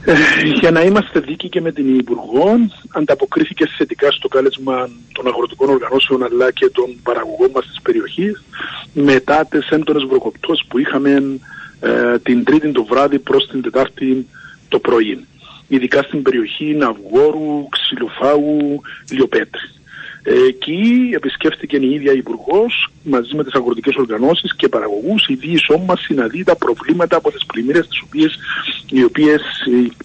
Ε, 0.06 0.14
για 0.60 0.72
να 0.72 0.82
είμαστε 0.82 1.20
δίκοι 1.20 1.50
και 1.50 1.62
με 1.62 1.72
την 1.72 2.00
Υπουργό, 2.00 2.58
ανταποκρίθηκε 2.90 3.68
θετικά 3.78 4.12
στο 4.12 4.28
κάλεσμα 4.28 4.90
των 5.14 5.28
αγροτικών 5.28 5.70
οργανώσεων 5.70 6.24
αλλά 6.24 6.52
και 6.52 6.70
των 6.70 6.86
παραγωγών 7.04 7.50
μας 7.54 7.66
της 7.66 7.82
περιοχής 7.82 8.44
μετά 8.94 9.46
τις 9.46 9.70
έντονες 9.70 10.04
βροχοπτώσεις 10.04 10.66
που 10.68 10.78
είχαμε 10.78 11.40
ε, 11.80 12.20
την 12.20 12.44
Τρίτη 12.44 12.72
το 12.72 12.84
βράδυ 12.84 13.20
προς 13.20 13.48
την 13.48 13.62
Τετάρτη 13.62 14.28
το 14.68 14.80
πρωί. 14.80 15.26
Ειδικά 15.68 16.02
στην 16.02 16.22
περιοχή 16.22 16.76
Ναυγόρου, 16.76 17.68
Ξυλοφάγου, 17.70 18.82
Λιοπέτρη. 19.12 19.70
Εκεί 20.24 21.10
επισκέφθηκε 21.14 21.78
η 21.78 21.94
ίδια 21.94 22.14
Υπουργός 22.14 22.92
μαζί 23.04 23.36
με 23.36 23.44
τις 23.44 23.54
αγροτικές 23.54 23.96
οργανώσεις 23.96 24.56
και 24.56 24.70
παραγωγούς. 24.70 25.28
Η 25.28 25.36
διεισό 25.36 25.78
μας 25.78 26.02
συναντεί 26.02 26.44
τα 26.44 26.56
προβλήματα 26.56 27.16
από 27.18 27.32
τις 27.32 27.46
πλημμύρες, 27.46 27.88
οι 28.90 29.04
οποίες 29.04 29.42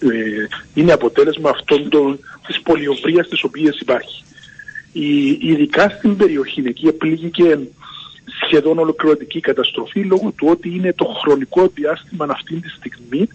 ε, 0.01 0.47
είναι 0.73 0.91
αποτέλεσμα 0.91 1.49
αυτών 1.49 1.89
της 2.47 2.61
πολιοβρία 2.61 3.23
της 3.23 3.43
οποίας 3.43 3.79
υπάρχει. 3.79 4.23
Η, 4.91 5.27
ειδικά 5.41 5.89
στην 5.89 6.17
περιοχή 6.17 6.63
εκεί 6.65 6.87
επλήγηκε 6.87 7.59
σχεδόν 8.45 8.79
ολοκληρωτική 8.79 9.39
καταστροφή 9.39 9.99
λόγω 9.99 10.33
του 10.37 10.47
ότι 10.49 10.75
είναι 10.75 10.93
το 10.93 11.05
χρονικό 11.05 11.71
διάστημα 11.73 12.27
αυτή 12.29 12.55
τη 12.55 12.69
στιγμή 12.69 13.27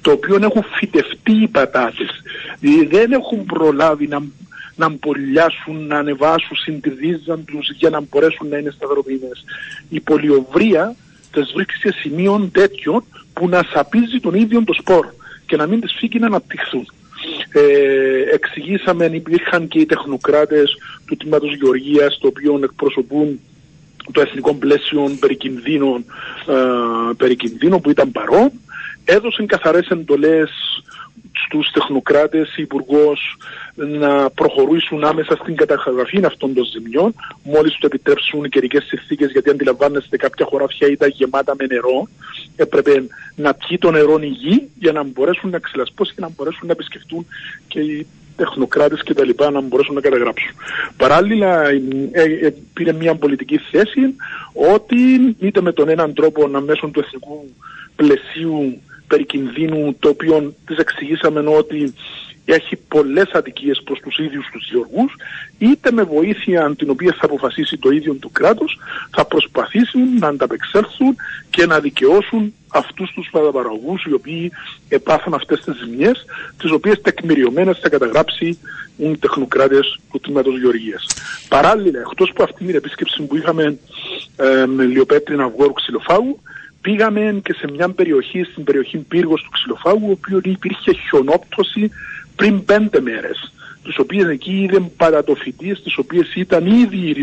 το 0.00 0.10
οποίο 0.10 0.38
έχουν 0.42 0.64
φυτευτεί 0.74 1.32
οι 1.42 1.48
πατάτες. 1.48 2.08
Δηλαδή 2.60 2.86
δεν 2.86 3.12
έχουν 3.12 3.44
προλάβει 3.44 4.06
να 4.06 4.22
να 4.80 4.88
μπολιάσουν, 4.88 5.86
να 5.86 5.98
ανεβάσουν, 5.98 6.56
συντηρίζαν 6.56 7.44
τους 7.44 7.70
για 7.80 7.90
να 7.90 8.00
μπορέσουν 8.00 8.48
να 8.48 8.56
είναι 8.56 8.70
σταθεροποιημένες. 8.70 9.44
Η 9.88 10.00
πολιοβρία 10.00 10.96
τις 11.32 11.52
βρίσκει 11.54 11.74
σε 11.74 11.92
σημείο 12.00 12.48
τέτοιο 12.52 13.04
που 13.32 13.48
να 13.48 13.60
σαπίζει 13.72 14.20
τον 14.20 14.34
ίδιο 14.34 14.64
το 14.64 14.72
σπορ 14.72 15.06
και 15.46 15.56
να 15.56 15.66
μην 15.66 15.80
τις 15.80 15.92
φύγει 15.98 16.18
να 16.18 16.26
αναπτυχθούν. 16.26 16.86
Ε, 17.52 18.34
εξηγήσαμε, 18.34 19.04
υπήρχαν 19.04 19.68
και 19.68 19.78
οι 19.78 19.86
τεχνοκράτες 19.86 20.76
του 21.06 21.16
Τμήματος 21.16 21.54
Γεωργίας, 21.54 22.18
το 22.18 22.26
οποίο 22.26 22.60
εκπροσωπούν 22.62 23.40
το 24.12 24.20
εθνικό 24.20 24.54
πλαίσιο 24.54 25.16
περί 25.20 25.36
κινδύνων, 25.36 26.04
ε, 26.46 27.12
περί 27.16 27.36
που 27.82 27.90
ήταν 27.90 28.10
παρόν, 28.12 28.50
έδωσαν 29.04 29.46
καθαρές 29.46 29.86
εντολές 29.88 30.50
στους 31.46 31.70
τεχνοκράτες 31.70 32.56
υπουργός 32.56 33.36
να 33.74 34.30
προχωρήσουν 34.30 35.04
άμεσα 35.04 35.36
στην 35.36 35.56
καταγραφή 35.56 36.24
αυτών 36.24 36.54
των 36.54 36.64
ζημιών 36.64 37.14
μόλις 37.42 37.78
το 37.78 37.86
επιτρέψουν 37.86 38.44
οι 38.44 38.48
καιρικές 38.48 38.84
συνθήκες 38.84 39.30
γιατί 39.30 39.50
αντιλαμβάνεστε 39.50 40.16
κάποια 40.16 40.46
χωράφια 40.46 40.88
ήταν 40.88 41.12
γεμάτα 41.14 41.54
με 41.58 41.66
νερό 41.66 42.08
έπρεπε 42.56 43.06
να 43.34 43.54
πιει 43.54 43.78
το 43.78 43.90
νερό 43.90 44.18
η 44.20 44.26
γη 44.26 44.70
για 44.78 44.92
να 44.92 45.02
μπορέσουν 45.02 45.50
να 45.50 45.58
ξελασπώσει 45.58 46.14
και 46.14 46.20
να 46.20 46.30
μπορέσουν 46.36 46.66
να 46.66 46.72
επισκεφτούν 46.72 47.26
και 47.68 47.80
οι 47.80 48.06
τεχνοκράτες 48.36 49.02
και 49.02 49.14
τα 49.14 49.24
λοιπά 49.24 49.50
να 49.50 49.60
μπορέσουν 49.60 49.94
να 49.94 50.00
καταγράψουν. 50.00 50.50
Παράλληλα 50.96 51.68
ε, 51.68 52.22
ε, 52.22 52.54
πήρε 52.72 52.92
μια 52.92 53.14
πολιτική 53.14 53.58
θέση 53.70 54.14
ότι 54.74 54.96
είτε 55.38 55.60
με 55.60 55.72
τον 55.72 55.88
έναν 55.88 56.14
τρόπο 56.14 56.48
να 56.48 56.60
μέσω 56.60 56.86
του 56.86 57.00
εθνικού 57.00 57.54
πλαισίου 57.96 58.80
περί 59.10 59.24
κινδύνου 59.24 59.96
το 59.98 60.08
οποίο 60.08 60.54
της 60.66 60.76
εξηγήσαμε 60.76 61.40
ότι 61.40 61.94
έχει 62.44 62.76
πολλές 62.76 63.30
αδικίες 63.32 63.82
προς 63.84 64.00
τους 64.00 64.18
ίδιους 64.18 64.46
τους 64.52 64.70
γεωργούς 64.70 65.12
είτε 65.58 65.92
με 65.92 66.02
βοήθεια 66.02 66.74
την 66.78 66.90
οποία 66.90 67.16
θα 67.18 67.24
αποφασίσει 67.24 67.76
το 67.78 67.90
ίδιο 67.90 68.14
του 68.14 68.30
κράτος 68.32 68.78
θα 69.10 69.24
προσπαθήσουν 69.24 70.18
να 70.18 70.28
ανταπεξέλθουν 70.28 71.16
και 71.50 71.66
να 71.66 71.80
δικαιώσουν 71.80 72.54
αυτούς 72.68 73.10
τους 73.10 73.28
παραγωγούς 73.52 74.04
οι 74.04 74.12
οποίοι 74.12 74.52
επάθαν 74.88 75.34
αυτές 75.34 75.60
τις 75.60 75.74
ζημιές 75.76 76.24
τις 76.58 76.70
οποίες 76.70 77.00
τεκμηριωμένες 77.00 77.78
θα 77.78 77.88
καταγράψει 77.88 78.58
οι 78.96 79.16
τεχνοκράτες 79.16 80.00
του 80.12 80.20
Τμήματος 80.20 80.58
Γεωργίας. 80.58 81.06
Παράλληλα, 81.48 81.98
εκτός 81.98 82.30
από 82.30 82.42
αυτήν 82.42 82.66
την 82.66 82.74
επίσκεψη 82.74 83.22
που 83.22 83.36
είχαμε 83.36 83.78
ε, 84.36 84.66
με 84.66 84.84
Λιοπέτριν 84.84 85.40
Αυγόρου 85.40 85.72
Ξυλοφάγου 85.72 86.40
πήγαμε 86.80 87.40
και 87.44 87.52
σε 87.52 87.70
μια 87.70 87.88
περιοχή, 87.88 88.42
στην 88.42 88.64
περιοχή 88.64 88.98
Πύργος 88.98 89.42
του 89.42 89.50
Ξυλοφάγου, 89.50 90.10
όπου 90.10 90.48
υπήρχε 90.48 90.92
χιονόπτωση 90.92 91.90
πριν 92.36 92.64
πέντε 92.64 93.00
μέρες 93.00 93.52
τις 93.84 93.98
οποίες 93.98 94.28
εκεί 94.28 94.62
είδαν 94.62 94.90
παρατοφυτίες, 94.96 95.82
τις 95.82 95.98
οποίες 95.98 96.34
ήταν 96.34 96.66
ήδη, 96.66 97.16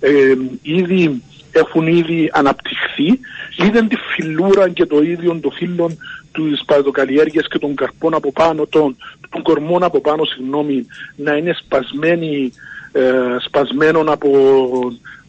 ε, 0.00 0.34
ήδη 0.62 1.22
έχουν 1.52 1.86
ήδη 1.86 2.30
αναπτυχθεί, 2.32 3.18
είδαν 3.66 3.88
τη 3.88 3.96
φιλούρα 3.96 4.68
και 4.68 4.86
το 4.86 5.02
ίδιο 5.02 5.38
το 5.42 5.50
φύλλο 5.50 5.90
του 6.32 6.58
παρατοκαλλιέργειας 6.66 7.48
και 7.48 7.58
των 7.58 7.74
καρπών 7.74 8.14
από 8.14 8.32
πάνω, 8.32 8.66
των, 8.66 8.96
των 9.30 9.42
κορμών 9.42 9.82
από 9.82 10.00
πάνω, 10.00 10.24
συγγνώμη, 10.24 10.86
να 11.16 11.36
είναι 11.36 11.56
σπασμένοι, 11.64 12.52
ε, 12.92 13.02
σπασμένων 13.44 14.10
από 14.10 14.30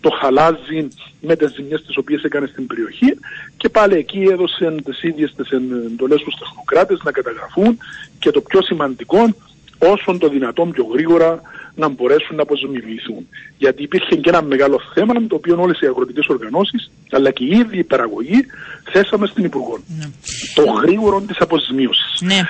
το 0.03 0.09
χαλάζι 0.09 0.87
με 1.21 1.35
τις 1.35 1.51
ζημιές 1.55 1.83
τις 1.85 1.97
οποίες 1.97 2.23
έκανε 2.23 2.47
στην 2.47 2.67
περιοχή 2.67 3.17
και 3.57 3.69
πάλι 3.69 3.95
εκεί 3.95 4.21
έδωσαν 4.31 4.83
τις 4.83 5.03
ίδιες 5.03 5.33
τις 5.35 5.49
εντολές 5.49 6.19
στους 6.19 6.35
τεχνοκράτες 6.39 6.99
να 7.03 7.11
καταγραφούν 7.11 7.77
και 8.19 8.31
το 8.31 8.41
πιο 8.41 8.61
σημαντικό 8.61 9.35
όσο 9.77 10.17
το 10.17 10.27
δυνατόν 10.29 10.71
πιο 10.71 10.85
γρήγορα 10.93 11.41
να 11.75 11.87
μπορέσουν 11.87 12.35
να 12.35 12.41
αποζημιωθούν. 12.41 13.27
Γιατί 13.57 13.83
υπήρχε 13.83 14.15
και 14.15 14.29
ένα 14.29 14.41
μεγάλο 14.41 14.81
θέμα 14.93 15.13
το 15.13 15.35
οποίο 15.35 15.61
όλες 15.61 15.79
οι 15.79 15.85
αγροτικές 15.85 16.27
οργανώσεις 16.27 16.91
αλλά 17.11 17.31
και 17.31 17.43
οι 17.43 17.57
ίδιοι 17.57 17.77
οι 17.77 17.83
παραγωγοί 17.83 18.45
θέσαμε 18.91 19.27
στην 19.27 19.43
Υπουργό. 19.43 19.79
Ναι. 19.97 20.05
Το 20.55 20.63
γρήγορο 20.71 21.21
της 21.21 21.37
αποζημίωσης. 21.39 22.21
Ναι. 22.21 22.41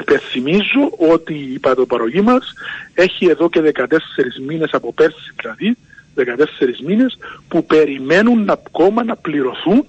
Υπενθυμίζω 0.00 0.90
ότι 1.12 1.34
η 1.34 1.58
παραγωγή 1.58 2.20
μας 2.20 2.52
έχει 2.94 3.26
εδώ 3.26 3.48
και 3.48 3.60
14 3.60 3.86
μήνες 4.46 4.70
από 4.72 4.92
πέρσι 4.92 5.32
δηλαδή 5.40 5.76
14 6.24 6.80
μήνες 6.86 7.18
που 7.48 7.64
περιμένουν 7.64 8.44
να, 8.44 8.52
ακόμα 8.52 9.04
να 9.04 9.16
πληρωθούν 9.16 9.86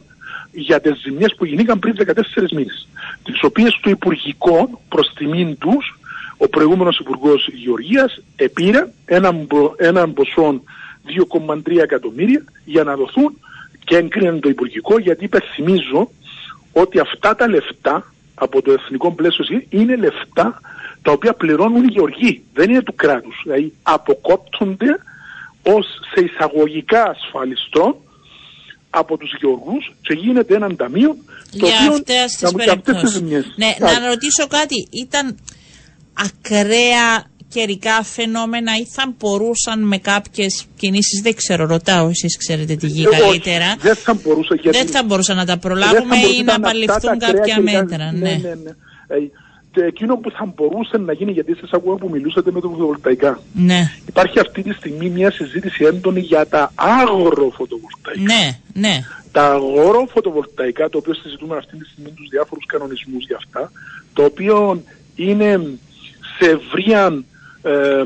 για 0.51 0.79
τις 0.79 0.99
ζημιές 1.01 1.35
που 1.35 1.45
γινήκαν 1.45 1.79
πριν 1.79 1.95
14 1.97 2.51
μήνες. 2.51 2.87
Τις 3.23 3.43
οποίες 3.43 3.79
το 3.81 3.89
Υπουργικό 3.89 4.81
προς 4.89 5.13
τιμήν 5.13 5.57
τους 5.57 5.95
ο 6.37 6.47
προηγούμενος 6.47 6.99
Υπουργός 6.99 7.49
Γεωργίας 7.53 8.21
επήρε 8.35 8.87
έναν, 9.05 9.47
έναν 9.77 10.13
ποσό 10.13 10.61
2,3 11.35 11.77
εκατομμύρια 11.81 12.43
για 12.65 12.83
να 12.83 12.95
δοθούν 12.95 13.37
και 13.83 13.97
έγκρινε 13.97 14.39
το 14.39 14.49
Υπουργικό 14.49 14.99
γιατί 14.99 15.23
υπερθυμίζω 15.23 16.09
ότι 16.71 16.99
αυτά 16.99 17.35
τα 17.35 17.47
λεφτά 17.47 18.13
από 18.35 18.61
το 18.61 18.71
εθνικό 18.71 19.11
πλαίσιο 19.11 19.61
είναι 19.69 19.95
λεφτά 19.95 20.61
τα 21.01 21.11
οποία 21.11 21.33
πληρώνουν 21.33 21.83
οι 21.83 21.91
γεωργοί, 21.91 22.43
δεν 22.53 22.69
είναι 22.69 22.81
του 22.81 22.95
κράτους. 22.95 23.41
Δηλαδή 23.43 23.73
αποκόπτονται 23.83 24.99
ως 25.63 25.85
σε 26.13 26.23
εισαγωγικά 26.23 27.03
ασφαλιστό 27.03 28.01
από 28.89 29.17
τους 29.17 29.31
γεωργούς 29.39 29.93
και 30.01 30.13
γίνεται 30.13 30.55
έναν 30.55 30.75
ταμείο 30.75 31.15
το 31.59 31.67
Για 31.67 31.75
οποίο 31.85 31.93
αυτές 31.93 32.35
τις 32.35 32.51
περιπτώσεις. 32.51 33.21
Ναι, 33.55 33.75
να 33.79 34.07
ρωτήσω 34.07 34.47
κάτι. 34.47 34.87
Ήταν 34.91 35.37
ακραία 36.13 37.29
καιρικά 37.47 38.03
φαινόμενα 38.03 38.71
ή 38.77 38.85
θα 38.85 39.13
μπορούσαν 39.19 39.87
με 39.87 39.97
κάποιες 39.97 40.65
κινήσεις, 40.77 41.21
δεν 41.21 41.35
ξέρω, 41.35 41.65
ρωτάω 41.65 42.07
εσείς 42.07 42.37
ξέρετε 42.37 42.75
τη 42.75 42.87
γη 42.87 43.03
καλύτερα. 43.03 43.75
Δεν 43.79 43.95
θα 43.95 44.13
μπορούσα 44.13 44.55
γιατί... 44.55 44.77
Δεν 44.77 44.87
θα 44.87 45.03
μπορούσαν 45.03 45.35
να 45.35 45.45
τα 45.45 45.57
προλάβουμε 45.57 46.17
ή 46.17 46.43
να 46.43 46.55
απαλληφθούν 46.55 47.19
κάποια 47.19 47.61
μέτρα. 47.61 48.11
Ναι, 48.11 48.19
ναι, 48.19 48.53
ναι. 48.63 48.71
Ναι. 49.75 49.83
Ε, 49.83 49.87
εκείνο 49.87 50.17
που 50.17 50.31
θα 50.31 50.53
μπορούσε 50.55 50.97
να 50.97 51.13
γίνει, 51.13 51.31
γιατί 51.31 51.55
σας 51.55 51.71
ακούω 51.71 51.95
που 51.95 52.09
μιλούσατε 52.09 52.51
με 52.51 52.61
το 52.61 52.69
φωτοβολταϊκά. 52.69 53.39
Ναι. 53.53 53.91
Υπάρχει 54.07 54.39
αυτή 54.39 54.63
τη 54.63 54.73
στιγμή 54.73 55.09
μια 55.09 55.31
συζήτηση 55.31 55.83
έντονη 55.83 56.19
για 56.19 56.47
τα 56.47 56.71
αγροφωτοβολταϊκά. 56.75 58.21
Ναι, 58.21 58.59
ναι. 58.73 58.99
Τα 59.31 59.51
αγροφωτοβολταϊκά, 59.51 60.89
το 60.89 60.97
οποίο 60.97 61.13
συζητούμε 61.13 61.57
αυτή 61.57 61.77
τη 61.77 61.85
στιγμή 61.85 62.11
τους 62.11 62.27
διάφορους 62.29 62.65
κανονισμούς 62.65 63.25
για 63.25 63.35
αυτά, 63.35 63.71
το 64.13 64.23
οποίο 64.23 64.83
είναι 65.15 65.77
σε 66.37 66.49
ευρία 66.49 67.23
ε, 67.61 68.03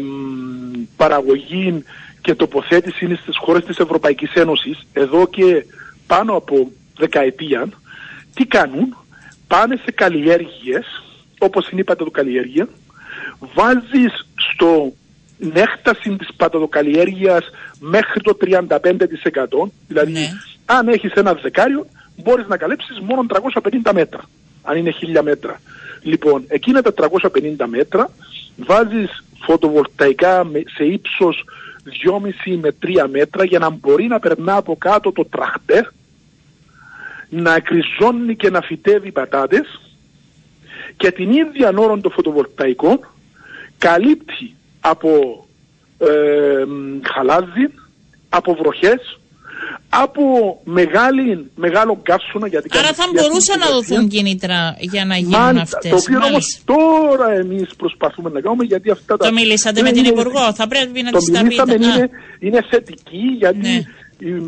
παραγωγή 0.95 1.83
και 2.21 2.35
τοποθέτηση 2.35 3.05
είναι 3.05 3.19
στις 3.21 3.37
χώρες 3.37 3.63
της 3.65 3.77
Ευρωπαϊκής 3.77 4.33
Ένωσης 4.33 4.87
εδώ 4.93 5.27
και 5.27 5.65
πάνω 6.07 6.33
από 6.35 6.71
δεκαετία 6.97 7.69
τι 8.33 8.45
κάνουν; 8.45 8.97
Πάνε 9.47 9.79
σε 9.83 9.91
καλλιέργειες 9.91 10.85
όπως 11.45 11.69
είναι 11.69 11.81
η 11.81 11.83
πατατοκαλλιέργεια, 11.83 12.67
βάζεις 13.39 14.27
στο 14.35 14.93
νέκταση 15.37 16.15
της 16.15 16.27
πατατοκαλλιέργειας 16.37 17.49
μέχρι 17.79 18.21
το 18.21 18.37
35%, 18.41 19.71
δηλαδή 19.87 20.11
ναι. 20.11 20.29
αν 20.65 20.87
έχεις 20.87 21.11
ένα 21.11 21.33
δεκάριο 21.33 21.87
μπορείς 22.23 22.47
να 22.47 22.57
καλύψεις 22.57 22.99
μόνο 22.99 23.25
350 23.83 23.91
μέτρα, 23.93 24.21
αν 24.63 24.77
είναι 24.77 24.93
1000 25.17 25.21
μέτρα. 25.23 25.61
Λοιπόν, 26.01 26.43
εκείνα 26.47 26.81
τα 26.81 26.93
350 26.93 27.65
μέτρα 27.65 28.09
βάζεις 28.55 29.23
φωτοβολταϊκά 29.45 30.43
σε 30.75 30.83
ύψος 30.83 31.43
2,5 32.45 32.57
με 32.61 32.75
3 32.81 33.07
μέτρα 33.11 33.43
για 33.43 33.59
να 33.59 33.69
μπορεί 33.69 34.07
να 34.07 34.19
περνά 34.19 34.55
από 34.55 34.75
κάτω 34.77 35.11
το 35.11 35.25
τραχτέρ, 35.25 35.85
να 37.29 37.59
κρυζώνει 37.59 38.35
και 38.35 38.49
να 38.49 38.61
φυτεύει 38.61 39.11
πατάτες 39.11 39.79
και 40.97 41.11
την 41.11 41.31
ίδια 41.31 41.73
ώρα 41.75 41.99
των 41.99 42.11
φωτοβολταϊκών 42.11 42.99
καλύπτει 43.77 44.55
από 44.79 45.09
ε, 45.97 46.63
χαλάζι, 47.13 47.71
από 48.29 48.55
βροχές, 48.55 49.19
από 49.89 50.21
μεγάλη, 50.63 51.51
μεγάλο 51.55 51.99
καύσωνα 52.03 52.47
γιατί 52.47 52.69
Άρα 52.77 52.93
θα 52.93 53.03
μπορούσαν 53.13 53.59
να 53.59 53.69
δοθούν 53.69 54.07
κίνητρα 54.07 54.75
για 54.79 55.05
να 55.05 55.17
γίνουν 55.17 55.39
Μάλιστα, 55.39 55.77
αυτές. 55.77 55.91
Το 55.91 55.97
οποίο 55.97 56.27
όμως 56.27 56.61
τώρα 56.65 57.31
εμείς 57.31 57.75
προσπαθούμε 57.77 58.29
να 58.29 58.41
κάνουμε 58.41 58.63
γιατί 58.63 58.89
αυτά 58.91 59.17
τα... 59.17 59.25
Το 59.25 59.33
μιλήσατε 59.33 59.81
με 59.81 59.91
την 59.91 60.05
Υπουργό, 60.05 60.53
θα 60.53 60.67
πρέπει 60.67 61.01
να 61.01 61.11
τις 61.11 61.31
τα 61.31 61.43
πείτε. 61.43 61.73
Είναι, 61.73 62.09
είναι 62.39 62.65
θετική 62.69 63.23
γιατί 63.37 63.57
ναι 63.57 63.81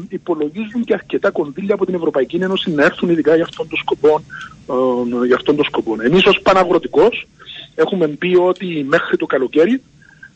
υπολογίζουν 0.10 0.84
και 0.84 0.94
αρκετά 0.94 1.32
κονδύλια 1.32 1.74
από 1.74 1.86
την 1.86 1.96
Ευρωπαϊκή 1.96 2.36
Ένωση 2.36 2.72
να 2.72 2.84
έρθουν 2.84 3.10
ειδικά 3.10 3.36
για 3.36 3.44
αυτόν 3.44 3.68
τον 3.68 3.78
σκοπό. 3.78 4.24
Ε, 4.70 5.26
για 5.26 5.36
αυτόν 5.36 5.56
τον 5.56 5.66
σκοπό. 5.66 5.96
Εμείς 6.02 6.26
ως 6.26 6.40
Παναγροτικός 6.44 7.28
έχουμε 7.76 8.08
πει 8.08 8.36
ότι 8.36 8.86
μέχρι 8.90 9.18
το 9.18 9.26
καλοκαίρι 9.26 9.82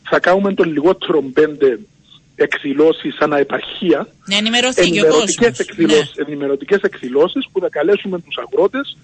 θα 0.02 0.18
κάνουμε 0.18 0.54
τον 0.54 0.72
λιγότερο 0.72 1.22
πέντε 1.22 1.78
εκδηλώσεις 2.34 3.18
ανά 3.18 3.38
επαρχία. 3.38 4.08
Ναι, 4.26 4.36
ενημερωτικές, 4.36 5.58
εκδηλώσεις, 5.58 6.12
ναι. 6.16 6.24
ενημερωτικές 6.26 6.80
εκδηλώσεις 6.80 7.48
που 7.52 7.60
θα 7.60 7.68
καλέσουμε 7.68 8.20
τους 8.20 8.36
αγρότες 8.36 8.96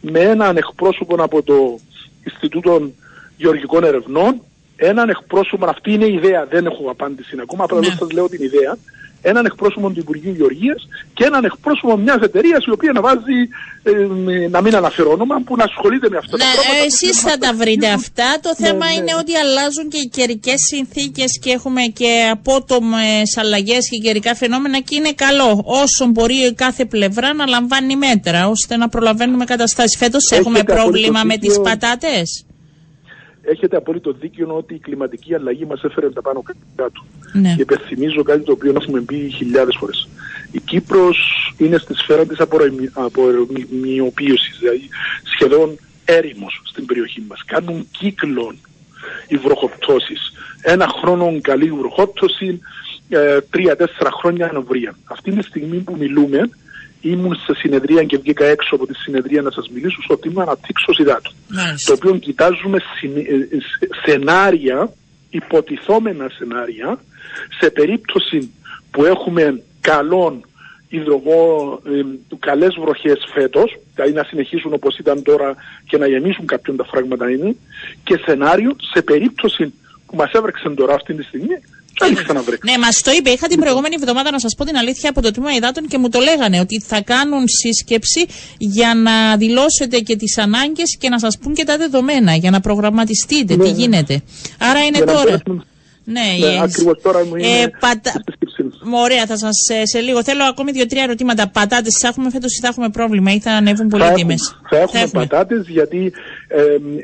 με 0.00 0.20
έναν 0.20 0.56
εκπρόσωπο 0.56 1.22
από 1.22 1.42
το 1.42 1.78
Ινστιτούτο 2.24 2.90
Γεωργικών 3.36 3.84
Ερευνών, 3.84 4.42
έναν 4.76 5.08
εκπρόσωπο, 5.08 5.66
αυτή 5.66 5.92
είναι 5.92 6.04
η 6.04 6.14
ιδέα, 6.14 6.46
δεν 6.46 6.66
έχω 6.66 6.90
απάντηση 6.90 7.36
ακόμα, 7.42 7.64
απλά 7.64 7.78
ναι. 7.78 7.86
σας 7.86 8.10
λέω 8.10 8.28
την 8.28 8.44
ιδέα, 8.44 8.76
έναν 9.22 9.44
εκπρόσωπο 9.44 9.90
του 9.90 9.98
Υπουργείου 9.98 10.32
Γεωργίας 10.32 10.88
και 11.14 11.24
έναν 11.24 11.44
εκπρόσωπο 11.44 11.96
μιας 11.96 12.20
εταιρείας 12.22 12.64
η 12.64 12.70
οποία 12.70 12.92
να 12.92 13.00
βάζει, 13.00 13.38
ε, 13.82 13.90
να 14.48 14.60
μην 14.60 14.76
αναφέρω 14.76 15.10
όνομα, 15.10 15.40
που 15.44 15.56
να 15.56 15.64
ασχολείται 15.64 16.08
με 16.10 16.16
αυτά 16.16 16.36
ναι, 16.36 16.42
τα 16.44 16.50
πράγματα. 16.62 16.84
Εσείς 16.84 17.20
θα 17.20 17.38
τα 17.38 17.52
βρείτε 17.54 17.88
αυτά. 17.88 18.38
Το 18.42 18.54
ναι, 18.58 18.66
θέμα 18.66 18.86
ναι. 18.86 18.92
είναι 18.92 19.12
ότι 19.20 19.36
αλλάζουν 19.36 19.88
και 19.88 19.98
οι 19.98 20.08
καιρικές 20.08 20.60
συνθήκες 20.72 21.38
και 21.42 21.50
έχουμε 21.50 21.82
και 21.82 22.28
απότομες 22.32 23.36
αλλαγές 23.36 23.88
και 23.90 23.98
καιρικά 23.98 24.34
φαινόμενα 24.34 24.80
και 24.80 24.94
είναι 24.94 25.12
καλό 25.12 25.62
όσο 25.64 26.06
μπορεί 26.06 26.54
κάθε 26.54 26.84
πλευρά 26.84 27.34
να 27.34 27.46
λαμβάνει 27.46 27.96
μέτρα 27.96 28.48
ώστε 28.48 28.76
να 28.76 28.88
προλαβαίνουμε 28.88 29.44
καταστάσεις. 29.44 29.96
Φέτος 29.96 30.30
έχουμε 30.30 30.62
πρόβλημα 30.62 31.20
με 31.24 31.36
τις 31.36 31.60
πατάτες. 31.60 32.46
Έχετε 33.46 33.76
απόλυτο 33.76 34.12
δίκιο 34.12 34.56
ότι 34.56 34.74
η 34.74 34.78
κλιματική 34.78 35.34
αλλαγή 35.34 35.64
μας 35.64 35.82
έφερε 35.82 36.10
τα 36.10 36.22
πάνω 36.22 36.42
κάτω. 36.76 37.04
Ναι. 37.32 37.54
Και 37.54 37.62
υπενθυμίζω 37.62 38.22
κάτι 38.22 38.40
το 38.40 38.52
οποίο 38.52 38.72
έχουμε 38.76 39.00
πει 39.00 39.30
χιλιάδες 39.36 39.76
φορές. 39.78 40.08
Η 40.50 40.60
Κύπρος 40.60 41.18
είναι 41.58 41.78
στη 41.78 41.94
σφαίρα 41.94 42.26
της 42.26 42.40
απορρομιοποίηση, 42.92 44.52
δηλαδή 44.58 44.88
σχεδόν 45.22 45.78
έρημος 46.04 46.60
στην 46.64 46.86
περιοχή 46.86 47.24
μας. 47.28 47.44
Κάνουν 47.44 47.88
κύκλων 47.90 48.56
οι 49.28 49.36
βροχοπτώσεις. 49.36 50.32
Ένα 50.62 50.88
χρόνο 51.00 51.38
καλή 51.40 51.70
βροχόπτωση, 51.70 52.60
ε, 53.08 53.40
τρία-τέσσερα 53.40 54.10
χρόνια 54.10 54.48
ανοβρία. 54.48 54.96
Αυτή 55.04 55.32
τη 55.32 55.42
στιγμή 55.42 55.76
που 55.76 55.96
μιλούμε, 55.98 56.50
ήμουν 57.00 57.34
σε 57.34 57.54
συνεδρία 57.54 58.04
και 58.04 58.18
βγήκα 58.18 58.44
έξω 58.44 58.74
από 58.74 58.86
τη 58.86 58.94
συνεδρία 58.94 59.42
να 59.42 59.50
σας 59.50 59.68
μιλήσω 59.68 60.02
στο 60.02 60.16
τμήμα 60.16 60.42
αναπτύξεως 60.42 60.98
υδάτων. 60.98 61.32
Μάλιστα. 61.48 61.92
Το 61.96 61.98
οποίο 61.98 62.18
κοιτάζουμε 62.18 62.78
συνε- 62.98 63.28
ε, 63.30 63.38
σε- 63.60 63.88
σενάρια, 64.04 64.92
υποτιθόμενα 65.30 66.28
σενάρια, 66.28 66.98
σε 67.60 67.70
περίπτωση 67.70 68.52
που 68.90 69.04
έχουμε 69.04 69.62
καλών 69.80 70.44
υδρογό, 70.88 71.80
ε, 71.86 72.02
καλές 72.38 72.74
βροχές 72.80 73.18
φέτος, 73.34 73.76
δηλαδή 73.94 74.12
να 74.12 74.24
συνεχίσουν 74.24 74.72
όπως 74.72 74.98
ήταν 74.98 75.22
τώρα 75.22 75.54
και 75.88 75.98
να 75.98 76.06
γεμίσουν 76.06 76.46
κάποιον 76.46 76.76
τα 76.76 76.84
φράγματα 76.84 77.30
είναι, 77.30 77.56
και 78.04 78.20
σενάριο 78.24 78.76
σε 78.94 79.02
περίπτωση 79.02 79.72
που 80.06 80.16
μας 80.16 80.32
έβρεξαν 80.32 80.74
τώρα 80.74 80.94
αυτή 80.94 81.14
τη 81.14 81.22
στιγμή, 81.22 81.54
θα 81.98 82.22
ξαναβρέξει. 82.22 82.70
Ναι, 82.70 82.78
μας 82.78 83.00
το 83.02 83.10
είπε. 83.10 83.30
Είχα 83.30 83.46
την 83.46 83.60
προηγούμενη 83.60 83.94
εβδομάδα 84.00 84.30
να 84.30 84.38
σας 84.38 84.54
πω 84.56 84.64
την 84.64 84.76
αλήθεια 84.76 85.10
από 85.10 85.22
το 85.22 85.30
τμήμα 85.30 85.52
υδάτων 85.54 85.86
και 85.86 85.98
μου 85.98 86.08
το 86.08 86.20
λέγανε 86.20 86.60
ότι 86.60 86.80
θα 86.80 87.00
κάνουν 87.02 87.44
σύσκεψη 87.48 88.26
για 88.58 88.94
να 88.94 89.36
δηλώσετε 89.36 89.98
και 89.98 90.16
τις 90.16 90.38
ανάγκες 90.38 90.96
και 90.98 91.08
να 91.08 91.18
σας 91.18 91.38
πούν 91.38 91.54
και 91.54 91.64
τα 91.64 91.76
δεδομένα, 91.76 92.34
για 92.34 92.50
να 92.50 92.60
προγραμματιστείτε 92.60 93.56
τι 93.56 93.70
γίνεται. 93.70 94.20
Άρα 94.58 94.78
είναι 94.84 94.96
Για 94.96 95.04
να 95.04 95.12
τώρα. 95.12 95.24
μπορέσουμε- 95.24 95.64
Ναι, 96.08 96.20
Ναι, 96.40 96.46
ε, 96.54 96.58
ακριβώς 96.62 97.00
τώρα 97.02 97.24
μου 97.24 97.36
είναι 97.36 97.46
ε, 97.60 97.66
πατα... 97.80 98.10
στη 98.10 98.22
σύσκεψή 98.26 98.62
μας. 98.62 98.78
Μ, 98.84 98.94
Ωραία, 98.94 99.26
θα 99.26 99.36
σας 99.36 99.54
σε 99.82 100.00
λίγο. 100.00 100.22
Θέλω 100.24 100.44
ακόμη 100.44 100.70
δύο-τρία 100.72 101.02
ερωτήματα. 101.02 101.48
Πατάτες, 101.48 101.98
θα 102.00 102.08
έχουμε 102.08 102.30
φέτος 102.30 102.56
ή 102.56 102.60
θα 102.60 102.68
έχουμε 102.68 102.88
πρόβλημα 102.88 103.32
ή 103.32 103.40
θα 103.40 103.50
ανέβουν 103.52 103.88
πολύ 103.88 104.02
θα 104.02 104.12
τιμέ. 104.12 104.34
έχουμε, 104.34 104.68
θα 104.70 104.98
έχουμε 104.98 105.10
πατάτες 105.26 105.68
γιατί 105.68 106.12
ε, 106.48 106.60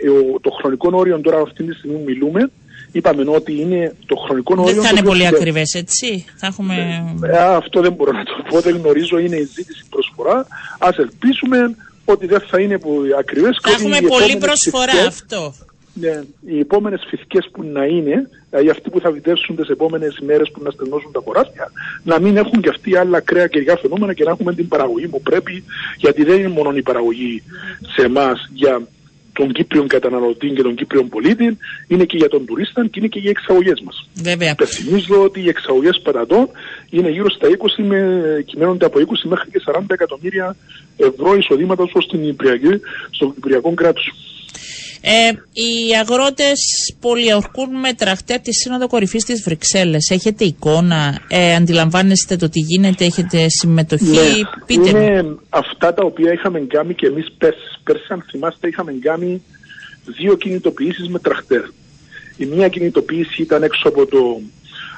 ο- 0.09 0.41
το 0.41 0.51
χρονικό 0.61 0.91
όριο 0.93 1.21
τώρα 1.21 1.41
αυτή 1.41 1.65
τη 1.65 1.75
στιγμή 1.75 1.99
μιλούμε 2.07 2.51
είπαμε 2.93 3.25
ότι 3.27 3.61
είναι 3.61 3.95
το 4.07 4.17
χρονικό 4.17 4.55
όριο 4.59 4.65
Δεν 4.65 4.75
θα 4.75 4.81
το 4.81 4.89
είναι 4.89 4.99
οποίο 4.99 5.11
πολύ 5.11 5.23
φυτεύει. 5.23 5.37
ακριβές, 5.37 5.75
έτσι; 5.75 6.25
Θα 6.37 6.47
έχουμε. 6.47 6.75
Ε, 7.23 7.39
αυτό 7.39 7.81
δεν 7.81 7.93
μπορώ 7.93 8.13
να 8.13 8.25
το 8.25 8.33
πω, 8.49 8.61
δεν 8.61 8.77
γνωρίζω, 8.77 9.19
είναι 9.19 9.37
η 9.37 9.45
ζήτηση 9.55 9.85
προσφορά. 9.91 10.47
Ας 10.79 10.97
ελπίσουμε 10.97 11.77
ότι 12.05 12.27
δεν 12.27 12.41
θα 12.41 12.61
είναι 12.61 12.79
ακριβές. 13.19 13.59
Θα 13.63 13.71
έχουμε 13.71 14.01
πολλή 14.01 14.37
προσφορά 14.37 15.07
αυτό. 15.07 15.55
Ναι, 15.95 16.21
οι 16.47 16.59
επόμενες 16.59 17.05
φυσικές 17.09 17.49
που 17.53 17.63
να 17.63 17.85
είναι, 17.85 18.29
δηλαδή 18.51 18.71
αυτοί 18.71 18.91
που 18.91 19.01
θα 19.01 19.11
βιτεύσουν 19.11 19.57
τις 19.57 19.69
επόμενες 19.69 20.17
ημέρες 20.23 20.51
που 20.51 20.63
να 20.63 20.71
στενώσουν 20.71 21.13
τα 21.13 21.21
χωράφια, 21.25 21.71
να 22.03 22.21
μην 22.21 22.37
έχουν 22.37 22.61
και 22.61 22.69
αυτοί 22.69 22.97
άλλα 22.97 23.17
ακραία 23.17 23.47
καιρικά 23.47 23.77
φαινόμενα 23.77 24.13
και 24.15 24.25
να 24.25 24.31
έχουμε 24.31 24.55
την 24.55 24.69
παραγωγή 24.69 25.09
που 25.09 25.23
πρέπει, 25.23 25.65
γιατί 25.97 26.25
δεν 26.25 26.39
είναι 26.39 26.49
μόνο 26.49 26.77
η 26.77 26.83
παραγωγή 26.83 27.43
σε 27.95 28.03
εμάς 28.05 28.49
για 28.53 28.83
τον 29.33 29.53
Κύπριον 29.53 29.87
καταναλωτή 29.89 30.49
και 30.49 30.63
τον 30.63 30.75
Κύπριον 30.75 31.09
πολίτη, 31.09 31.59
είναι 31.89 32.05
και 32.05 32.17
για 32.17 32.29
τον 32.29 32.45
τουρίστα 32.47 32.83
και 32.83 32.99
είναι 32.99 33.09
και 33.09 33.19
για 33.19 33.31
οι 33.31 33.35
εξαγωγές 33.37 33.81
μας. 33.85 34.09
Βέβαια. 34.15 34.51
Υπενθυμίζω 34.51 35.23
ότι 35.23 35.41
οι 35.41 35.49
εξαγωγές 35.49 36.01
πατατών 36.03 36.49
είναι 36.91 37.11
γύρω 37.11 37.31
στα 37.31 37.49
20 37.49 37.85
με, 37.85 37.99
κυμαίνονται 38.47 38.85
από 38.85 38.99
20 38.99 39.05
μέχρι 39.25 39.51
και 39.51 39.61
40 39.67 39.81
εκατομμύρια 39.89 40.57
ευρώ 40.97 41.35
εισοδήματα 41.35 41.83
ως 41.83 42.05
στην 42.05 42.23
Κυπριακή, 42.23 42.81
στο 43.11 43.33
Κυπριακό 43.35 43.75
κράτος. 43.75 44.13
Ε, 45.05 45.29
οι 45.53 45.97
αγρότες 46.01 46.61
πολιορκούν 47.01 47.71
με 47.81 47.93
τραχτέρ 47.95 48.41
τη 48.41 48.55
Σύνοδο 48.55 48.87
Κορυφής 48.87 49.25
της 49.25 49.43
Βρυξέλλες. 49.43 50.11
Έχετε 50.11 50.45
εικόνα, 50.45 51.19
ε, 51.29 51.55
αντιλαμβάνεστε 51.55 52.37
το 52.37 52.49
τι 52.49 52.61
γίνεται, 52.61 53.05
έχετε 53.05 53.49
συμμετοχή; 53.49 54.47
Πείτε 54.67 54.81
μου. 54.81 54.99
Ναι, 54.99 55.05
είναι 55.05 55.37
αυτά 55.49 55.95
τα 55.95 56.05
οποία 56.05 56.33
είχαμε 56.33 56.61
κάνει 56.61 56.95
και 56.95 57.07
εμείς 57.07 57.27
πέρσι. 57.39 57.72
Πέρσι, 57.85 58.07
αν 58.09 58.25
θυμάστε, 58.31 58.69
είχαμε 58.69 58.93
κάνει 58.93 59.43
δύο 60.05 60.37
κινητοποιήσεις 60.37 61.09
με 61.09 61.19
τραχτέρ. 61.19 61.65
Η 62.37 62.47
μία 62.47 62.69
κινητοποίηση 62.69 63.43
ήταν 63.43 63.63
έξω 63.63 63.89
από 63.89 64.07
το 64.07 64.41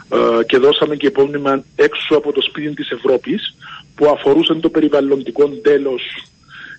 ε, 0.09 0.45
και 0.45 0.59
δώσαμε 0.59 0.97
και 0.97 1.07
επόμενα 1.07 1.64
έξω 1.76 2.16
από 2.16 2.32
το 2.32 2.41
σπίτι 2.43 2.74
της 2.74 2.91
Ευρώπης 2.91 3.57
που 3.95 4.07
αφορούσαν 4.07 4.61
το 4.61 4.68
περιβαλλοντικό 4.68 5.49
τέλος 5.49 6.03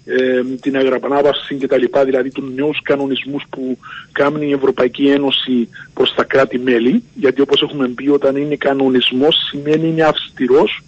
ε, 0.06 0.44
την 0.62 0.78
αγραπανάβαση 0.78 1.56
και 1.56 1.68
τα 1.68 1.78
λοιπά, 1.78 2.06
δηλαδή 2.06 2.32
τους 2.32 2.54
νέους 2.56 2.82
κανονισμούς 2.82 3.44
που 3.50 3.78
κάνει 4.12 4.48
η 4.48 4.52
Ευρωπαϊκή 4.52 5.08
Ένωση 5.08 5.70
προς 5.94 6.14
τα 6.16 6.24
κράτη-μέλη, 6.24 7.04
γιατί 7.14 7.42
όπως 7.42 7.62
έχουμε 7.62 7.88
πει 7.88 8.10
όταν 8.10 8.36
είναι 8.36 8.56
κανονισμός 8.56 9.36
σημαίνει 9.50 9.88
είναι 9.88 10.04
αυστηρός, 10.04 10.84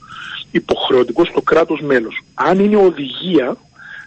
υποχρεωτικός 0.52 1.28
στο 1.28 1.42
κράτος 1.42 1.82
μέλος. 1.82 2.22
Αν 2.34 2.60
είναι 2.60 2.78
οδηγία, 2.78 3.58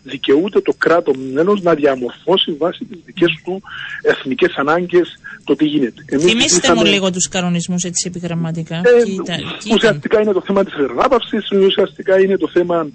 δικαιούται 0.02 0.60
το 0.60 0.72
κράτος 0.78 1.16
μέλος 1.32 1.62
να 1.62 1.74
διαμορφώσει 1.74 2.52
βάσει 2.52 2.84
τις 2.84 2.98
δικές 3.04 3.40
του 3.44 3.62
εθνικές 4.02 4.52
ανάγκες 4.56 5.18
το 5.44 5.56
τι 5.56 5.64
γίνεται. 5.64 6.02
Εμείς 6.06 6.24
Θυμήστε 6.24 6.48
ζητήσαμε- 6.48 6.80
μου 6.80 6.86
λίγο 6.86 7.10
τους 7.10 7.28
κανονισμούς 7.28 7.82
έτσι 7.84 8.04
επιγραμματικά. 8.08 8.76
ε, 8.76 9.02
Κοίτα- 9.04 9.36
κοίτα. 9.58 9.74
ουσιαστικά 9.74 10.20
είναι 10.20 10.32
το 10.32 10.42
θέμα 10.46 10.64
της 10.64 10.74
εργάπαυσης, 10.74 11.50
ουσιαστικά 11.50 12.20
είναι 12.20 12.36
το 12.36 12.48
θέμα 12.48 12.88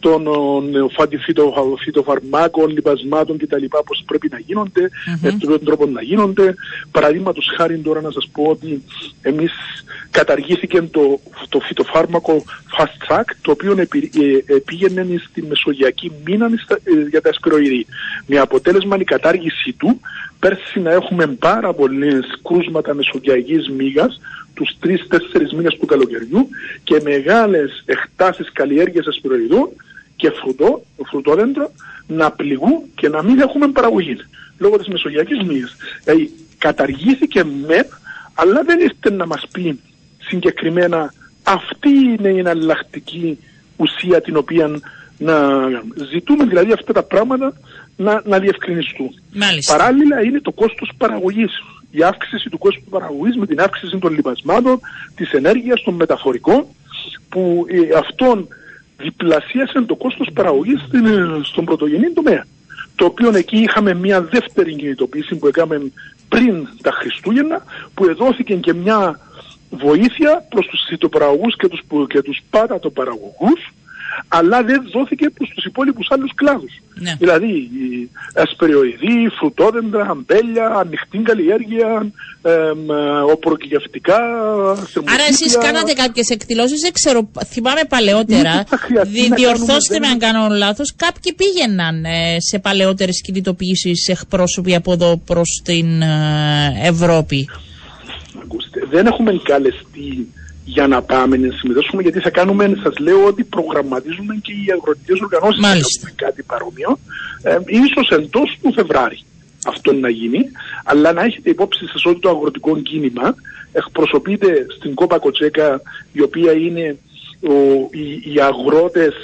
των 0.00 0.26
ε, 0.26 0.86
φαντι- 0.96 1.20
φυτο- 1.20 1.76
φυτοφαρμάκων, 1.84 2.70
λιπασμάτων 2.70 3.38
κτλ. 3.38 3.64
πώς 3.86 4.02
πρέπει 4.06 4.28
να 4.30 4.38
γίνονται, 4.38 4.80
με 5.20 5.36
ποιον 5.40 5.64
τρόπο 5.64 5.86
να 5.86 6.02
γίνονται. 6.02 6.54
Παραδείγματος 6.90 7.44
χάρη 7.56 7.78
τώρα 7.78 8.00
να 8.00 8.10
σας 8.10 8.28
πω 8.32 8.42
ότι 8.42 8.82
εμείς 9.22 9.52
καταργήθηκε 10.10 10.82
το, 10.82 11.20
το 11.48 11.60
φυτοφάρμακο 11.60 12.44
Fast 12.78 13.12
Track, 13.14 13.24
το 13.42 13.50
οποίο 13.50 13.74
επι, 13.78 14.10
ε, 14.48 14.54
ε, 14.54 14.58
πήγαινε 14.58 15.06
στη 15.30 15.42
μεσογειακή 15.42 16.12
μήνα 16.24 16.48
στα- 16.56 16.78
ε, 16.84 17.08
για 17.08 17.20
τα 17.20 17.28
ασπυροειδή. 17.28 17.86
Με 18.26 18.38
αποτέλεσμα 18.38 18.96
η 18.96 19.04
κατάργηση 19.04 19.72
του 19.72 20.00
πέρσι 20.38 20.80
να 20.80 20.90
έχουμε 20.90 21.26
πάρα 21.26 21.72
πολλές 21.72 22.24
κρούσματα 22.42 22.94
μεσογειακής 22.94 23.68
μύγας 23.68 24.20
τους 24.54 24.76
τρεις-τέσσερις 24.80 25.52
μήνες 25.52 25.76
του 25.80 25.86
καλοκαιριού 25.86 26.48
και 26.84 27.00
μεγάλες 27.04 27.82
εκτάσεις 27.86 28.52
καλλιέργειας 28.52 29.06
ασπυροειδών 29.06 29.68
και 30.16 30.30
φρουτό, 30.30 30.82
φρουτόδεντρο 31.06 31.72
να 32.06 32.30
πληγούν 32.30 32.82
και 32.94 33.08
να 33.08 33.22
μην 33.22 33.40
έχουμε 33.40 33.68
παραγωγή 33.68 34.16
λόγω 34.58 34.78
της 34.78 34.88
μεσογειακής 34.88 35.42
μύγας. 35.42 35.76
Δηλαδή 36.04 36.30
καταργήθηκε 36.58 37.44
ΜΕΠ 37.44 37.90
αλλά 38.34 38.62
δεν 38.62 38.80
ήρθε 38.80 39.10
να 39.10 39.26
μας 39.26 39.42
πει 39.52 39.80
συγκεκριμένα 40.18 41.12
αυτή 41.42 41.88
είναι 41.88 42.28
η 42.28 42.38
εναλλακτική 42.38 43.38
ουσία 43.76 44.20
την 44.20 44.36
οποία 44.36 44.80
να 45.20 45.36
ζητούμε 46.10 46.44
δηλαδή 46.44 46.72
αυτά 46.72 46.92
τα 46.92 47.02
πράγματα 47.02 47.52
να, 47.96 48.22
να 48.24 48.38
διευκρινιστούν. 48.38 49.10
Μάλιστα. 49.34 49.76
Παράλληλα 49.76 50.22
είναι 50.22 50.40
το 50.40 50.52
κόστος 50.52 50.90
παραγωγής. 50.96 51.52
Η 51.90 52.02
αύξηση 52.02 52.48
του 52.48 52.58
κόστου 52.58 52.82
παραγωγής 52.90 53.36
με 53.36 53.46
την 53.46 53.60
αύξηση 53.60 53.98
των 53.98 54.12
λιπασμάτων, 54.14 54.80
της 55.14 55.32
ενέργειας, 55.32 55.82
των 55.82 55.94
μεταφορικών 55.94 56.64
που 57.28 57.66
ε, 57.68 57.98
αυτόν 57.98 58.48
διπλασίασε 58.96 59.80
το 59.82 59.94
κόστος 59.94 60.28
παραγωγής 60.34 60.80
στην, 60.86 61.06
ε, 61.06 61.40
στον 61.42 61.64
πρωτογενή 61.64 62.10
τομέα. 62.10 62.46
Το 62.94 63.04
οποίο 63.04 63.36
εκεί 63.36 63.56
είχαμε 63.56 63.94
μια 63.94 64.22
δεύτερη 64.22 64.74
κινητοποίηση 64.74 65.34
που 65.36 65.46
έκαμε 65.46 65.92
πριν 66.28 66.68
τα 66.82 66.90
Χριστούγεννα 66.90 67.64
που 67.94 68.04
εδόθηκε 68.04 68.54
και 68.54 68.74
μια 68.74 69.20
βοήθεια 69.70 70.46
προς 70.48 70.66
τους 70.66 70.80
φυτοπαραγωγούς 70.88 71.56
και 71.56 71.68
τους, 71.68 71.82
που- 71.88 72.06
και 72.06 72.22
τους 72.22 72.40
παρατοπαραγωγούς 72.50 73.72
αλλά 74.28 74.62
δεν 74.62 74.88
δόθηκε 74.92 75.30
προς 75.30 75.48
τους 75.54 75.64
υπόλοιπους 75.64 76.06
άλλους 76.10 76.32
κλάδους. 76.34 76.80
Ναι. 76.94 77.14
Δηλαδή 77.18 77.46
η 77.56 78.10
ασπεριοειδή, 78.34 79.28
φρουτόδεντρα, 79.38 80.06
αμπέλια, 80.10 80.66
ανοιχτή 80.66 81.18
καλλιέργεια, 81.18 82.06
εμ, 82.42 82.78
οπροκυριαυτικά, 83.32 84.18
Άρα 85.14 85.22
εσείς 85.28 85.58
κάνατε 85.58 85.92
κάποιες 85.92 86.28
εκδηλώσεις, 86.28 86.80
δεν 86.80 86.92
ξέρω, 86.92 87.30
θυμάμαι 87.46 87.80
παλαιότερα. 87.88 88.50
Μήπως 88.50 88.68
θα 88.68 88.76
χρειαστεί 88.78 89.20
Δι- 89.20 89.28
να 89.28 89.36
διορθώστε 89.36 89.94
κάνουμε- 89.98 90.18
με 90.18 90.26
αν 90.26 90.32
κάνω 90.34 90.54
λάθος. 90.54 90.94
Κάποιοι 90.96 91.32
πήγαιναν 91.32 92.04
ε, 92.04 92.36
σε 92.38 92.58
παλαιότερες 92.58 93.20
κινητοποιήσεις 93.20 94.08
εκπρόσωποι 94.08 94.74
από 94.74 94.92
εδώ 94.92 95.16
προς 95.26 95.60
την 95.64 96.02
ε, 96.02 96.08
Ευρώπη. 96.82 97.48
Ακούστε, 98.42 98.80
δεν 98.90 99.06
έχουμε 99.06 99.40
καλεστεί 99.42 100.32
για 100.74 100.86
να 100.86 101.02
πάμε 101.02 101.36
να 101.36 101.52
συμμετάσχουμε 101.56 102.02
γιατί 102.02 102.20
θα 102.20 102.30
κάνουμε, 102.30 102.72
σας 102.82 102.98
λέω 102.98 103.24
ότι 103.26 103.44
προγραμματίζουμε 103.44 104.34
και 104.42 104.52
οι 104.52 104.66
αγροτικές 104.72 105.20
οργανώσεις 105.20 105.60
να 105.60 105.68
Μάλιστα. 105.68 106.00
κάνουμε 106.00 106.14
κάτι 106.24 106.42
παρόμοιο, 106.42 106.98
ε, 107.42 107.58
ίσως 107.66 108.08
εντός 108.10 108.58
του 108.62 108.72
Φεβράρι 108.72 109.24
αυτό 109.66 109.92
να 109.92 110.08
γίνει, 110.08 110.40
αλλά 110.84 111.12
να 111.12 111.22
έχετε 111.22 111.50
υπόψη 111.50 111.86
σας 111.86 112.04
ότι 112.04 112.20
το 112.20 112.28
αγροτικό 112.28 112.78
κίνημα 112.78 113.34
εκπροσωπείται 113.72 114.66
στην 114.76 114.94
Κόπα 114.94 115.18
Κοτσέκα 115.18 115.80
η 116.12 116.22
οποία 116.22 116.52
είναι 116.52 116.98
ο, 117.40 117.54
οι, 117.90 118.32
οι 118.32 118.40
αγρότες, 118.40 119.14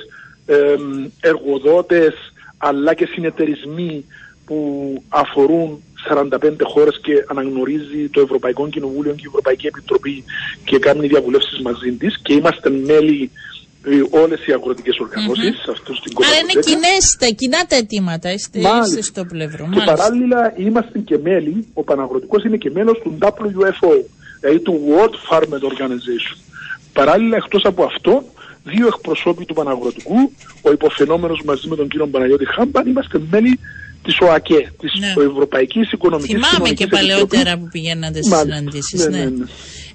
εμ, 0.46 1.06
εργοδότες 1.20 2.14
αλλά 2.58 2.94
και 2.94 3.08
συνεταιρισμοί 3.12 4.04
που 4.46 4.58
αφορούν 5.08 5.82
45 6.08 6.50
χώρες 6.62 7.00
και 7.02 7.24
αναγνωρίζει 7.26 8.08
το 8.10 8.20
Ευρωπαϊκό 8.20 8.68
Κοινοβούλιο 8.68 9.12
και 9.12 9.22
η 9.24 9.28
Ευρωπαϊκή 9.28 9.66
Επιτροπή 9.66 10.24
και 10.64 10.78
κάνει 10.78 11.06
διαβουλεύσεις 11.06 11.60
μαζί 11.60 11.92
της 11.92 12.20
και 12.22 12.32
είμαστε 12.32 12.70
μέλη 12.70 13.30
ε, 13.84 14.18
όλες 14.22 14.46
οι 14.46 14.52
αγροτικές 14.52 14.98
οργανώσεις 14.98 15.56
mm-hmm. 15.56 15.70
αυτούς 15.70 15.96
στην 15.96 16.12
Άρα 16.16 16.38
είναι 16.38 16.60
κοινές, 16.60 17.16
τα 17.18 17.26
κοινά 17.26 17.66
τα 17.68 17.76
αιτήματα, 17.76 18.32
είστε, 18.32 18.58
είστε 18.58 19.02
στο 19.02 19.24
πλευρό. 19.24 19.64
Και 19.64 19.68
Μάλιστα. 19.68 19.94
παράλληλα 19.94 20.52
είμαστε 20.56 20.98
και 20.98 21.18
μέλη, 21.18 21.66
ο 21.74 21.82
Παναγροτικός 21.82 22.44
είναι 22.44 22.56
και 22.56 22.70
μέλος 22.70 22.98
του 22.98 23.18
WFO, 23.20 23.94
δηλαδή 24.40 24.58
του 24.60 24.80
World 24.88 25.14
Farmer 25.28 25.60
Organization. 25.70 26.36
Παράλληλα, 26.92 27.36
εκτός 27.36 27.64
από 27.64 27.84
αυτό, 27.84 28.24
δύο 28.64 28.86
εκπροσώποι 28.86 29.44
του 29.44 29.54
Παναγροτικού, 29.54 30.32
ο 30.62 30.72
υποφαινόμενος 30.72 31.42
μαζί 31.44 31.68
με 31.68 31.76
τον 31.76 31.88
κύριο 31.88 32.06
Παναγιώτη 32.06 32.46
Χάμπαν, 32.46 32.86
είμαστε 32.86 33.20
μέλη 33.30 33.58
της 34.06 34.20
ΟΑΚΕ, 34.20 34.72
της 34.80 34.92
ναι. 35.00 35.24
Ευρωπαϊκής 35.30 35.92
Οικονομικής 35.92 36.34
Θυμάμαι 36.34 36.68
και 36.68 36.86
παλαιότερα 36.86 37.58
που 37.58 37.68
πηγαίνατε 37.72 38.22
στις 38.22 38.38
συναντήσεις. 38.38 39.06
Ναι, 39.06 39.18
ναι. 39.18 39.24
ναι. 39.24 39.44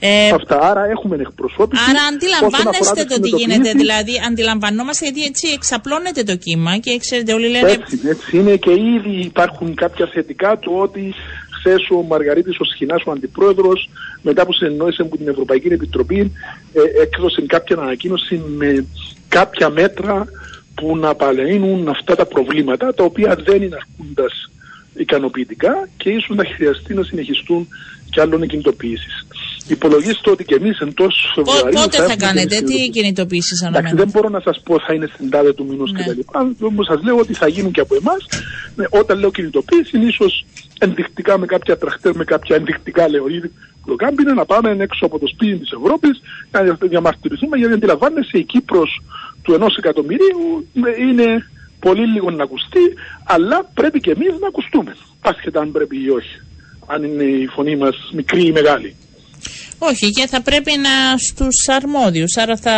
Ε, 0.04 0.30
Αυτά, 0.30 0.60
άρα 0.62 0.86
έχουμε 0.86 1.16
εκπροσώπηση. 1.16 1.84
Άρα 1.90 2.02
αντιλαμβάνεστε 2.12 3.04
το 3.04 3.20
τι 3.22 3.30
γίνεται, 3.30 3.72
δηλαδή 3.72 4.14
αντιλαμβανόμαστε 4.28 5.06
γιατί 5.06 5.24
έτσι 5.24 5.48
εξαπλώνεται 5.48 6.24
το 6.24 6.36
κύμα 6.36 6.78
και 6.78 6.98
ξέρετε 6.98 7.34
όλοι 7.34 7.48
λένε... 7.50 7.72
Έτσι, 7.72 8.00
έτσι 8.06 8.38
είναι 8.38 8.56
και 8.56 8.72
ήδη 8.72 9.16
υπάρχουν 9.32 9.76
κάποια 9.76 10.08
θετικά 10.14 10.58
του 10.58 10.72
ότι 10.76 11.14
χθες 11.60 11.90
ο 11.90 12.02
Μαργαρίτης 12.02 12.60
ο 12.60 12.64
Σχοινάς, 12.64 13.04
ο 13.06 13.12
αντιπρόεδρος, 13.12 13.90
μετά 14.22 14.46
που 14.46 14.54
συνεννόησε 14.54 15.04
με 15.04 15.18
την 15.18 15.28
Ευρωπαϊκή 15.28 15.68
Επιτροπή, 15.68 16.32
ε, 16.74 17.02
έκδοσε 17.02 17.42
κάποια 17.42 17.78
ανακοίνωση 17.78 18.42
με 18.58 18.86
κάποια 19.28 19.70
μέτρα 19.70 20.26
που 20.76 20.98
να 20.98 21.16
παλαινούν 21.16 21.88
αυτά 21.88 22.16
τα 22.16 22.26
προβλήματα, 22.26 22.94
τα 22.94 23.04
οποία 23.04 23.36
δεν 23.46 23.62
είναι 23.62 23.76
αρκούντας 23.76 24.52
ικανοποιητικά 24.94 25.90
και 25.98 26.10
ίσως 26.10 26.36
να 26.36 26.46
χρειαστεί 26.46 26.94
να 26.94 27.04
συνεχιστούν 27.04 27.68
και 28.10 28.22
άλλων 28.22 28.48
κινητοποιήσεις. 28.48 29.26
Υπολογίστε 29.68 30.30
ότι 30.32 30.44
και 30.44 30.56
εμείς 30.56 30.80
εντός 30.80 31.32
Φεβρουαρίου. 31.36 31.82
Πότε 31.82 31.98
θα, 31.98 32.06
θα 32.06 32.16
κάνετε, 32.16 32.62
τι 32.62 32.90
κινητοποιήσεις 32.90 33.64
αναμένετε; 33.64 33.96
Δεν 33.96 34.10
μπορώ 34.12 34.30
να 34.30 34.40
σας 34.40 34.62
πω 34.64 34.80
θα 34.80 34.94
είναι 34.94 35.10
στην 35.14 35.30
τάδε 35.30 35.54
του 35.54 35.66
μηνός 35.66 35.92
ναι. 35.92 36.04
κτλ. 36.04 36.20
Όμως 36.66 36.86
σας 36.86 37.04
λέω 37.04 37.18
ότι 37.18 37.34
θα 37.34 37.48
γίνουν 37.48 37.72
και 37.72 37.80
από 37.80 37.96
εμάς. 37.96 38.26
Ναι, 38.76 38.86
όταν 38.90 39.20
λέω 39.20 39.32
κινητοποίηση, 39.32 39.98
είναι 39.98 40.06
ίσως 40.06 40.46
ενδεικτικά 40.80 41.38
με 41.38 41.46
κάποια 41.46 41.78
τραχτέρ, 41.78 42.16
με 42.16 42.24
κάποια 42.24 42.56
ενδεικτικά 42.56 43.10
λεωρίδη 43.10 43.52
προκάμπινα 43.86 44.34
να 44.34 44.46
πάμε 44.46 44.76
έξω 44.80 45.06
από 45.06 45.20
το 45.20 45.28
σπίτι 45.28 45.58
της 45.58 45.72
Ευρώπης 45.72 46.22
να 46.52 46.88
διαμαρτυρηθούμε 46.88 47.58
γιατί 47.58 47.74
αντιλαμβάνεσαι 47.74 48.38
η 48.38 48.44
Κύπρος 48.44 49.02
του 49.42 49.54
ενός 49.54 49.76
εκατομμυρίου 49.78 50.68
είναι 51.00 51.46
πολύ 51.80 52.08
λίγο 52.08 52.30
να 52.32 52.44
ακουστεί, 52.44 52.80
αλλά 53.24 53.70
πρέπει 53.74 54.00
και 54.00 54.12
εμείς 54.12 54.40
να 54.40 54.48
ακουστούμε. 54.48 54.96
Άσχετα 55.22 55.60
αν 55.60 55.72
πρέπει 55.72 56.04
ή 56.04 56.10
όχι. 56.10 56.36
Αν 56.88 57.04
είναι 57.04 57.24
η 57.24 57.48
φωνή 57.48 57.76
μας 57.76 57.96
μικρή 58.14 58.46
ή 58.46 58.52
μεγάλη. 58.52 58.96
Όχι, 59.84 60.12
και 60.12 60.28
θα 60.28 60.42
πρέπει 60.42 60.72
να 60.78 61.18
στους 61.18 61.68
αρμόδιους. 61.68 62.38
Άρα 62.38 62.58
θα 62.58 62.74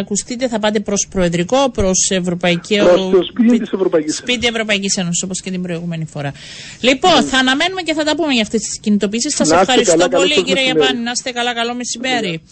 ακουστείτε, 0.00 0.48
θα 0.48 0.58
πάτε 0.58 0.80
προς 0.80 1.06
Προεδρικό, 1.10 1.70
προς 1.70 2.10
Ευρωπαϊκή 2.10 2.76
Προς 2.76 3.10
το 3.10 3.22
σπίτι 3.30 3.58
της 3.58 3.70
Ευρωπαϊκής 3.72 4.18
Ένωσης. 4.18 4.34
Σπίτι 4.34 4.46
Ευρωπαϊκής 4.46 4.96
Ένωσης, 4.96 5.22
όπως 5.22 5.40
και 5.40 5.50
την 5.50 5.62
προηγούμενη 5.62 6.04
φορά. 6.04 6.32
Λοιπόν, 6.80 7.22
θα 7.22 7.38
αναμένουμε 7.38 7.82
και 7.82 7.94
θα 7.94 8.04
τα 8.04 8.16
πούμε 8.16 8.32
για 8.32 8.42
αυτές 8.42 8.60
τις 8.60 8.80
κινητοποιήσει. 8.80 9.30
Σας 9.30 9.50
ευχαριστώ 9.50 9.96
καλά, 9.96 10.08
πολύ, 10.08 10.42
κύριε 10.42 10.64
Γιαπάνη. 10.64 11.00
Να 11.00 11.10
είστε 11.10 11.30
καλά, 11.30 11.54
καλό 11.54 11.74
μεσημέρι. 11.74 12.42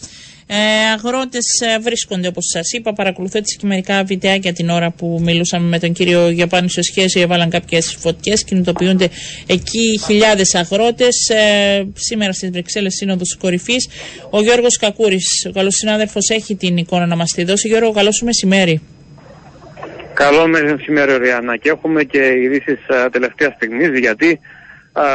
Ε, 0.51 0.57
Αγρότες 0.92 1.61
ε, 1.61 1.78
βρίσκονται, 1.78 2.28
όπως 2.28 2.44
σας 2.53 2.72
είπα. 2.72 2.92
Παρακολουθώ 2.92 3.38
έτσι 3.38 3.57
και 3.57 3.66
μερικά 3.66 4.05
βιντεάκια 4.05 4.53
την 4.53 4.68
ώρα 4.68 4.90
που 4.90 5.20
μιλούσαμε 5.22 5.68
με 5.68 5.78
τον 5.78 5.92
κύριο 5.92 6.28
Γιαπάνη 6.28 6.70
σε 6.70 6.82
σχέση. 6.82 7.20
Έβαλαν 7.20 7.51
κάποιες 7.51 7.96
φωτιές. 8.01 8.44
Κινητοποιούνται 8.44 9.09
εκεί 9.46 10.01
χιλιάδες 10.07 10.55
αγρότες. 10.55 11.28
Ε, 11.28 11.86
σήμερα 11.94 12.32
στις 12.32 12.51
Βρυξέλλες 12.51 12.94
Σύνοδος 12.94 13.36
Κορυφής. 13.40 13.88
Ο 14.30 14.40
Γιώργος 14.40 14.76
Κακούρης, 14.76 15.46
ο 15.49 15.53
καλός 15.53 15.74
συνάδελφος, 15.74 16.28
έχει 16.28 16.57
την 16.57 16.76
εικόνα 16.76 17.07
να 17.07 17.16
μας 17.16 17.30
τη 17.30 17.44
δώσει. 17.44 17.68
Γιώργο, 17.68 17.92
καλό 17.92 18.12
σου 18.12 18.24
μεσημέρι. 18.24 18.82
Καλό 20.14 20.46
μεσημέρι, 20.46 21.18
Ριάννα. 21.18 21.57
Και 21.57 21.68
έχουμε 21.68 22.05
και 22.05 22.18
ειδήσεις 22.18 22.88
ε, 22.88 23.09
τελευταία 23.11 23.53
στιγμή 23.57 23.99
γιατί 23.99 24.40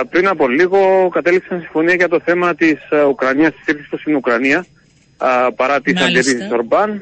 πριν 0.10 0.28
από 0.28 0.48
λίγο 0.48 1.10
κατέληξαν 1.14 1.60
συμφωνία 1.60 1.94
για 1.94 2.08
το 2.08 2.22
θέμα 2.26 2.56
της 2.56 2.78
Ουκρανίας, 3.10 3.52
της 3.52 3.62
στήριξη 3.62 3.98
στην 3.98 4.16
Ουκρανία 4.16 4.66
παρά 5.56 5.82
τις 5.82 6.02
αντιρρήσεις 6.02 6.36
της 6.36 6.52
Ορμπάν. 6.52 7.02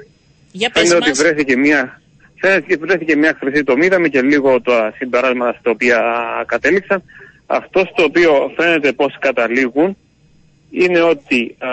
Φαίνεται 0.73 0.95
ότι 0.95 1.11
βρέθηκε 1.11 1.57
μια, 1.57 2.01
φαίνεται 2.39 2.77
βρέθηκε 2.77 3.15
μια 3.15 3.37
χρυσή 3.39 3.63
τομή, 3.63 3.85
είδαμε 3.85 4.07
και 4.07 4.21
λίγο 4.21 4.61
τα 4.61 4.93
συμπεράσματα 4.97 5.57
στα 5.59 5.71
οποία 5.71 6.01
κατέληξαν. 6.45 7.03
Αυτό 7.45 7.79
στο 7.91 8.03
οποίο 8.03 8.53
φαίνεται 8.57 8.91
πως 8.91 9.17
καταλήγουν 9.19 9.97
είναι 10.71 11.01
ότι 11.01 11.55
α, 11.59 11.67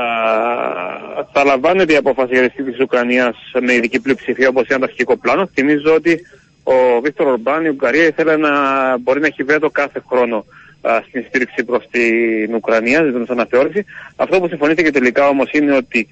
θα 1.33 1.45
λαμβάνεται 1.45 1.93
η 1.93 1.97
απόφαση 1.97 2.33
για 2.33 2.51
της 2.51 2.81
Ουκρανίας 2.81 3.37
με 3.61 3.73
ειδική 3.73 4.01
πλειοψηφία 4.01 4.49
όπως 4.49 4.69
είναι 4.69 4.79
το 4.79 4.85
αρχικό 4.85 5.17
πλάνο. 5.17 5.47
Θυμίζω 5.47 5.95
ότι 5.95 6.21
ο 6.63 7.01
Βίκτορ 7.03 7.27
Ορμπάν, 7.27 7.65
η 7.65 7.69
Ουγγαρία, 7.69 8.07
ήθελε 8.07 8.37
να 8.37 8.51
μπορεί 8.99 9.21
να 9.21 9.27
έχει 9.27 9.43
βέτο 9.43 9.71
κάθε 9.71 10.03
χρόνο 10.09 10.45
α, 10.81 11.01
στην 11.09 11.25
στήριξη 11.29 11.65
προς 11.65 11.85
την 11.91 12.55
Ουκρανία, 12.55 13.03
δηλαδή 13.05 13.25
αναθεώρηση. 13.29 13.85
Αυτό 14.17 14.41
που 14.41 14.49
συμφωνήθηκε 14.49 14.91
τελικά 14.91 15.29
όμως 15.29 15.51
είναι 15.53 15.77
ότι 15.77 16.09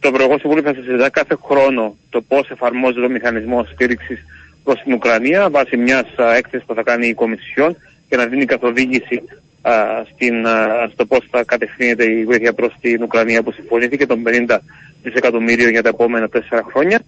το 0.00 0.08
Ευρωπαϊκό 0.08 0.38
Συμβούλιο 0.38 0.62
θα 0.62 0.74
συζητά 0.74 1.10
κάθε 1.10 1.36
χρόνο 1.44 1.96
το 2.10 2.20
πώς 2.20 2.50
εφαρμόζεται 2.50 3.06
ο 3.06 3.08
μηχανισμός 3.08 3.70
στήριξης 3.70 4.18
προς 4.64 4.80
την 4.82 4.92
Ουκρανία 4.92 5.50
βάσει 5.50 5.76
μιας 5.76 6.06
έκθεσης 6.36 6.66
που 6.66 6.74
θα 6.74 6.82
κάνει 6.82 7.06
η 7.06 7.14
Κομισιόν 7.14 7.76
και 8.08 8.16
να 8.16 8.26
δίνει 8.26 8.44
καθοδήγηση 8.44 9.22
α, 9.62 9.72
στην, 10.12 10.46
α, 10.46 10.88
στο 10.92 11.06
πώς 11.06 11.26
θα 11.30 11.44
κατευθύνεται 11.44 12.04
η 12.04 12.24
βοήθεια 12.24 12.52
προς 12.52 12.74
την 12.80 13.02
Ουκρανία 13.02 13.42
που 13.42 13.52
συμφωνήθηκε 13.52 14.06
των 14.06 14.22
50 14.48 14.58
δισεκατομμύριων 15.02 15.70
για 15.70 15.82
τα 15.82 15.88
επόμενα 15.88 16.28
τέσσερα 16.28 16.62
χρόνια. 16.70 17.00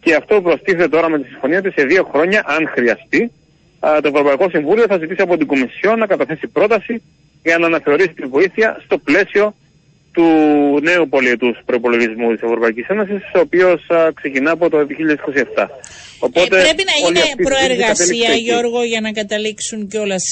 Και 0.00 0.14
αυτό 0.14 0.42
προστίθεται 0.42 0.88
τώρα 0.88 1.08
με 1.08 1.18
τη 1.18 1.28
συμφωνία 1.28 1.58
ότι 1.58 1.70
σε 1.70 1.84
δύο 1.84 2.04
χρόνια, 2.12 2.42
αν 2.46 2.68
χρειαστεί, 2.68 3.30
α, 3.80 4.00
το 4.02 4.08
Ευρωπαϊκό 4.08 4.48
Συμβούλιο 4.50 4.84
θα 4.88 4.98
ζητήσει 4.98 5.22
από 5.22 5.36
την 5.36 5.46
Κομισιόν 5.46 5.98
να 5.98 6.06
καταθέσει 6.06 6.46
πρόταση 6.46 7.02
για 7.42 7.58
να 7.58 7.66
αναθεωρήσει 7.66 8.14
τη 8.14 8.26
βοήθεια 8.26 8.80
στο 8.84 8.98
πλαίσιο 8.98 9.54
του 10.16 10.28
νέου 10.82 11.08
πολιετούς 11.08 11.58
προπολογισμού 11.64 12.32
της 12.32 12.42
Ευρωπαϊκής 12.42 12.86
Ένωσης, 12.88 13.22
ο 13.34 13.38
οποίος 13.38 13.86
ξεκινά 14.14 14.50
από 14.50 14.70
το 14.70 14.78
2027. 14.78 15.70
Οπότε, 16.18 16.58
ε, 16.58 16.62
πρέπει 16.62 16.84
να 16.90 16.96
γίνει 17.04 17.48
προεργασία, 17.48 18.34
Γιώργο, 18.34 18.82
για 18.82 19.00
να 19.00 19.12
καταλήξουν 19.12 19.88
κιόλας. 19.88 20.24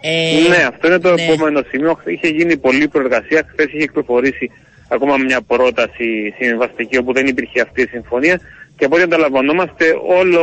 Ε, 0.00 0.48
ναι, 0.48 0.62
αυτό 0.68 0.86
είναι 0.86 0.98
το 0.98 1.14
ναι. 1.14 1.22
επόμενο 1.22 1.62
σημείο. 1.70 2.00
Είχε 2.04 2.28
γίνει 2.28 2.56
πολλή 2.56 2.88
προεργασία. 2.88 3.48
Χθες 3.50 3.66
είχε 3.66 3.82
εκπληροφορήσει 3.82 4.50
ακόμα 4.88 5.16
μια 5.16 5.40
πρόταση 5.42 6.34
συμβαστική 6.38 6.96
όπου 6.96 7.12
δεν 7.12 7.26
υπήρχε 7.26 7.60
αυτή 7.60 7.82
η 7.82 7.86
συμφωνία. 7.86 8.40
Και 8.76 8.84
από 8.84 8.94
ό,τι 8.94 9.04
ανταλαμβανόμαστε, 9.04 9.84
όλο 10.06 10.40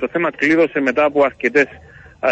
το 0.00 0.08
θέμα 0.12 0.30
κλείδωσε 0.36 0.80
μετά 0.80 1.04
από 1.04 1.24
αρκετές 1.24 1.66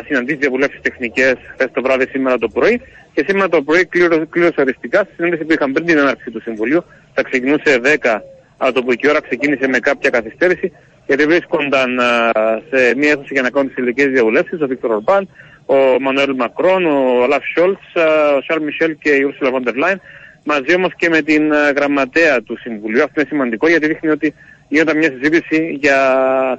συναντήσει 0.06 0.36
διαβουλεύσει 0.36 0.78
τεχνικές 0.82 1.34
χθες 1.52 1.70
το 1.72 1.82
βράδυ, 1.82 2.06
σήμερα 2.06 2.38
το 2.38 2.48
πρωί. 2.48 2.80
Και 3.14 3.24
σήμερα 3.26 3.48
το 3.48 3.62
πρωί 3.62 3.84
κλήρωσε 4.30 4.60
οριστικά 4.60 4.98
στη 4.98 5.12
συνέντευξη 5.14 5.46
που 5.46 5.52
είχαν 5.52 5.72
πριν 5.72 5.86
την 5.86 5.98
έναρξη 5.98 6.30
του 6.30 6.40
Συμβουλίου. 6.40 6.84
Θα 7.14 7.22
ξεκινούσε 7.22 7.80
10 8.02 8.20
από 8.56 8.72
το 8.72 8.82
που 8.82 8.92
η 8.92 9.08
ώρα 9.08 9.20
ξεκίνησε 9.20 9.68
με 9.68 9.78
κάποια 9.78 10.10
καθυστέρηση, 10.10 10.72
γιατί 11.06 11.24
βρίσκονταν 11.24 12.00
α, 12.00 12.32
σε 12.70 12.94
μία 12.96 13.10
αίθουσα 13.10 13.28
για 13.30 13.42
να 13.42 13.50
κάνουν 13.50 13.68
τις 13.68 13.76
τελικές 13.76 14.08
διαβουλεύσεις 14.08 14.60
ο 14.60 14.66
Βίκτορ 14.66 14.90
Ορμπάν, 14.90 15.28
ο 15.66 15.74
Εμανουέλ 16.00 16.34
Μακρόν, 16.36 16.86
ο 16.86 17.26
Όλαφ 17.28 17.44
Σολτς, 17.56 17.94
ο 17.94 18.40
Σαρλ 18.46 18.62
Μισέλ 18.62 18.96
και 18.98 19.10
η 19.10 19.20
Ursula 19.28 19.48
von 19.48 19.68
der 19.68 19.74
Leyen, 19.84 19.96
μαζί 20.44 20.74
όμως 20.74 20.92
και 20.96 21.08
με 21.08 21.22
την 21.22 21.52
α, 21.52 21.70
γραμματέα 21.70 22.42
του 22.42 22.58
Συμβουλίου. 22.58 23.02
Αυτό 23.02 23.20
είναι 23.20 23.28
σημαντικό 23.28 23.68
γιατί 23.68 23.86
δείχνει 23.86 24.10
ότι 24.10 24.34
γινόταν 24.68 24.96
μια 24.96 25.10
συζήτηση 25.10 25.78
για 25.80 25.96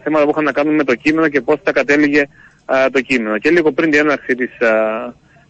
θέματα 0.03 0.23
που 0.25 0.29
είχαν 0.29 0.43
να 0.43 0.51
κάνουν 0.51 0.75
με 0.75 0.83
το 0.83 0.95
κείμενο 0.95 1.27
και 1.27 1.41
πώς 1.41 1.59
θα 1.63 1.71
κατέληγε 1.71 2.23
α, 2.75 2.89
το 2.91 3.01
κείμενο. 3.01 3.37
Και 3.37 3.49
λίγο 3.49 3.71
πριν 3.71 3.91
την 3.91 3.99
έναρξη 3.99 4.35
της 4.35 4.51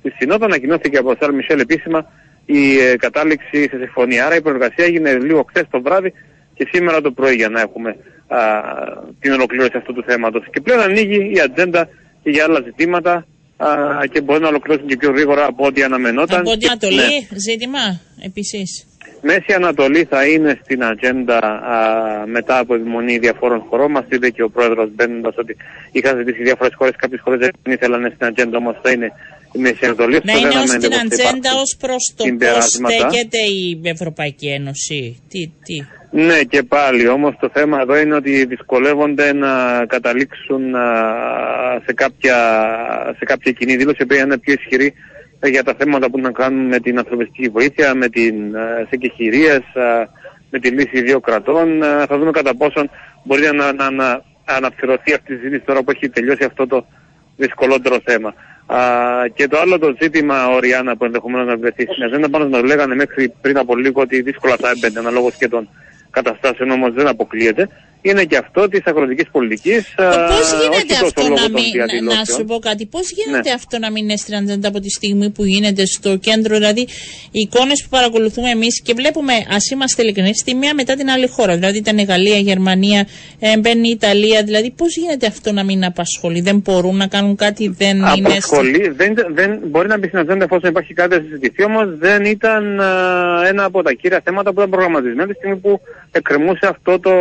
της 0.02 0.14
Συνόδου 0.18 0.46
ανακοινώθηκε 0.46 0.98
από 0.98 1.16
Σαρλ 1.20 1.34
Μισέλ 1.34 1.60
επίσημα 1.60 2.12
η 2.46 2.78
ε, 2.80 2.96
κατάληξη 2.96 3.62
σε 3.70 3.78
συμφωνία. 3.78 4.26
Άρα 4.26 4.36
η 4.36 4.42
προεργασία 4.42 4.86
έγινε 4.86 5.18
λίγο 5.18 5.46
χθες 5.50 5.64
το 5.72 5.82
βράδυ 5.82 6.14
και 6.54 6.68
σήμερα 6.72 7.02
το 7.02 7.12
πρωί 7.12 7.36
για 7.36 7.50
να 7.50 7.62
έχουμε 7.62 7.96
α, 8.28 8.40
την 9.20 9.32
ολοκλήρωση 9.32 9.78
αυτού 9.78 9.94
του 9.94 10.04
θέματος. 10.08 10.46
Και 10.52 10.62
πλέον 10.62 10.80
ανοίγει 10.80 11.32
η 11.36 11.40
ατζέντα 11.40 11.90
και 12.24 12.30
για 12.30 12.44
άλλα 12.44 12.62
ζητήματα 12.66 13.26
α, 13.58 13.68
και 14.12 14.22
μπορεί 14.22 14.42
να 14.42 14.48
ολοκληρώσουν 14.48 14.88
και 14.88 14.98
πιο 14.98 15.12
γρήγορα 15.12 15.46
από 15.46 15.66
ό,τι 15.66 15.84
αναμενόταν. 15.84 16.40
Από 16.40 16.52
ό,τι 16.52 16.66
Ανατολή 16.66 16.96
ναι. 16.96 17.40
ζήτημα 17.40 17.80
επίσης. 18.26 18.89
Μέση 19.22 19.54
Ανατολή 19.56 20.04
θα 20.10 20.28
είναι 20.28 20.60
στην 20.64 20.84
ατζέντα 20.84 21.38
α, 21.38 21.78
μετά 22.26 22.58
από 22.58 22.76
επιμονή 22.76 23.18
διαφόρων 23.18 23.60
χωρών. 23.70 23.92
Μας 23.92 24.06
είπε 24.10 24.30
και 24.30 24.44
ο 24.44 24.50
πρόεδρος 24.50 24.90
μπαίνοντας 24.96 25.34
ότι 25.38 25.56
είχαν 25.92 26.18
ζητήσει 26.18 26.44
διάφορες 26.44 26.74
χώρες. 26.76 26.96
Κάποιες 26.96 27.22
χώρες 27.24 27.40
δεν 27.40 27.74
ήθελαν 27.74 28.12
στην 28.16 28.26
ατζέντα, 28.28 28.58
όμως 28.58 28.76
θα 28.82 28.92
είναι 28.92 29.12
η 29.52 29.60
Μέση 29.60 29.86
Ανατολή. 29.86 30.20
Να 30.24 30.34
είναι 30.34 30.48
ως 30.48 30.70
την 30.70 30.94
ατζέντα 30.94 31.52
ως 31.62 31.76
προς 31.80 32.14
το 32.18 32.24
πώς 32.54 32.66
στέκεται 32.66 33.38
η 33.38 33.82
Ευρωπαϊκή 33.84 34.48
Ένωση. 34.48 35.22
Τι, 35.28 35.52
τι. 35.64 35.86
Ναι 36.12 36.44
και 36.44 36.64
πάλι 36.64 37.08
όμως 37.08 37.36
το 37.40 37.50
θέμα 37.54 37.82
εδώ 37.82 37.98
είναι 37.98 38.16
ότι 38.16 38.46
δυσκολεύονται 38.46 39.34
να 39.34 39.86
καταλήξουν 39.86 40.76
α, 40.76 40.88
σε 41.86 41.94
κάποια, 41.94 42.36
σε 43.18 43.26
κάποια 43.26 43.52
κοινή 43.52 43.76
δήλωση 43.76 44.06
που 44.06 44.14
είναι 44.14 44.38
πιο 44.38 44.54
ισχυρή 44.54 44.94
για 45.44 45.64
τα 45.64 45.74
θέματα 45.78 46.10
που 46.10 46.20
να 46.20 46.32
κάνουν 46.32 46.66
με 46.66 46.80
την 46.80 46.98
ανθρωπιστική 46.98 47.50
βοήθεια, 47.50 47.96
με 47.96 48.10
την 48.10 48.56
ε, 48.56 48.88
εκεχηρίες, 48.90 49.62
με 50.50 50.60
τη 50.60 50.70
λύση 50.70 51.02
δύο 51.02 51.20
κρατών. 51.20 51.84
Ε, 51.84 52.06
θα 52.06 52.18
δούμε 52.18 52.32
κατά 52.32 52.56
πόσον 52.56 52.90
μπορεί 53.24 53.42
να, 53.54 53.74
να, 53.74 53.92
να 53.92 54.22
αναφυρωθεί 54.46 55.14
αυτή 55.14 55.34
η 55.34 55.36
συζήτηση 55.36 55.62
τώρα 55.66 55.84
που 55.84 55.92
έχει 55.92 56.10
τελειώσει 56.10 56.44
αυτό 56.44 56.68
το 56.68 56.86
δυσκολότερο 57.38 58.00
θέμα. 58.04 58.34
Α, 58.66 58.78
και 59.34 59.48
το 59.48 59.60
άλλο 59.60 59.80
το 59.80 59.96
ζήτημα, 60.02 60.48
ο 60.48 60.60
Ριάννα, 60.60 60.98
που 60.98 61.06
ενδεχομένως 61.06 61.48
να 61.48 61.58
βρεθεί 61.58 61.84
στην 61.84 62.04
αζέντα, 62.04 62.30
πάνω 62.30 62.48
να 62.48 62.66
λέγανε 62.66 62.96
μέχρι 62.96 63.34
πριν 63.42 63.58
από 63.58 63.76
λίγο 63.76 64.02
ότι 64.02 64.22
δύσκολα 64.22 64.56
θα 64.56 64.70
έμπαινε 64.70 65.00
αναλόγως 65.00 65.36
και 65.36 65.48
των 65.48 65.70
καταστάσεων 66.10 66.70
όμως 66.70 66.94
δεν 66.94 67.08
αποκλείεται 67.08 67.70
είναι 68.02 68.24
και 68.24 68.38
αυτό 68.38 68.68
της 68.68 68.82
αγροτικής 68.86 69.30
πολιτικής. 69.32 69.94
Πώς 70.30 70.54
γίνεται 70.62 71.06
αυτό 71.06 71.22
να 71.22 71.50
μην. 71.50 72.04
Να 72.04 72.26
σου 72.36 72.46
πω 72.46 72.60
κάτι. 72.60 72.86
Πώς 72.86 73.12
γίνεται 73.12 73.50
ναι. 73.50 73.56
αυτό 73.56 73.80
να 73.80 73.92
μην 73.92 74.04
είναι 74.04 74.16
στην 74.16 74.36
ατζέντα 74.36 74.68
από 74.68 74.80
τη 74.80 74.90
στιγμή 74.90 75.30
που 75.30 75.44
γίνεται 75.44 75.86
στο 75.86 76.18
κέντρο. 76.18 76.56
Δηλαδή, 76.56 76.82
οι 77.32 77.40
εικόνες 77.40 77.84
που 77.84 77.90
παρακολουθούμε 77.90 78.50
εμείς 78.50 78.82
και 78.82 78.94
βλέπουμε, 78.94 79.34
ας 79.50 79.70
είμαστε 79.70 80.02
ειλικρινείς, 80.02 80.44
τη 80.44 80.56
μία 80.56 80.74
μετά 80.74 80.96
την 80.96 81.10
άλλη 81.10 81.28
χώρα. 81.28 81.56
Δηλαδή, 81.56 81.78
ήταν 81.78 81.98
η 81.98 82.04
Γαλλία, 82.04 82.38
η 82.38 82.42
Γερμανία, 82.42 83.08
ε, 83.40 83.58
μπαίνει 83.58 83.88
η 83.88 83.92
Ιταλία. 83.92 84.44
Δηλαδή, 84.44 84.74
πώς 84.78 84.96
γίνεται 84.96 85.26
αυτό 85.26 85.52
να 85.52 85.64
μην 85.64 85.86
απασχολεί. 85.86 86.42
Δεν 86.42 86.58
μπορούν 86.58 86.96
να 86.96 87.08
κάνουν 87.08 87.36
κάτι, 87.36 87.68
δεν 87.78 88.06
απασχολεί, 88.06 88.78
είναι. 88.78 88.92
Δεν, 88.92 89.14
δεν, 89.34 89.60
μπορεί 89.64 89.88
να 89.88 89.98
μπει 89.98 90.08
στην 90.08 90.20
ατζέντα 90.20 90.44
εφόσον 90.44 90.70
υπάρχει 90.70 90.94
κάτι 90.94 91.16
να 91.16 91.22
συζητηθεί, 91.22 91.64
όμως 91.64 91.98
δεν 91.98 92.26
ήταν 92.26 92.80
α, 92.80 93.48
ένα 93.48 93.64
από 93.64 93.84
τα 93.84 93.94
κύρια 93.94 94.22
θέματα 94.24 94.54
που 94.54 94.60
ήταν 94.60 94.70
προγραμματισμένα 94.70 95.28
τη 95.28 95.34
στιγμή 95.34 95.56
που 95.56 95.82
εκκρεμούσε 96.12 96.68
αυτό 96.68 97.00
το 97.00 97.12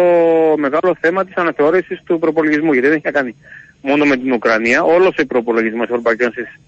μεγάλο 0.68 0.96
θέμα 1.00 1.24
της 1.24 1.34
αναθεώρησης 1.36 2.02
του 2.04 2.18
προπολογισμού. 2.18 2.72
Γιατί 2.72 2.86
δεν 2.86 2.96
έχει 2.96 3.06
να 3.06 3.10
κάνει 3.18 3.34
μόνο 3.82 4.04
με 4.04 4.16
την 4.16 4.32
Ουκρανία. 4.32 4.82
Όλος 4.82 5.14
ο 5.18 5.26
προπολογισμός 5.26 5.86
της 5.86 5.90
Ευρωπαϊκής 5.90 6.26
Ένωσης 6.26 6.60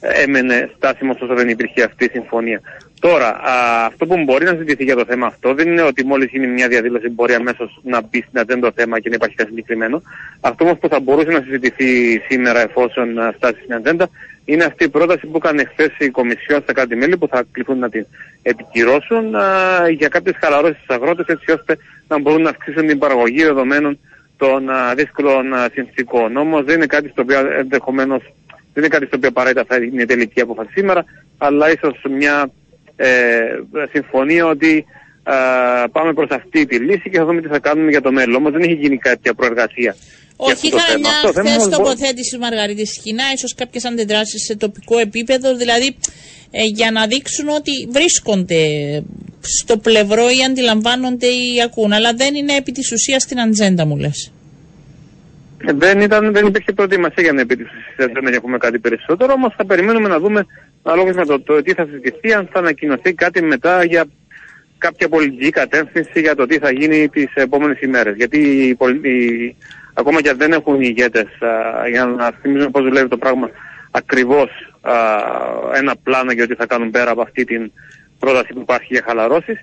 έμενε 0.00 0.70
στάσιμος 0.76 1.20
όσο 1.20 1.34
δεν 1.34 1.48
υπήρχε 1.48 1.82
αυτή 1.82 2.04
η 2.04 2.08
συμφωνία. 2.12 2.60
Τώρα, 3.00 3.28
α, 3.28 3.84
αυτό 3.86 4.06
που 4.06 4.22
μπορεί 4.24 4.44
να 4.44 4.50
συζητηθεί 4.50 4.84
για 4.84 4.96
το 4.96 5.04
θέμα 5.04 5.26
αυτό 5.26 5.54
δεν 5.54 5.68
είναι 5.68 5.82
ότι 5.82 6.04
μόλις 6.04 6.30
γίνει 6.30 6.46
μια 6.46 6.68
διαδήλωση 6.68 7.08
μπορεί 7.08 7.34
αμέσως 7.34 7.80
να 7.82 8.00
μπει 8.00 8.24
στην 8.28 8.38
ατζέντα 8.38 8.66
το 8.66 8.72
θέμα 8.76 9.00
και 9.00 9.08
να 9.08 9.14
υπάρχει 9.14 9.36
κάτι 9.36 9.48
συγκεκριμένο. 9.48 10.02
Αυτό 10.40 10.64
όμως 10.64 10.78
που 10.78 10.88
θα 10.88 11.00
μπορούσε 11.00 11.30
να 11.30 11.40
συζητηθεί 11.40 12.18
σήμερα 12.28 12.60
εφόσον 12.60 13.08
φτάσει 13.36 13.60
στην 13.60 13.74
ατζέντα 13.74 14.08
είναι 14.44 14.64
αυτή 14.64 14.84
η 14.84 14.88
πρόταση 14.88 15.26
που 15.26 15.36
έκανε 15.36 15.64
χθες 15.64 15.90
η 15.98 16.08
Κομισιόν 16.08 16.62
στα 16.62 16.72
κάτι 16.72 16.96
μέλη 16.96 17.16
που 17.16 17.28
θα 17.28 17.44
κληθούν 17.52 17.78
να 17.78 17.88
την 17.88 18.06
επικυρώσουν 18.42 19.34
α, 19.34 19.44
για 19.88 20.08
κάποιες 20.08 20.36
χαλαρώσεις 20.40 20.76
στους 20.76 20.96
αγρότες 20.96 21.26
έτσι 21.26 21.50
ώστε 21.50 21.78
να 22.14 22.20
μπορούν 22.20 22.42
να 22.42 22.50
αυξήσουν 22.50 22.86
την 22.86 22.98
παραγωγή 22.98 23.42
δεδομένων 23.42 23.98
των 24.36 24.70
α, 24.70 24.94
δύσκολων 24.94 25.54
α, 25.54 25.68
συνθήκων. 25.72 26.36
Όμως 26.36 26.64
δεν 26.64 26.76
είναι 26.76 26.86
κάτι 26.86 27.08
στο 27.08 27.22
οποίο 27.22 27.38
ενδεχομένως 27.58 28.22
δεν 28.72 28.84
είναι 28.84 28.88
κάτι 28.88 29.06
στο 29.06 29.16
οποίο 29.16 29.28
απαραίτητα 29.28 29.64
θα 29.68 29.76
είναι 29.76 30.02
η 30.02 30.06
τελική 30.06 30.40
απόφαση 30.40 30.70
σήμερα, 30.72 31.04
αλλά 31.38 31.72
ίσως 31.72 31.94
μια 32.10 32.50
ε, 32.96 33.08
συμφωνία 33.92 34.46
ότι 34.46 34.84
πάμε 35.92 36.12
προς 36.12 36.30
αυτή 36.30 36.66
τη 36.66 36.78
λύση 36.78 37.10
και 37.10 37.18
θα 37.18 37.24
δούμε 37.24 37.40
τι 37.40 37.48
θα 37.48 37.58
κάνουμε 37.58 37.90
για 37.90 38.00
το 38.00 38.12
μέλλον. 38.12 38.34
Όμως 38.34 38.52
δεν 38.52 38.62
έχει 38.62 38.72
γίνει 38.72 38.98
κάποια 38.98 39.34
προεργασία. 39.34 39.96
Όχι, 40.36 40.66
είχα 40.66 40.98
μια 40.98 41.10
χθες 41.10 41.68
τοποθέτηση 41.68 42.34
του 42.34 42.40
Μαργαρίτης 42.40 42.90
Σκηνά, 42.90 43.24
ίσως 43.34 43.54
κάποιες 43.54 43.84
αντιδράσεις 43.84 44.44
σε 44.44 44.56
τοπικό 44.56 44.98
επίπεδο, 44.98 45.56
δηλαδή 45.56 45.96
ε, 46.50 46.64
για 46.64 46.90
να 46.90 47.06
δείξουν 47.06 47.48
ότι 47.48 47.88
βρίσκονται 47.90 48.62
στο 49.40 49.76
πλευρό 49.76 50.22
ή 50.22 50.44
αντιλαμβάνονται 50.48 51.26
ή 51.26 51.62
ακούν, 51.64 51.92
αλλά 51.92 52.12
δεν 52.14 52.34
είναι 52.34 52.56
επί 52.56 52.72
της 52.72 52.92
ουσίας 52.92 53.22
στην 53.22 53.40
ατζέντα 53.40 53.86
μου 53.86 53.96
λες. 53.96 54.32
Ε, 55.66 55.72
δεν, 55.72 56.00
ήταν, 56.00 56.32
δεν 56.32 56.46
υπήρχε 56.46 56.72
προετοιμασία 56.72 57.22
για 57.22 57.32
να 57.32 57.40
επί 57.40 57.56
της 57.56 57.66
ουσίας 57.66 58.10
δεν 58.12 58.34
έχουμε 58.34 58.58
κάτι 58.58 58.78
περισσότερο, 58.78 59.32
όμως 59.32 59.54
θα 59.56 59.64
περιμένουμε 59.64 60.08
να 60.08 60.18
δούμε 60.18 60.46
ανάλογα 60.82 61.12
με 61.14 61.26
το, 61.26 61.40
το 61.40 61.62
τι 61.62 61.72
θα 61.72 61.84
συζητηθεί, 61.84 62.32
αν 62.32 62.48
θα 62.52 62.58
ανακοινωθεί 62.58 63.12
κάτι 63.14 63.42
μετά 63.42 63.84
για 63.84 64.04
κάποια 64.78 65.08
πολιτική 65.08 65.50
κατεύθυνση 65.50 66.20
για 66.20 66.34
το 66.34 66.46
τι 66.46 66.58
θα 66.58 66.70
γίνει 66.70 67.08
τις 67.08 67.32
επόμενες 67.34 67.80
ημέρες. 67.80 68.16
Γιατί 68.16 68.38
οι, 68.38 68.76
οι, 69.08 69.56
ακόμα 69.94 70.22
και 70.22 70.28
αν 70.28 70.36
δεν 70.36 70.52
έχουν 70.52 70.74
οι 70.80 70.86
ηγέτες, 70.96 71.26
για 71.90 72.04
να 72.04 72.30
θυμίζουμε 72.30 72.70
πώς 72.70 72.82
δουλεύει 72.82 73.08
το 73.08 73.16
πράγμα, 73.16 73.50
ακριβώς 73.90 74.69
ένα 75.74 75.96
πλάνο 76.02 76.32
για 76.32 76.46
τι 76.46 76.54
θα 76.54 76.66
κάνουν 76.66 76.90
πέρα 76.90 77.10
από 77.10 77.22
αυτή 77.22 77.44
την 77.44 77.72
πρόταση 78.18 78.52
που 78.52 78.60
υπάρχει 78.60 78.88
για 78.90 79.02
χαλαρώσεις, 79.06 79.58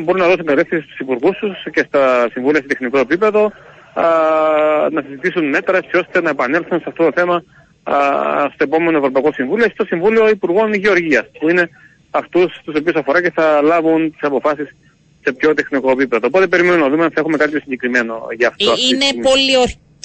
μπορούν 0.00 0.20
να 0.20 0.26
δώσουν 0.26 0.44
κατεύθυνση 0.44 0.84
στους 0.84 0.98
υπουργούς 0.98 1.38
τους 1.38 1.62
και 1.72 1.84
στα 1.88 2.28
συμβούλια 2.32 2.60
σε 2.60 2.66
τεχνικό 2.66 2.98
επίπεδο 2.98 3.52
να 4.90 5.02
συζητήσουν 5.02 5.48
μέτρα 5.48 5.76
έτσι 5.76 5.96
ώστε 5.96 6.20
να 6.20 6.30
επανέλθουν 6.30 6.78
σε 6.78 6.84
αυτό 6.86 7.04
το 7.04 7.12
θέμα 7.14 7.44
στο 8.54 8.64
επόμενο 8.64 8.98
Ευρωπαϊκό 8.98 9.32
Συμβούλιο 9.32 9.64
ή 9.64 9.70
στο 9.70 9.84
Συμβούλιο 9.84 10.28
Υπουργών 10.28 10.74
Γεωργίας, 10.74 11.26
που 11.38 11.48
είναι 11.48 11.70
αυτούς 12.10 12.60
τους 12.64 12.74
οποίους 12.74 12.96
αφορά 12.96 13.22
και 13.22 13.30
θα 13.30 13.62
λάβουν 13.62 14.10
τις 14.10 14.22
αποφάσεις 14.22 14.76
σε 15.24 15.32
πιο 15.32 15.54
τεχνικό 15.54 15.90
επίπεδο. 15.90 16.26
Οπότε 16.26 16.46
περιμένουμε 16.46 16.82
να 16.82 16.90
δούμε 16.90 17.04
αν 17.04 17.10
θα 17.10 17.20
έχουμε 17.20 17.36
κάτι 17.36 17.60
συγκεκριμένο 17.60 18.26
για 18.36 18.48
αυτό. 18.48 18.70
Ε, 18.70 18.74
είναι 18.90 19.22
πολύ 19.22 19.56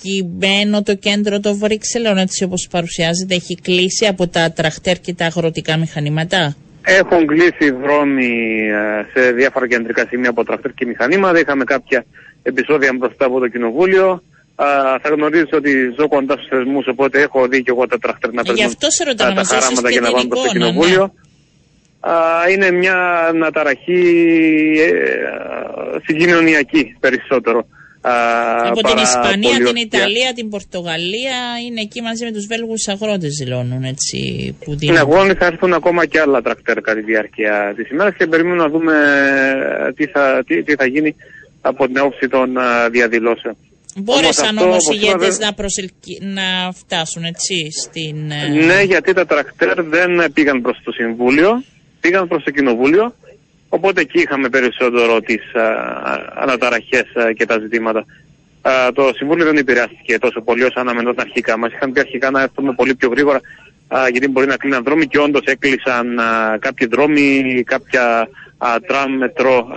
ορκημένο 0.02 0.84
το 0.84 0.95
κέντρο 0.95 1.39
των 1.39 1.58
Βρυξελών 1.58 2.18
έτσι 2.18 2.43
όπως 2.43 2.68
παρουσιάζεται. 2.72 3.36
Έχει 3.36 3.56
κλείσει 3.62 4.06
από 4.06 4.28
τα 4.28 4.52
τραχτέρ 4.52 4.99
και 4.99 5.14
τα 5.14 5.26
αγροτικά 5.26 5.78
μηχανήματα; 5.78 6.56
Έχουν 6.84 7.28
κλείσει 7.28 7.72
δρόμοι 7.72 8.32
ε, 8.70 9.20
σε 9.20 9.32
διάφορα 9.32 9.68
κεντρικά 9.68 10.06
σημεία 10.10 10.30
από 10.30 10.43
τραχτέρ 10.43 10.74
και 10.74 10.86
μηχανήματα. 10.86 11.39
Είχαμε 11.39 11.64
κάποια 11.64 12.06
επεισόδια 12.43 12.93
μπροστά 12.97 13.26
από 13.26 13.39
το 13.39 13.47
κοινοβούλιο. 13.47 14.24
θα 15.02 15.10
γνωρίζει 15.16 15.56
ότι 15.56 15.72
ζω 15.97 16.08
κοντά 16.08 16.34
στους 16.34 16.47
θεσμούς, 16.47 16.88
οπότε 16.88 17.22
έχω 17.22 17.47
δει 17.47 17.64
και 17.64 17.72
εγώ 17.72 17.88
τα 17.88 17.97
τραχτέρ 17.97 18.34
να 18.34 18.43
παίρνουν 18.43 18.76
τα, 19.16 19.34
τα 19.34 19.43
χαράματα 19.43 19.91
και 19.91 19.99
να 19.99 20.12
πάνε 20.12 20.28
προ 20.28 20.41
το 20.41 20.47
κοινοβούλιο. 20.47 21.02
Ναι 21.02 21.30
είναι 22.52 22.72
μια 22.72 23.26
αναταραχή 23.28 24.04
ε, 24.80 25.99
συγκοινωνιακή 26.06 26.95
περισσότερο. 26.99 27.68
Από 28.02 28.82
την 28.82 28.97
Ισπανία, 28.97 29.66
την 29.66 29.76
Ιταλία, 29.76 30.34
την 30.34 30.49
Πορτογαλία 30.49 31.38
είναι 31.66 31.82
εκεί 31.82 32.02
μαζί 32.02 32.26
με 32.26 32.32
τους 32.32 32.45
Βέλγους 32.45 32.88
αγρότες 32.88 33.36
δηλώνουν 33.36 33.84
έτσι 33.84 34.20
που 34.64 34.76
δίνουν. 34.76 34.95
Στην 34.95 35.08
αγώνη 35.08 35.34
θα 35.34 35.45
έρθουν 35.45 35.74
ακόμα 35.74 36.06
και 36.06 36.20
άλλα 36.20 36.41
τρακτέρ 36.41 36.82
κατά 36.82 36.99
τη 36.99 37.04
διάρκεια 37.04 37.74
της 37.76 37.89
ημέρας 37.89 38.16
και 38.16 38.28
περιμένουμε 38.28 38.64
να 38.64 38.70
δούμε 38.70 38.93
ε, 39.88 39.93
τι 39.93 40.06
θα, 40.06 40.43
τι, 40.45 40.64
τι 40.64 40.76
θα 40.76 40.86
γίνει 40.86 41.16
από 41.62 41.86
την 41.86 41.97
άποψη 41.99 42.28
των 42.28 42.58
uh, 42.58 42.89
διαδηλώσεων. 42.91 43.58
Μπόρεσαν 43.95 44.58
όμως 44.58 44.89
οι 44.89 44.99
ηγέτες 45.02 45.39
να, 45.39 45.54
προσελκυ... 45.54 46.20
να 46.22 46.72
φτάσουν 46.72 47.24
έτσι 47.24 47.72
στην. 47.72 48.32
Ε, 48.32 48.47
ναι, 48.66 48.82
γιατί 48.82 49.14
τα 49.14 49.26
τρακτέρ 49.26 49.84
δεν 49.84 50.32
πήγαν 50.34 50.62
προς 50.62 50.82
το 50.84 50.91
Συμβούλιο 50.91 51.64
πήγαν 52.02 52.28
προς 52.28 52.43
το 52.43 52.52
Κοινοβούλιο, 52.52 53.16
οπότε 53.74 54.01
εκεί 54.01 54.19
είχαμε 54.19 54.49
περισσότερο 54.49 55.19
τις 55.22 55.41
αναταραχές 56.36 57.05
και 57.36 57.45
τα 57.45 57.59
ζητήματα. 57.59 58.05
το 58.93 59.11
Συμβούλιο 59.15 59.45
δεν 59.45 59.57
επηρεάστηκε 59.57 60.17
τόσο 60.19 60.41
πολύ 60.41 60.63
όσο 60.63 60.80
αναμενόταν 60.80 61.26
αρχικά. 61.28 61.57
Μας 61.57 61.74
είχαν 61.74 61.91
πει 61.91 61.99
αρχικά 61.99 62.32
να 62.32 62.41
έρθουμε 62.41 62.74
πολύ 62.74 62.95
πιο 62.95 63.09
γρήγορα 63.09 63.41
γιατί 64.11 64.28
μπορεί 64.28 64.47
να 64.47 64.57
κλείναν 64.57 64.84
δρόμοι 64.84 65.07
και 65.07 65.19
όντως 65.19 65.43
έκλεισαν 65.45 66.19
κάποιοι 66.59 66.88
δρόμοι, 66.88 67.63
κάποια 67.65 68.28
τραμ, 68.88 69.17
μετρό 69.17 69.67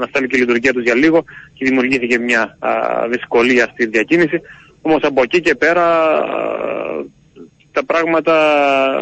να 0.00 0.06
στέλνει 0.06 0.28
και 0.28 0.36
η 0.36 0.40
λειτουργία 0.40 0.72
τους 0.72 0.82
για 0.82 0.94
λίγο 0.94 1.24
και 1.54 1.64
δημιουργήθηκε 1.64 2.18
μια 2.18 2.58
δυσκολία 3.10 3.68
στη 3.72 3.86
διακίνηση. 3.86 4.40
Όμως 4.82 5.00
από 5.02 5.22
εκεί 5.22 5.40
και 5.40 5.54
πέρα 5.54 5.86
τα 7.78 7.84
πράγματα, 7.84 8.34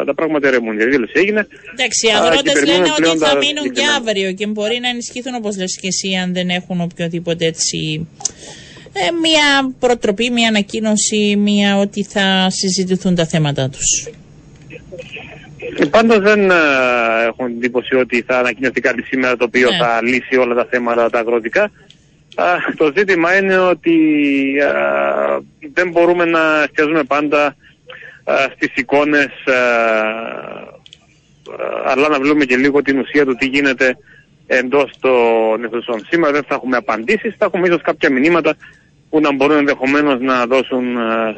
τα 0.05 0.13
πράγματα 0.13 0.47
ερεμούν. 0.47 0.79
Η 0.79 0.85
δήλωση 0.85 1.13
έγινε. 1.15 1.47
Εντάξει, 1.73 2.07
οι 2.07 2.11
αγρότες 2.17 2.57
λένε 2.65 2.89
ότι 2.99 3.17
θα 3.17 3.35
μείνουν 3.37 3.67
και 3.77 3.83
αύριο 3.97 4.31
και 4.31 4.47
μπορεί 4.47 4.79
να 4.79 4.89
ενισχυθούν 4.89 5.35
όπως 5.35 5.57
λες 5.57 5.77
και 5.81 5.87
εσύ 5.87 6.09
αν 6.23 6.33
δεν 6.33 6.49
έχουν 6.49 6.81
οποιοδήποτε 6.81 7.45
έτσι 7.45 8.07
ε, 8.93 9.11
μια 9.21 9.73
προτροπή, 9.79 10.29
μια 10.29 10.47
ανακοίνωση, 10.47 11.35
μια 11.37 11.77
ότι 11.77 12.03
θα 12.03 12.47
συζητηθούν 12.49 13.15
τα 13.15 13.25
θέματα 13.25 13.69
τους. 13.69 14.07
Ε, 15.79 15.85
Πάντως 15.85 16.19
δεν 16.19 16.51
ε, 16.51 16.55
έχουν 17.27 17.45
εντύπωση 17.45 17.95
ότι 17.95 18.23
θα 18.27 18.37
ανακοινωθεί 18.37 18.81
κάτι 18.81 19.03
σήμερα 19.03 19.37
το 19.37 19.43
οποίο 19.43 19.69
ναι. 19.69 19.77
θα 19.77 19.99
λύσει 20.03 20.35
όλα 20.37 20.55
τα 20.55 20.67
θέματα 20.69 21.09
τα 21.09 21.19
αγροτικά. 21.19 21.71
το 22.77 22.91
ζήτημα 22.97 23.37
είναι 23.37 23.57
ότι 23.57 23.97
δεν 25.73 25.89
μπορούμε 25.89 26.25
να 26.25 26.63
εστιάζουμε 26.63 27.03
πάντα 27.03 27.55
στις 28.55 28.75
εικόνες 28.75 29.29
αλλά 31.85 32.09
να 32.09 32.19
βλέπουμε 32.19 32.45
και 32.45 32.55
λίγο 32.55 32.81
την 32.81 32.99
ουσία 32.99 33.25
του 33.25 33.35
τι 33.35 33.45
γίνεται 33.45 33.97
εντός 34.47 34.91
των 34.99 35.63
εθνικών. 35.63 36.05
Σήμερα 36.09 36.31
δεν 36.31 36.43
θα 36.47 36.55
έχουμε 36.55 36.77
απαντήσεις, 36.77 37.35
θα 37.37 37.45
έχουμε 37.45 37.67
ίσως 37.67 37.81
κάποια 37.81 38.11
μηνύματα 38.11 38.55
που 39.09 39.19
να 39.19 39.33
μπορούν 39.33 39.57
ενδεχομένως 39.57 40.21
να 40.21 40.45
δώσουν 40.45 40.85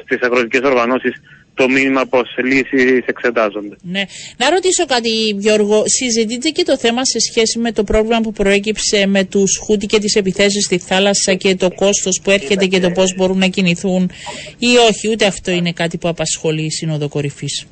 στις 0.04 0.22
αγροτικές 0.22 0.62
οργανώσεις 0.62 1.22
το 1.54 1.70
μήνυμα 1.70 2.06
πως 2.06 2.36
λύσεις 2.43 3.06
εξετάζονται. 3.06 3.76
Ναι. 3.82 4.02
Να 4.38 4.50
ρωτήσω 4.50 4.86
κάτι 4.86 5.10
Γιώργο, 5.38 5.84
συζητείτε 5.86 6.50
και 6.50 6.64
το 6.64 6.78
θέμα 6.78 7.06
σε 7.06 7.20
σχέση 7.20 7.60
με 7.60 7.72
το 7.72 7.84
πρόβλημα 7.84 8.22
που 8.22 8.32
προέκυψε 8.32 9.06
με 9.08 9.24
τους 9.24 9.58
Χούτι 9.58 9.86
και 9.86 10.00
τις 10.00 10.16
επιθέσεις 10.16 10.66
στη 10.66 10.78
θάλασσα 10.78 11.34
και 11.34 11.56
το 11.56 11.72
κόστος 11.72 12.22
που 12.24 12.32
έρχεται 12.32 12.66
και 12.66 12.80
το 12.80 12.91
πώς 12.91 13.16
μπορούν 13.16 13.38
να 13.38 13.47
κινηθούν 13.47 14.12
ή 14.58 14.78
όχι, 14.89 15.10
ούτε 15.12 15.26
αυτό 15.26 15.52
είναι 15.52 15.72
κάτι 15.72 15.97
που 15.97 16.08
απασχολεί 16.08 16.64
η 16.64 16.72
Σύνοδο 16.72 17.10
Κορυφής. 17.10 17.68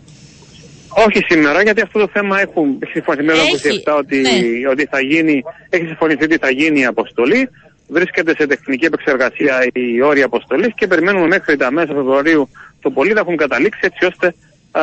Όχι 1.05 1.23
σήμερα, 1.29 1.61
γιατί 1.61 1.81
αυτό 1.81 1.99
το 1.99 2.09
θέμα 2.13 2.41
έχουν 2.41 2.79
συμφωνηθεί 2.91 3.25
με 3.25 3.33
Έχει, 3.33 3.83
27 3.85 3.97
ότι, 3.97 4.17
ναι. 4.17 4.69
ότι 4.69 4.85
θα 4.85 5.01
γίνει, 5.01 5.43
έχει 5.69 5.85
συμφωνηθεί 5.85 6.23
ότι 6.23 6.37
θα 6.37 6.49
γίνει 6.49 6.79
η 6.79 6.85
αποστολή. 6.85 7.49
Βρίσκεται 7.87 8.33
σε 8.37 8.47
τεχνική 8.47 8.85
επεξεργασία 8.85 9.67
η 9.73 10.01
όρια 10.01 10.25
αποστολής 10.25 10.73
και 10.75 10.87
περιμένουμε 10.87 11.27
μέχρι 11.27 11.57
τα 11.57 11.71
μέσα 11.71 11.93
Φεβρουαρίου 11.93 12.49
το 12.81 12.89
πολύ 12.91 13.13
να 13.13 13.19
έχουν 13.19 13.37
καταλήξει 13.37 13.79
έτσι 13.83 14.05
ώστε 14.05 14.27
α, 14.71 14.81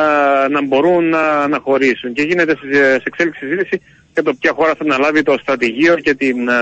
να 0.49 0.61
μπορούν 0.63 1.09
να, 1.09 1.47
να 1.47 1.59
χωρίσουν. 1.59 2.13
Και 2.13 2.21
γίνεται 2.21 2.55
σε, 2.55 2.91
σε 2.93 3.03
εξέλιξη 3.03 3.45
συζήτηση 3.45 3.81
για 4.13 4.23
το 4.23 4.33
ποια 4.33 4.51
χώρα 4.53 4.71
θα 4.75 4.83
αναλάβει 4.83 5.23
το 5.23 5.37
στρατηγείο 5.41 5.95
και 5.95 6.13
την, 6.13 6.49
α, 6.49 6.59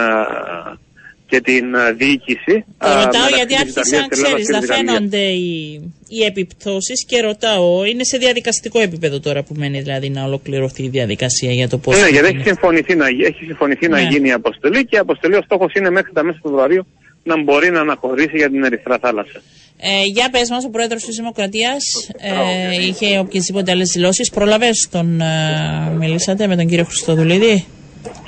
και 1.27 1.41
την 1.41 1.75
α, 1.75 1.93
διοίκηση. 1.93 2.65
Το 2.77 2.87
α, 2.87 3.03
ρωτάω 3.03 3.23
μεταξύ 3.23 3.35
γιατί 3.35 3.53
της 3.63 3.71
Ιταλίας, 3.71 3.93
άρχισαν, 3.93 4.09
της 4.09 4.19
Ελλάδας 4.19 4.41
ξέρεις, 4.41 4.45
και 4.47 4.51
να 4.53 4.59
της 4.59 4.69
Γαλλίας. 4.69 4.93
φαίνονται 4.95 5.17
οι, 5.17 5.81
οι 6.07 6.23
επιπτώσεις 6.25 7.05
και 7.05 7.21
ρωτάω, 7.21 7.85
είναι 7.85 8.03
σε 8.03 8.17
διαδικαστικό 8.17 8.79
επίπεδο 8.79 9.19
τώρα 9.19 9.43
που 9.43 9.53
μένει 9.57 9.81
δηλαδή 9.81 10.09
να 10.09 10.23
ολοκληρωθεί 10.23 10.83
η 10.83 10.89
διαδικασία 10.89 11.51
για 11.51 11.69
το 11.69 11.77
πώς 11.77 11.95
Ναι, 11.95 12.01
θα 12.01 12.07
γιατί 12.09 12.27
γίνει. 12.27 12.39
έχει 12.39 12.47
συμφωνηθεί, 12.47 12.95
να, 12.95 13.09
γι- 13.09 13.23
έχει 13.23 13.43
συμφωνηθεί 13.45 13.87
να 13.87 13.99
Ναι. 14.01 14.07
γίνει 14.09 14.27
η 14.27 14.31
αποστολή 14.31 14.85
και 14.85 14.95
η 14.95 14.99
αποστολή 14.99 15.35
ο 15.35 15.41
στόχος 15.45 15.73
είναι 15.73 15.89
μέχρι 15.89 16.11
τα 16.13 16.23
μέσα 16.23 16.39
Φεβρουαρίου 16.43 16.85
να 17.23 17.41
μπορεί 17.43 17.71
να 17.71 17.79
αναχωρήσει 17.79 18.37
για 18.37 18.49
την 18.49 18.63
Ερυθρά 18.63 18.97
Θάλασσα. 18.97 19.41
Ε, 19.77 20.05
για 20.05 20.29
πες 20.29 20.49
μας, 20.49 20.65
ο 20.65 20.69
πρόεδρος 20.69 21.03
της 21.03 21.15
Δημοκρατίας 21.15 21.83
ε, 22.17 22.85
είχε 22.85 23.19
οποιασδήποτε 23.19 23.71
άλλες 23.71 23.89
δηλώσεις. 23.89 24.29
Πρόλαβες 24.29 24.87
τον, 24.91 25.21
ε, 25.21 25.95
μιλήσατε 25.97 26.47
με 26.47 26.55
τον 26.55 26.67
κύριο 26.67 26.83
Χριστοδουλίδη. 26.83 27.65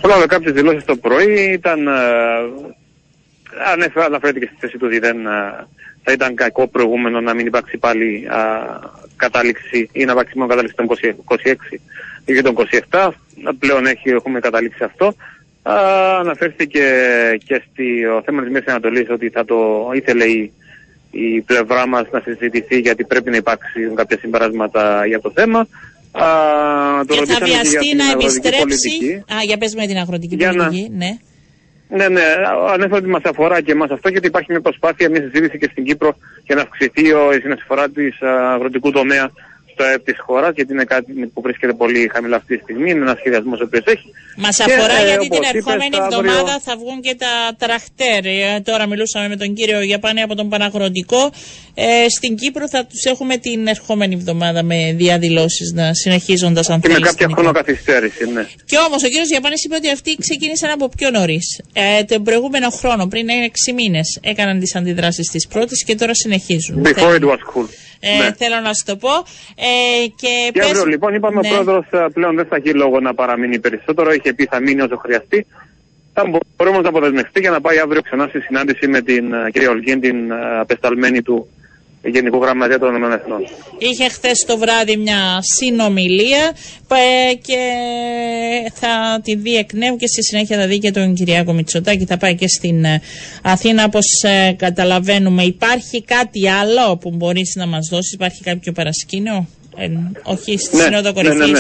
Πρόλαβε 0.02 0.26
κάποιες 0.26 0.54
δηλώσεις 0.54 0.86
το 0.86 0.96
πρωί, 0.96 1.52
ήταν. 1.52 1.88
Ε, 1.88 1.92
ανέφερε, 3.72 4.06
αναφέρεται 4.06 4.40
και 4.40 4.46
στη 4.46 4.56
θέση 4.60 4.78
του 4.78 4.86
ότι 4.88 5.00
δεν, 5.00 5.26
ε, 5.26 5.68
θα 6.04 6.12
ήταν 6.12 6.36
κακό 6.36 6.68
προηγούμενο 6.68 7.22
να 7.22 7.34
μην 7.34 7.46
υπάρξει 7.46 7.78
πάλι 7.78 8.28
α, 8.30 8.40
κατάληξη 9.16 9.90
ή 9.92 10.06
να 10.06 10.12
υπάρξει 10.12 10.38
μόνο 10.38 10.50
κατάληξη 10.50 10.76
των 10.76 10.88
20 10.88 11.36
26 11.36 11.80
ή 12.26 12.34
και 12.34 12.42
των 12.42 12.56
27. 12.90 13.10
Πλέον 13.60 13.86
έχει, 13.86 14.10
έχουμε 14.10 14.40
καταλήξει 14.40 14.84
αυτό. 14.84 15.16
Α, 15.70 16.20
αναφέρθηκε 16.20 16.84
και 17.46 17.62
στο 17.74 18.22
θέμα 18.26 18.42
της 18.42 18.52
Μέσης 18.52 18.68
Ανατολής 18.68 19.10
ότι 19.10 19.30
θα 19.30 19.46
το 19.46 19.90
ήθελε 19.94 20.24
η, 20.26 20.52
η 21.12 21.42
πλευρά 21.42 21.88
μας 21.88 22.06
να 22.12 22.20
συζητηθεί 22.20 22.80
γιατί 22.80 23.04
πρέπει 23.04 23.30
να 23.30 23.36
υπάρξουν 23.38 23.96
κάποια 23.96 24.18
συμπεράσματα 24.18 25.06
για 25.06 25.20
το 25.22 25.32
θέμα. 25.36 25.60
Α, 26.12 26.26
το 27.08 27.14
και 27.14 27.26
θα 27.26 27.40
ρωτήσαμε 27.40 27.48
για 27.48 27.60
βιαστεί 27.62 27.90
την 27.90 27.98
να 27.98 28.06
αγροτική 28.06 28.26
επιστρέψει. 28.38 28.60
πολιτική. 28.90 29.14
Α, 29.34 29.38
για 29.46 29.58
πες 29.58 29.76
με 29.76 29.86
την 29.88 29.98
αγροτική 29.98 30.36
Για 30.36 30.52
να- 30.52 30.64
πολιτική. 30.66 30.92
Ναι. 30.98 31.18
Ναι, 31.90 32.08
ναι, 32.08 32.22
ανέφερα 32.74 32.96
ότι 32.98 33.08
μας 33.08 33.22
αφορά 33.24 33.62
και 33.62 33.72
εμάς 33.72 33.90
αυτό 33.90 34.10
γιατί 34.10 34.28
υπάρχει 34.28 34.52
μια 34.52 34.62
προσπάθεια, 34.62 35.10
μια 35.10 35.22
συζήτηση 35.22 35.58
και 35.58 35.68
στην 35.72 35.84
Κύπρο 35.84 36.18
για 36.46 36.56
να 36.56 36.62
αυξηθεί 36.62 37.12
ο- 37.14 37.34
η 37.34 37.40
συνεισφορά 37.42 37.90
της 37.90 38.22
αγροτικού 38.54 38.92
τομέα 38.92 39.32
στο 39.76 39.84
ΕΕ 39.84 39.98
της 40.00 40.18
χώρας, 40.26 40.52
γιατί 40.56 40.74
είναι 40.74 40.84
κάτι 40.84 41.12
που 41.34 41.42
βρίσκεται 41.42 41.74
πολύ 41.74 42.10
χαμηλά 42.14 42.36
αυτή 42.36 42.56
τη 42.58 42.62
στιγμή. 42.64 42.90
Είναι 42.92 43.02
ένας 43.02 43.18
σχεδιασμός 43.20 43.60
ο 43.60 43.64
οποίος 43.64 43.84
έχει. 43.86 44.08
Μας 44.38 44.56
Και, 44.58 44.64
αφορά 44.64 44.94
ε, 45.02 45.06
γιατί 45.08 45.28
την 45.28 45.34
όπως 45.34 45.50
είπες, 45.50 45.54
ερχόμενη 45.66 45.96
αύριο- 46.00 46.20
εβδομάδα 46.20 46.60
θα 46.66 46.74
βγουν 46.78 47.02
και 47.02 47.16
τα 47.24 47.32
τραχτέρ. 47.62 48.26
Ε, 48.26 48.60
τώρα 48.64 48.88
μιλούσαμε 48.88 49.28
με 49.28 49.36
τον 49.36 49.54
κύριο 49.54 49.82
Γιαπάνη 49.82 50.22
από 50.22 50.36
τον 50.36 50.50
Παναγροτικό. 50.50 51.32
Ε, 51.74 52.10
στην 52.10 52.36
Κύπρο 52.36 52.70
θα 52.70 52.86
τους 52.86 53.04
έχουμε 53.04 53.38
την 53.38 53.68
ερχόμενη 53.68 54.14
εβδομάδα 54.14 54.64
με 54.64 54.94
διαδηλώσεις 54.96 55.72
να 55.74 55.94
συνεχίζοντας 55.94 56.70
αν 56.70 56.80
Και 56.82 56.88
με 56.88 56.94
θέλεις, 56.94 57.10
κάποια 57.10 57.26
την 57.28 57.36
χρονοκαθυστέρηση, 57.36 58.26
ναι. 58.34 58.44
Και 58.66 58.78
όμως 58.88 59.04
ο 59.04 59.08
κύριος 59.08 59.28
Γιαπάνης 59.30 59.64
είπε 59.64 59.76
ότι 59.76 59.90
αυτοί 59.90 60.16
ξεκίνησαν 60.20 60.70
από 60.70 60.90
πιο 60.98 61.10
νωρίς. 61.10 61.62
Ε, 61.74 62.04
τον 62.04 62.24
προηγούμενο 62.24 62.70
χρόνο, 62.70 63.08
πριν 63.08 63.28
6 63.30 63.74
μήνες, 63.74 64.20
έκαναν 64.22 64.60
τις 64.60 64.76
αντιδράσεις 64.76 65.28
της 65.28 65.48
πρώτης 65.48 65.84
και 65.84 65.96
τώρα 65.96 66.14
συνεχίζουν. 66.14 66.82
Before 66.86 66.94
Θέλω- 66.94 67.14
it 67.16 67.24
was 67.34 67.42
cool. 67.54 67.68
Ε, 68.00 68.18
ναι. 68.18 68.34
Θέλω 68.38 68.60
να 68.60 68.74
σου 68.74 68.84
το 68.86 68.96
πω. 68.96 69.10
Ε, 69.56 70.08
και 70.16 70.28
Και 70.52 70.60
πες- 70.60 70.66
αύριο 70.66 70.86
λοιπόν 70.86 71.14
είπαμε 71.14 71.40
Ναι. 71.42 71.48
ο 71.48 71.52
πρόεδρο 71.52 71.86
πλέον 72.14 72.36
δεν 72.36 72.46
θα 72.46 72.56
έχει 72.56 72.70
λόγο 72.74 73.00
να 73.00 73.14
παραμείνει 73.14 73.60
περισσότερο. 73.60 74.12
Είχε 74.14 74.34
πει 74.34 74.46
θα 74.46 74.60
μείνει 74.60 74.82
όσο 74.82 74.98
χρειαστεί. 74.98 75.46
Θα 76.14 76.24
μπορεί 76.58 76.70
όμως 76.70 76.84
να 76.84 76.90
αποδεσμευτεί 76.90 77.40
για 77.40 77.50
να 77.52 77.62
πάει 77.62 77.80
αύριο 77.80 78.02
ξανά 78.02 78.28
στη 78.28 78.40
συνάντηση 78.42 78.88
με 78.88 79.02
την 79.02 79.34
ε, 79.34 79.50
κυρία 79.52 79.70
Ολγίν, 79.70 80.00
την 80.02 80.32
ε, 80.32 80.60
απεσταλμένη 80.60 81.22
του 81.22 81.48
Γενικού 82.06 82.38
Γραμματέα 82.42 82.80
των 82.80 82.96
ΗΕ. 82.96 83.20
Είχε 83.78 84.10
χθες 84.10 84.46
το 84.48 84.58
βράδυ 84.58 84.98
μια 84.98 85.40
συνομιλία 85.42 86.52
ε, 86.88 87.34
και 87.36 87.58
θα 88.74 89.20
τη 89.24 89.36
δει 89.36 89.56
εκ 89.56 89.74
νέου 89.74 89.96
και 89.96 90.08
στη 90.08 90.24
συνέχεια 90.24 90.58
θα 90.60 90.68
δει 90.68 90.80
και 90.80 90.92
τον 90.92 91.14
Κυριάκο 91.14 91.54
Μητσοτάκη. 91.54 92.06
Θα 92.06 92.18
πάει 92.18 92.36
και 92.36 92.48
στην 92.48 92.84
ε, 92.84 93.02
Αθήνα 93.44 93.84
όπως 93.84 94.06
καταλαβαίνουμε. 94.56 95.44
Υπάρχει 95.44 96.04
κάτι 96.04 96.50
άλλο 96.50 96.98
που 96.98 97.10
μπορείς 97.16 97.54
να 97.56 97.68
μας 97.68 97.88
δώσεις, 97.92 98.12
υπάρχει 98.14 98.44
κάποιο 98.44 98.72
παρασκήνιο, 98.72 99.48
ε, 99.78 99.88
όχι 100.24 100.58
στη 100.58 100.76
Ναι, 100.76 100.84
Σύνοδο 100.84 101.12
ναι, 101.12 101.22
ναι, 101.22 101.30
Κορυφής. 101.30 101.52
ναι. 101.52 101.60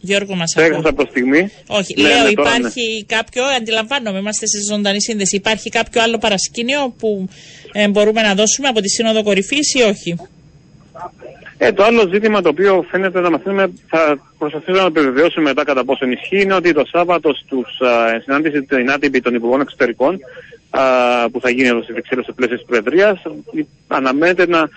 Γιώργο 0.00 0.34
μας 0.34 0.52
Το 0.54 0.62
ακούω. 0.62 0.74
έχασα 0.74 0.92
προ 0.92 1.06
στιγμή. 1.10 1.50
Όχι, 1.66 1.94
Ναι, 2.00 2.08
λέω 2.08 2.22
ναι, 2.22 2.32
τώρα 2.32 2.48
υπάρχει 2.56 3.04
κάποιο, 3.08 3.44
αντιλαμβάνομαι, 3.44 4.18
είμαστε 4.18 4.46
σε 4.46 4.58
ζωντανή 4.70 5.02
σύνδεση. 5.02 5.36
Υπάρχει 5.36 5.68
κάποιο 5.70 6.02
άλλο 6.02 6.18
παρασκήνιο 6.18 6.94
που 6.98 7.28
ε, 7.72 7.88
μπορούμε 7.88 8.22
να 8.22 8.34
δώσουμε 8.34 8.68
από 8.68 8.80
τη 8.80 8.88
Σύνοδο 8.88 9.22
Κορυφής 9.22 9.74
ή 9.74 9.82
όχι; 9.82 10.16
Ε, 11.58 11.72
το 11.72 11.84
άλλο 11.84 12.08
ζήτημα 12.12 12.42
το 12.42 12.48
οποίο 12.48 12.84
φαίνεται 12.90 13.20
να 13.20 13.30
μαθαίνουμε, 13.30 13.72
θα 13.88 14.18
προσπαθήσω 14.38 14.80
να 14.80 14.86
επιβεβαιώσουμε 14.86 15.44
μετά 15.48 15.64
κατά 15.64 15.84
πόσο 15.84 16.06
ισχύει, 16.06 16.40
είναι 16.40 16.54
ότι 16.54 16.72
το 16.72 16.84
Σάββατο 16.92 17.34
στους 17.34 17.80
α, 17.80 18.20
συνάντηση 18.24 18.62
την 18.62 18.90
άτυπη 18.90 19.20
των 19.20 19.34
Υπουργών 19.34 19.60
Εξωτερικών 19.60 20.18
α, 20.70 20.80
που 21.30 21.40
θα 21.40 21.50
γίνει 21.50 21.68
εδώ 21.68 21.82
στη 21.82 21.92
Βρυξέλλες 21.92 22.24
στο 22.24 22.32
πλαίσιο 22.32 22.56
της 22.56 22.66
Προεδρίας, 22.66 23.22
αναμένεται 23.88 24.46
να 24.46 24.68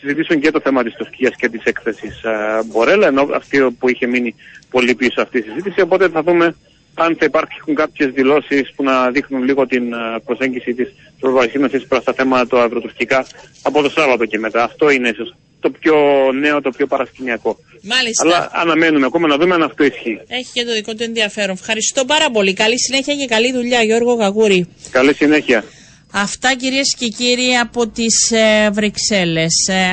συζητήσουν 0.00 0.40
και 0.40 0.50
το 0.50 0.60
θέμα 0.60 0.82
της 0.82 0.94
Τουρκίας 0.94 1.34
και 1.36 1.48
της 1.48 1.62
έκθεσης 1.64 2.24
α, 2.24 2.62
Μπορέλα, 2.66 3.06
ενώ 3.06 3.28
αυτή 3.34 3.60
που 3.78 3.88
είχε 3.88 4.06
μείνει 4.06 4.34
πολύ 4.70 4.94
πίσω 4.94 5.20
αυτή 5.22 5.38
η 5.38 5.42
συζήτηση, 5.42 5.80
οπότε 5.80 6.08
θα 6.08 6.22
δούμε 6.22 6.54
αν 6.94 7.16
θα 7.18 7.24
υπάρχουν 7.24 7.74
κάποιες 7.74 8.10
δηλώσεις 8.10 8.72
που 8.76 8.82
να 8.82 9.10
δείχνουν 9.10 9.42
λίγο 9.42 9.66
την 9.66 9.94
α, 9.94 10.20
προσέγγιση 10.24 10.74
της 10.74 10.88
Ευρωπαϊκής 11.16 11.54
Ένωσης 11.54 11.86
προς 11.86 12.04
τα 12.04 12.12
θέματα 12.12 12.46
το 12.46 12.56
ευρωτουρκικά 12.56 13.26
από 13.62 13.82
το 13.82 13.90
Σάββατο 13.90 14.24
και 14.26 14.38
μετά. 14.38 14.62
Αυτό 14.64 14.90
είναι 14.90 15.08
ίσως 15.08 15.34
το 15.60 15.70
πιο 15.70 15.96
νέο, 16.32 16.60
το 16.60 16.70
πιο 16.70 16.86
παρασκηνιακό. 16.86 17.58
Μάλιστα. 17.82 18.24
Αλλά 18.24 18.50
αναμένουμε 18.52 19.06
ακόμα 19.06 19.26
να 19.26 19.36
δούμε 19.36 19.54
αν 19.54 19.62
αυτό 19.62 19.84
ισχύει. 19.84 20.20
Έχει 20.28 20.50
και 20.52 20.64
το 20.64 20.72
δικό 20.72 20.94
του 20.94 21.02
ενδιαφέρον. 21.02 21.54
Ευχαριστώ 21.60 22.04
πάρα 22.04 22.30
πολύ. 22.30 22.52
Καλή 22.52 22.78
συνέχεια 22.78 23.14
και 23.14 23.26
καλή 23.26 23.52
δουλειά, 23.52 23.82
Γιώργο 23.82 24.12
Γαγούρη. 24.14 24.68
Καλή 24.90 25.14
συνέχεια. 25.14 25.64
Αυτά 26.12 26.54
κυρίες 26.56 26.94
και 26.98 27.06
κύριοι 27.08 27.54
από 27.56 27.86
τις 27.88 28.30
ε, 28.30 28.70
Βρυξέλλες. 28.72 29.52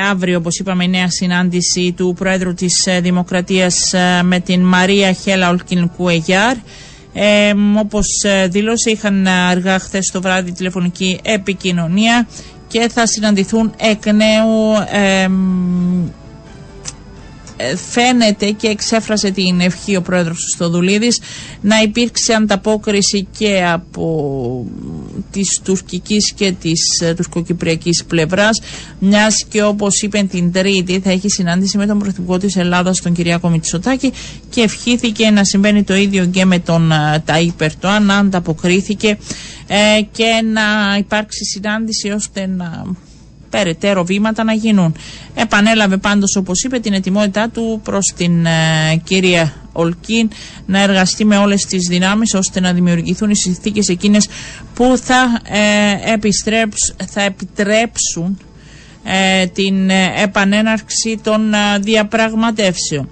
αύριο, 0.09 0.37
όπως 0.37 0.59
είπαμε, 0.59 0.83
η 0.83 0.87
νέα 0.87 1.09
συνάντηση 1.09 1.93
του 1.97 2.13
Πρόεδρου 2.17 2.53
της 2.53 2.85
ε, 2.85 2.99
Δημοκρατίας 2.99 3.93
με 4.23 4.39
την 4.39 4.61
Μαρία 4.61 5.11
Χέλα 5.11 5.49
Ολκιν 5.49 5.89
Κουεγιάρ. 5.97 6.55
Ε, 7.13 7.53
Όπως 7.79 8.05
δήλωσε, 8.49 8.89
είχαν 8.89 9.25
ε, 9.25 9.29
αργά 9.31 9.79
χθες 9.79 10.09
το 10.13 10.21
βράδυ 10.21 10.51
τηλεφωνική 10.51 11.19
επικοινωνία 11.23 12.27
και 12.67 12.89
θα 12.93 13.05
συναντηθούν 13.07 13.73
εκ 13.77 14.05
νέου. 14.05 14.73
ε, 14.91 15.27
ε, 17.59 17.75
φαίνεται 17.75 18.51
και 18.51 18.67
εξέφρασε 18.67 19.31
την 19.31 19.59
ευχή 19.59 19.95
ο 19.95 20.01
πρόεδρος 20.01 20.37
του 20.43 20.49
Στοδουλίδης 20.49 21.19
να 21.61 21.79
υπήρξε 21.81 22.33
ανταπόκριση 22.33 23.27
και 23.37 23.63
από 23.73 24.65
της 25.31 25.59
τουρκικής 25.63 26.33
και 26.33 26.51
της 26.51 26.99
ε, 27.01 27.13
τουρκοκυπριακής 27.13 28.03
πλευράς 28.05 28.61
μιας 28.99 29.45
και 29.49 29.63
όπως 29.63 30.01
είπε 30.01 30.23
την 30.31 30.51
Τρίτη 30.51 30.99
θα 30.99 31.09
έχει 31.11 31.29
συνάντηση 31.29 31.77
με 31.77 31.85
τον 31.85 31.99
Πρωθυπουργό 31.99 32.37
της 32.37 32.55
Ελλάδας 32.55 33.01
τον 33.01 33.13
Κυριάκο 33.13 33.49
Μητσοτάκη 33.49 34.11
και 34.49 34.61
ευχήθηκε 34.61 35.29
να 35.29 35.43
συμβαίνει 35.43 35.83
το 35.83 35.95
ίδιο 35.95 36.25
και 36.25 36.45
με 36.45 36.59
τον 36.59 36.91
ε, 36.91 37.23
Ταΐπ 37.27 37.61
Ερτοάν 37.61 38.05
να 38.05 38.17
ανταποκρίθηκε 38.17 39.17
ε, 39.67 40.01
και 40.11 40.41
να 40.53 40.97
υπάρξει 40.97 41.43
συνάντηση 41.45 42.09
ώστε 42.09 42.47
να 42.47 42.85
περαιτέρω 43.49 44.03
βήματα 44.05 44.43
να 44.43 44.53
γίνουν. 44.53 44.95
Επανέλαβε 45.35 45.97
πάντως 45.97 46.35
όπως 46.35 46.63
είπε 46.63 46.79
την 46.79 46.93
ετοιμότητά 46.93 47.49
του 47.49 47.79
προς 47.83 48.13
την 48.17 48.45
ε, 48.45 49.01
κυρία 49.03 49.53
Ολκίν 49.71 50.29
να 50.65 50.81
εργαστεί 50.81 51.25
με 51.25 51.37
όλες 51.37 51.65
τις 51.65 51.87
δυνάμεις 51.87 52.33
ώστε 52.33 52.59
να 52.59 52.73
δημιουργηθούν 52.73 53.29
οι 53.29 53.35
συνθήκες 53.35 53.87
εκείνες 53.87 54.27
που 54.73 54.97
θα, 55.03 55.41
ε, 55.49 56.13
επιστρέψ, 56.13 56.93
θα 57.09 57.21
επιτρέψουν 57.21 58.37
ε, 59.09 59.45
την 59.47 59.89
ε, 59.89 60.13
επανέναρξη 60.23 61.19
των 61.23 61.53
ε, 61.53 61.57
διαπραγματεύσεων. 61.79 63.09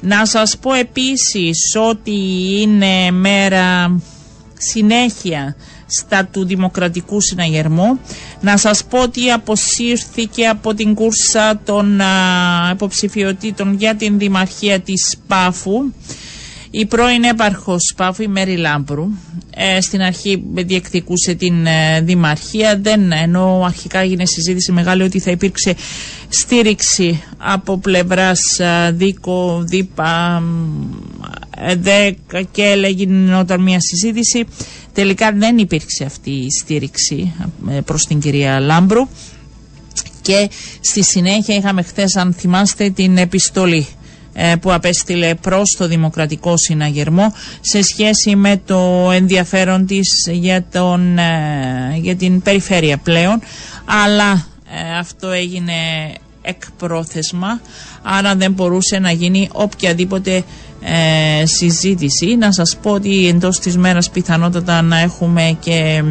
Να 0.00 0.24
σας 0.26 0.58
πω 0.58 0.72
επίσης 0.72 1.58
ότι 1.90 2.16
είναι 2.60 3.10
μέρα 3.10 3.96
συνέχεια 4.58 5.56
στα 5.88 6.24
του 6.32 6.44
Δημοκρατικού 6.46 7.20
Συναγερμού. 7.20 7.98
Να 8.40 8.56
σας 8.56 8.84
πω 8.84 9.02
ότι 9.02 9.30
αποσύρθηκε 9.30 10.46
από 10.46 10.74
την 10.74 10.94
κούρσα 10.94 11.60
των 11.64 12.00
υποψηφιωτήτων 12.72 13.74
για 13.74 13.94
την 13.94 14.18
Δημαρχία 14.18 14.80
της 14.80 15.16
Πάφου 15.26 15.92
η 16.70 16.86
πρώην 16.86 17.22
έπαρχος 17.24 17.92
Πάφου, 17.96 18.22
η 18.22 18.26
Μέρη 18.28 18.56
Λάμπρου, 18.56 19.08
ε, 19.54 19.80
στην 19.80 20.00
αρχή 20.02 20.42
διεκδικούσε 20.54 21.34
την 21.34 21.66
ε, 21.66 22.00
Δημαρχία, 22.00 22.78
δεν, 22.82 23.12
ενώ 23.12 23.62
αρχικά 23.64 23.98
έγινε 23.98 24.24
συζήτηση 24.26 24.72
μεγάλη 24.72 25.02
ότι 25.02 25.20
θα 25.20 25.30
υπήρξε 25.30 25.74
στήριξη 26.28 27.22
από 27.38 27.78
πλευράς 27.78 28.40
ε, 28.58 28.90
Δίκο, 28.92 29.62
Δίπα, 29.66 30.42
ΕΔΕΚ 31.56 32.16
και 32.50 32.62
έλεγε 32.62 33.06
όταν 33.38 33.62
μια 33.62 33.78
συζήτηση. 33.80 34.44
Τελικά 34.98 35.32
δεν 35.32 35.58
υπήρξε 35.58 36.04
αυτή 36.04 36.30
η 36.30 36.50
στήριξη 36.50 37.32
προς 37.84 38.04
την 38.04 38.20
κυρία 38.20 38.60
Λάμπρου. 38.60 39.08
Και 40.22 40.50
στη 40.80 41.02
συνέχεια 41.04 41.54
είχαμε 41.56 41.82
χθες 41.82 42.16
αν 42.16 42.32
θυμάστε 42.32 42.90
την 42.90 43.16
επιστολή 43.18 43.86
ε, 44.32 44.54
που 44.60 44.72
απέστειλε 44.72 45.34
προς 45.34 45.74
το 45.78 45.88
Δημοκρατικό 45.88 46.56
Συναγερμό 46.56 47.32
σε 47.60 47.82
σχέση 47.82 48.36
με 48.36 48.60
το 48.66 49.10
ενδιαφέρον 49.12 49.86
της 49.86 50.08
για, 50.30 50.64
τον, 50.72 51.18
ε, 51.18 51.98
για 52.00 52.16
την 52.16 52.42
περιφέρεια 52.42 52.96
πλέον. 52.96 53.40
Αλλά 54.04 54.46
ε, 54.70 54.98
αυτό 54.98 55.30
έγινε 55.30 55.72
εκπρόθεσμα 56.42 57.60
άρα 58.02 58.34
δεν 58.36 58.52
μπορούσε 58.52 58.98
να 58.98 59.10
γίνει 59.10 59.48
οποιαδήποτε 59.52 60.44
συζήτηση. 61.44 62.36
Να 62.36 62.52
σας 62.52 62.76
πω 62.82 62.90
ότι 62.90 63.26
εντός 63.28 63.58
της 63.58 63.76
μέρας 63.76 64.10
πιθανότατα 64.10 64.82
να 64.82 64.98
έχουμε 64.98 65.56
και 65.60 66.02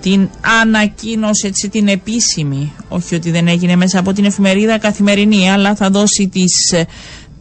την 0.00 0.28
ανακοίνωση 0.62 1.46
έτσι 1.46 1.68
την 1.68 1.88
επίσημη. 1.88 2.72
Όχι 2.88 3.14
ότι 3.14 3.30
δεν 3.30 3.48
έγινε 3.48 3.76
μέσα 3.76 3.98
από 3.98 4.12
την 4.12 4.24
εφημερίδα 4.24 4.78
καθημερινή 4.78 5.50
αλλά 5.50 5.74
θα 5.74 5.90
δώσει 5.90 6.28
τις 6.28 6.74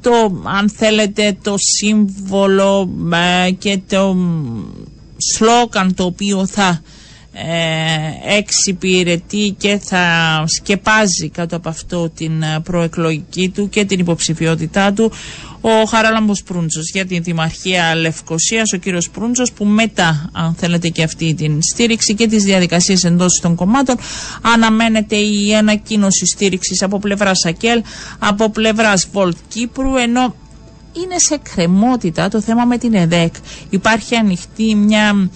το 0.04 0.42
αν 0.44 0.70
θέλετε 0.70 1.38
το 1.42 1.56
σύμβολο 1.58 2.90
ε, 3.46 3.52
και 3.52 3.80
το 3.90 4.16
σλόκαν 5.18 5.94
το 5.94 6.04
οποίο 6.04 6.48
θα 6.48 6.82
ε, 7.34 8.38
εξυπηρετεί 8.38 9.56
και 9.58 9.80
θα 9.84 10.04
σκεπάζει 10.48 11.30
κάτω 11.30 11.56
από 11.56 11.70
αυτό 11.70 12.10
την 12.10 12.42
ε, 12.42 12.60
προεκλογική 12.64 13.50
του 13.50 13.70
και 13.70 13.86
την 13.86 14.00
υποψηφιότητά 14.00 14.94
του 14.94 15.12
ο 15.66 15.84
Χαράλαμπος 15.86 16.44
Προύντζος 16.44 16.90
για 16.92 17.06
την 17.06 17.24
Δημαρχία 17.24 17.96
Λευκοσίας, 17.96 18.74
ο 18.74 18.78
κύριος 18.78 19.10
Προύντζος 19.10 19.52
που 19.52 19.66
μετά 19.66 20.30
αν 20.34 20.56
θέλετε 20.60 20.90
και 20.90 21.04
αυτή 21.04 21.34
την 21.34 21.62
στήριξη 21.62 22.14
και 22.16 22.28
τις 22.28 22.44
διαδικασίες 22.44 23.04
εντός 23.04 23.40
των 23.42 23.56
κομμάτων 23.56 23.96
αναμένεται 24.42 25.16
η 25.16 25.56
ανακοίνωση 25.56 26.26
στήριξης 26.26 26.82
από 26.82 27.00
πλευράς 27.00 27.40
Σακέλ, 27.40 27.84
από 28.20 28.50
πλευράς 28.50 29.08
Βολτ 29.12 29.38
Κύπρου 29.48 29.96
ενώ 29.96 30.36
είναι 30.94 31.18
σε 31.18 31.40
κρεμότητα 31.54 32.30
το 32.30 32.42
θέμα 32.42 32.66
με 32.66 32.78
την 32.78 32.94
ΕΔΕΚ. 32.94 33.34
Υπάρχει 33.70 34.16
ανοιχτή 34.16 34.76
μια 34.76 35.30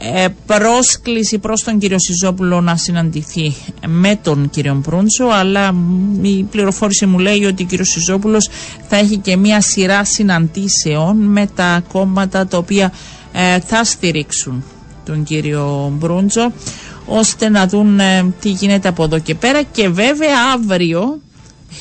ε, 0.00 0.26
πρόσκληση 0.46 1.38
προς 1.38 1.62
τον 1.62 1.78
κύριο 1.78 1.98
Σιζόπουλο 1.98 2.60
να 2.60 2.76
συναντηθεί 2.76 3.54
με 3.86 4.18
τον 4.22 4.50
κύριο 4.50 4.74
Μπρούντσο 4.74 5.24
αλλά 5.24 5.74
η 6.22 6.42
πληροφόρηση 6.42 7.06
μου 7.06 7.18
λέει 7.18 7.44
ότι 7.44 7.62
ο 7.62 7.66
κύριος 7.66 7.88
Σιζόπουλος 7.88 8.48
θα 8.88 8.96
έχει 8.96 9.16
και 9.16 9.36
μια 9.36 9.60
σειρά 9.60 10.04
συναντήσεων 10.04 11.16
με 11.16 11.46
τα 11.54 11.82
κόμματα 11.92 12.46
τα 12.46 12.58
οποία 12.58 12.92
ε, 13.32 13.60
θα 13.60 13.84
στηρίξουν 13.84 14.64
τον 15.04 15.22
κύριο 15.24 15.92
Μπρούντζο 15.98 16.52
ώστε 17.06 17.48
να 17.48 17.66
δουν 17.66 18.00
ε, 18.00 18.32
τι 18.40 18.48
γίνεται 18.50 18.88
από 18.88 19.04
εδώ 19.04 19.18
και 19.18 19.34
πέρα. 19.34 19.62
Και 19.62 19.88
βέβαια 19.88 20.34
αύριο 20.54 21.20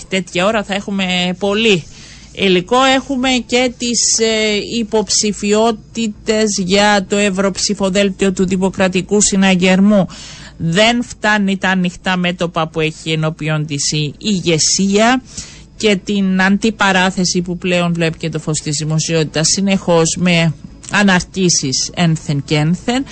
τέτοια 0.10 0.46
ώρα 0.46 0.64
θα 0.64 0.74
έχουμε 0.74 1.06
πολύ 1.40 1.84
υλικό 2.38 2.84
έχουμε 2.84 3.30
και 3.46 3.72
τις 3.78 4.20
ε, 4.20 4.56
υποψηφιότητες 4.80 6.46
για 6.66 7.06
το 7.10 7.16
Ευρωψηφοδέλτιο 7.16 8.32
του 8.34 8.46
Δημοκρατικού 8.48 9.22
Συναγερμού. 9.22 10.08
Δεν 10.58 11.04
φτάνει 11.04 11.58
τα 11.58 11.70
ανοιχτά 11.70 12.18
μέτωπα 12.18 12.68
που 12.68 12.80
έχει 12.80 13.12
ενώπιον 13.12 13.66
της 13.66 13.92
η 13.92 14.14
ηγεσία 14.18 15.22
και 15.78 15.96
την 15.96 16.42
αντιπαράθεση 16.42 17.42
που 17.42 17.58
πλέον 17.58 17.94
βλέπει 17.94 18.18
και 18.18 18.30
το 18.30 18.40
φως 18.40 18.60
της 18.62 18.76
δημοσιότητας 18.78 19.48
συνεχώς 19.48 20.18
με 20.20 20.54
αναρτήσεις 20.92 21.92
ένθεν 21.96 22.44
και 22.46 22.56
ένθεν. 22.56 23.06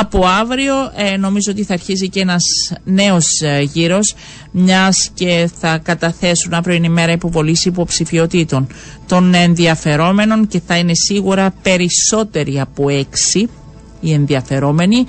Από 0.00 0.26
αύριο 0.26 0.74
ε, 0.96 1.16
νομίζω 1.16 1.50
ότι 1.52 1.64
θα 1.64 1.72
αρχίσει 1.72 2.08
και 2.08 2.20
ένας 2.20 2.42
νέος 2.84 3.40
ε, 3.42 3.60
γύρος 3.60 4.14
μιας 4.50 5.10
και 5.14 5.50
θα 5.60 5.78
καταθέσουν 5.78 6.52
αύριο 6.54 6.76
είναι 6.76 6.86
η 6.86 6.90
μέρα 6.90 7.12
υποβολής 7.12 7.64
υποψηφιότητων 7.64 8.66
των 9.06 9.34
ενδιαφερόμενων 9.34 10.46
και 10.46 10.60
θα 10.66 10.76
είναι 10.76 10.94
σίγουρα 10.94 11.54
περισσότεροι 11.62 12.60
από 12.60 12.88
έξι 12.88 13.48
οι 14.00 14.12
ενδιαφερόμενοι 14.12 15.06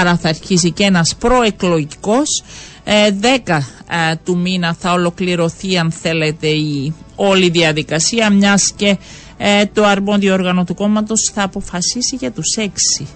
άρα 0.00 0.16
θα 0.16 0.28
αρχίσει 0.28 0.70
και 0.70 0.84
ένας 0.84 1.14
προεκλογικός 1.18 2.42
ε, 2.84 2.92
10 3.46 3.58
ε, 4.10 4.14
του 4.24 4.38
μήνα 4.38 4.76
θα 4.80 4.92
ολοκληρωθεί 4.92 5.78
αν 5.78 5.90
θέλετε 5.92 6.46
η 6.46 6.94
όλη 7.16 7.50
διαδικασία 7.50 8.30
μιας 8.30 8.72
και 8.76 8.98
ε, 9.36 9.66
το 9.66 9.84
αρμόδιο 9.84 10.32
όργανο 10.32 10.64
του 10.64 10.74
κόμματος 10.74 11.30
θα 11.34 11.42
αποφασίσει 11.42 12.16
για 12.16 12.30
τους 12.32 12.56
έξι. 12.56 13.06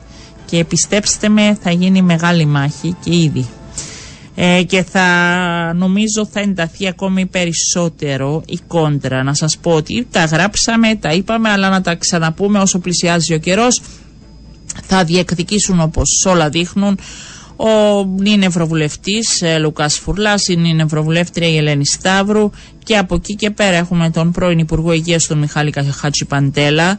Και 0.47 0.65
πιστέψτε 0.65 1.29
με 1.29 1.59
θα 1.63 1.71
γίνει 1.71 2.03
μεγάλη 2.03 2.45
μάχη 2.47 2.97
και 3.05 3.15
ήδη. 3.17 3.47
Ε, 4.35 4.63
και 4.63 4.83
θα 4.83 5.07
νομίζω 5.77 6.27
θα 6.33 6.41
ενταθεί 6.41 6.89
ακόμη 6.89 7.27
περισσότερο 7.27 8.43
η 8.47 8.59
κόντρα. 8.67 9.23
Να 9.23 9.35
σας 9.35 9.59
πω 9.59 9.71
ότι 9.71 10.07
τα 10.11 10.25
γράψαμε, 10.25 10.95
τα 10.95 11.13
είπαμε, 11.13 11.49
αλλά 11.51 11.69
να 11.69 11.81
τα 11.81 11.95
ξαναπούμε 11.95 12.59
όσο 12.59 12.79
πλησιάζει 12.79 13.35
ο 13.35 13.39
καιρός. 13.39 13.83
Θα 14.87 15.05
διεκδικήσουν 15.05 15.81
όπως 15.81 16.25
όλα 16.29 16.49
δείχνουν 16.49 16.99
ο 17.59 18.05
νυν 18.05 18.43
Ευρωβουλευτής 18.43 19.43
ε, 19.43 19.59
Λουκάς 19.59 19.99
Φουρλάς, 19.99 20.49
η 20.49 20.57
νυν 20.57 20.81
Ευρωβουλεύτρια 20.81 21.49
η 21.49 21.57
Ελένη 21.57 21.87
Σταύρου 21.87 22.51
και 22.85 22.97
από 22.97 23.15
εκεί 23.15 23.35
και 23.35 23.51
πέρα 23.51 23.77
έχουμε 23.77 24.11
τον 24.11 24.33
πρώην 24.33 24.59
Υπουργό 24.59 24.93
Υγείας 24.93 25.27
τον 25.27 25.39
Μιχάλη 25.39 25.73
Χάτσι 26.01 26.25
Παντέλα, 26.25 26.99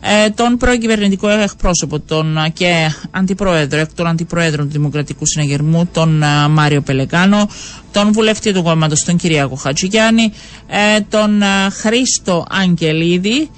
ε, 0.00 0.30
τον 0.30 0.56
πρώην 0.56 0.80
κυβερνητικό 0.80 1.28
εκπρόσωπο 1.28 2.00
τον, 2.00 2.36
ε, 2.36 2.48
και 2.48 2.90
αντιπρόεδρο, 3.10 3.80
εκ 3.80 3.94
των 3.94 4.06
αντιπροέδρων 4.06 4.66
του 4.66 4.72
Δημοκρατικού 4.72 5.26
Συναγερμού, 5.26 5.88
τον 5.92 6.22
ε, 6.22 6.48
Μάριο 6.48 6.80
Πελεκάνο, 6.80 7.48
τον 7.92 8.12
βουλευτή 8.12 8.52
του 8.52 8.62
κόμματος, 8.62 9.04
τον 9.04 9.16
Κυριάκο 9.16 9.54
Χατζηγιάννη, 9.54 10.32
ε, 10.66 11.00
τον 11.00 11.42
Χρήστο 11.70 12.46
Αγγελίδη 12.50 13.50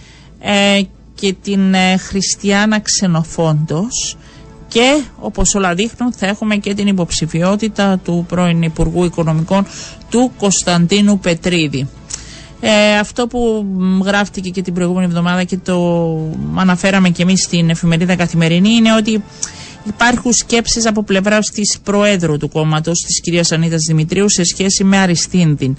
και 1.14 1.34
την 1.42 1.74
Χριστιανά 2.08 2.80
Ξενοφόντος 2.80 4.16
και 4.72 5.02
όπως 5.18 5.54
όλα 5.54 5.74
δείχνουν 5.74 6.12
θα 6.12 6.26
έχουμε 6.26 6.56
και 6.56 6.74
την 6.74 6.86
υποψηφιότητα 6.86 7.98
του 7.98 8.24
πρώην 8.28 8.62
Υπουργού 8.62 9.04
Οικονομικών 9.04 9.66
του 10.10 10.32
Κωνσταντίνου 10.38 11.18
Πετρίδη. 11.18 11.88
Ε, 12.60 12.98
αυτό 12.98 13.26
που 13.26 13.66
γράφτηκε 14.04 14.48
και 14.50 14.62
την 14.62 14.74
προηγούμενη 14.74 15.06
εβδομάδα 15.06 15.44
και 15.44 15.56
το 15.56 16.16
αναφέραμε 16.54 17.08
και 17.08 17.22
εμείς 17.22 17.42
στην 17.42 17.70
εφημερίδα 17.70 18.16
Καθημερινή 18.16 18.70
είναι 18.70 18.94
ότι 18.94 19.22
υπάρχουν 19.84 20.32
σκέψεις 20.32 20.86
από 20.86 21.02
πλευράς 21.02 21.50
της 21.50 21.78
Προέδρου 21.82 22.36
του 22.36 22.48
κόμματος 22.48 22.98
της 23.06 23.20
κυρίας 23.20 23.52
Ανίτας 23.52 23.82
Δημητρίου 23.86 24.30
σε 24.30 24.44
σχέση 24.44 24.84
με 24.84 24.98
Αριστίνδιν 24.98 25.76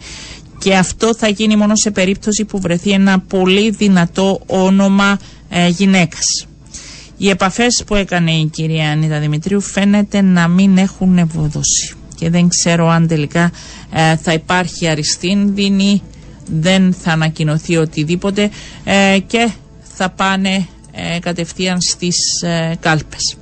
και 0.60 0.76
αυτό 0.76 1.16
θα 1.16 1.28
γίνει 1.28 1.56
μόνο 1.56 1.76
σε 1.76 1.92
περίπτωση 1.92 2.46
που 2.46 2.60
βρεθεί 2.60 2.92
ένα 2.92 3.20
πολύ 3.20 3.70
δυνατό 3.70 4.42
όνομα 4.46 5.20
ε, 5.50 5.68
γυναίκας. 5.68 6.48
Οι 7.18 7.30
επαφές 7.30 7.84
που 7.88 7.96
έκανε 7.96 8.32
η 8.32 8.46
κυρία 8.46 8.90
Ανίτα 8.92 9.20
Δημητρίου 9.20 9.62
φαίνεται 9.62 10.22
να 10.22 10.48
μην 10.48 10.78
έχουν 10.78 11.18
ευωδώσει 11.18 11.96
και 12.16 12.30
δεν 12.30 12.48
ξέρω 12.48 12.88
αν 12.90 13.08
τελικά 13.08 13.52
ε, 13.94 14.16
θα 14.16 14.34
υπάρχει 14.34 14.88
αριστίνδυνη, 14.88 16.02
δεν 16.62 16.94
θα 16.94 17.12
ανακοινωθεί 17.12 17.78
οτιδήποτε 17.78 18.50
ε, 18.84 19.18
και 19.28 19.52
θα 19.96 20.10
πάνε 20.10 20.68
ε, 20.92 21.20
κατευθείαν 21.20 21.82
στις 21.82 22.16
κάλπες. 22.80 23.38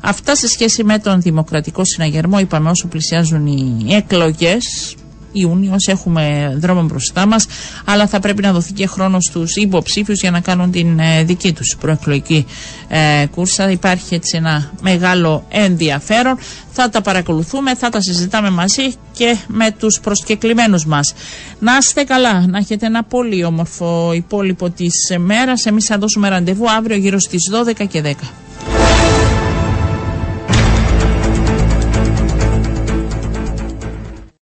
Αυτά 0.00 0.36
σε 0.36 0.48
σχέση 0.48 0.84
με 0.84 0.98
τον 0.98 1.20
Δημοκρατικό 1.20 1.84
Συναγερμό 1.84 2.38
είπαμε 2.38 2.70
όσο 2.70 2.86
πλησιάζουν 2.88 3.46
οι 3.46 3.94
εκλογές 3.94 4.94
Ιούνιο, 5.36 5.74
έχουμε 5.86 6.54
δρόμο 6.60 6.82
μπροστά 6.82 7.26
μας, 7.26 7.46
αλλά 7.84 8.06
θα 8.06 8.20
πρέπει 8.20 8.42
να 8.42 8.52
δοθεί 8.52 8.72
και 8.72 8.86
χρόνος 8.86 9.24
στους 9.24 9.56
υποψήφιους 9.56 10.20
για 10.20 10.30
να 10.30 10.40
κάνουν 10.40 10.70
την 10.70 10.98
ε, 10.98 11.22
δική 11.24 11.52
τους 11.52 11.76
προεκλογική 11.80 12.46
ε, 12.88 13.26
κούρσα. 13.26 13.70
Υπάρχει 13.70 14.14
έτσι 14.14 14.36
ένα 14.36 14.70
μεγάλο 14.80 15.44
ενδιαφέρον. 15.48 16.38
Θα 16.72 16.88
τα 16.88 17.00
παρακολουθούμε, 17.02 17.74
θα 17.74 17.88
τα 17.88 18.00
συζητάμε 18.00 18.50
μαζί 18.50 18.94
και 19.12 19.36
με 19.46 19.70
τους 19.70 20.00
προσκεκλημένους 20.00 20.86
μας. 20.86 21.14
Να 21.58 21.76
είστε 21.76 22.04
καλά, 22.04 22.46
να 22.46 22.58
έχετε 22.58 22.86
ένα 22.86 23.02
πολύ 23.04 23.44
όμορφο 23.44 24.12
υπόλοιπο 24.14 24.70
της 24.70 24.94
μέρας. 25.18 25.66
Εμείς 25.66 25.84
θα 25.84 25.98
δώσουμε 25.98 26.28
ραντεβού 26.28 26.70
αύριο 26.70 26.96
γύρω 26.96 27.18
στις 27.18 27.50
12 27.50 27.86
και 27.88 28.00
10. 28.00 28.10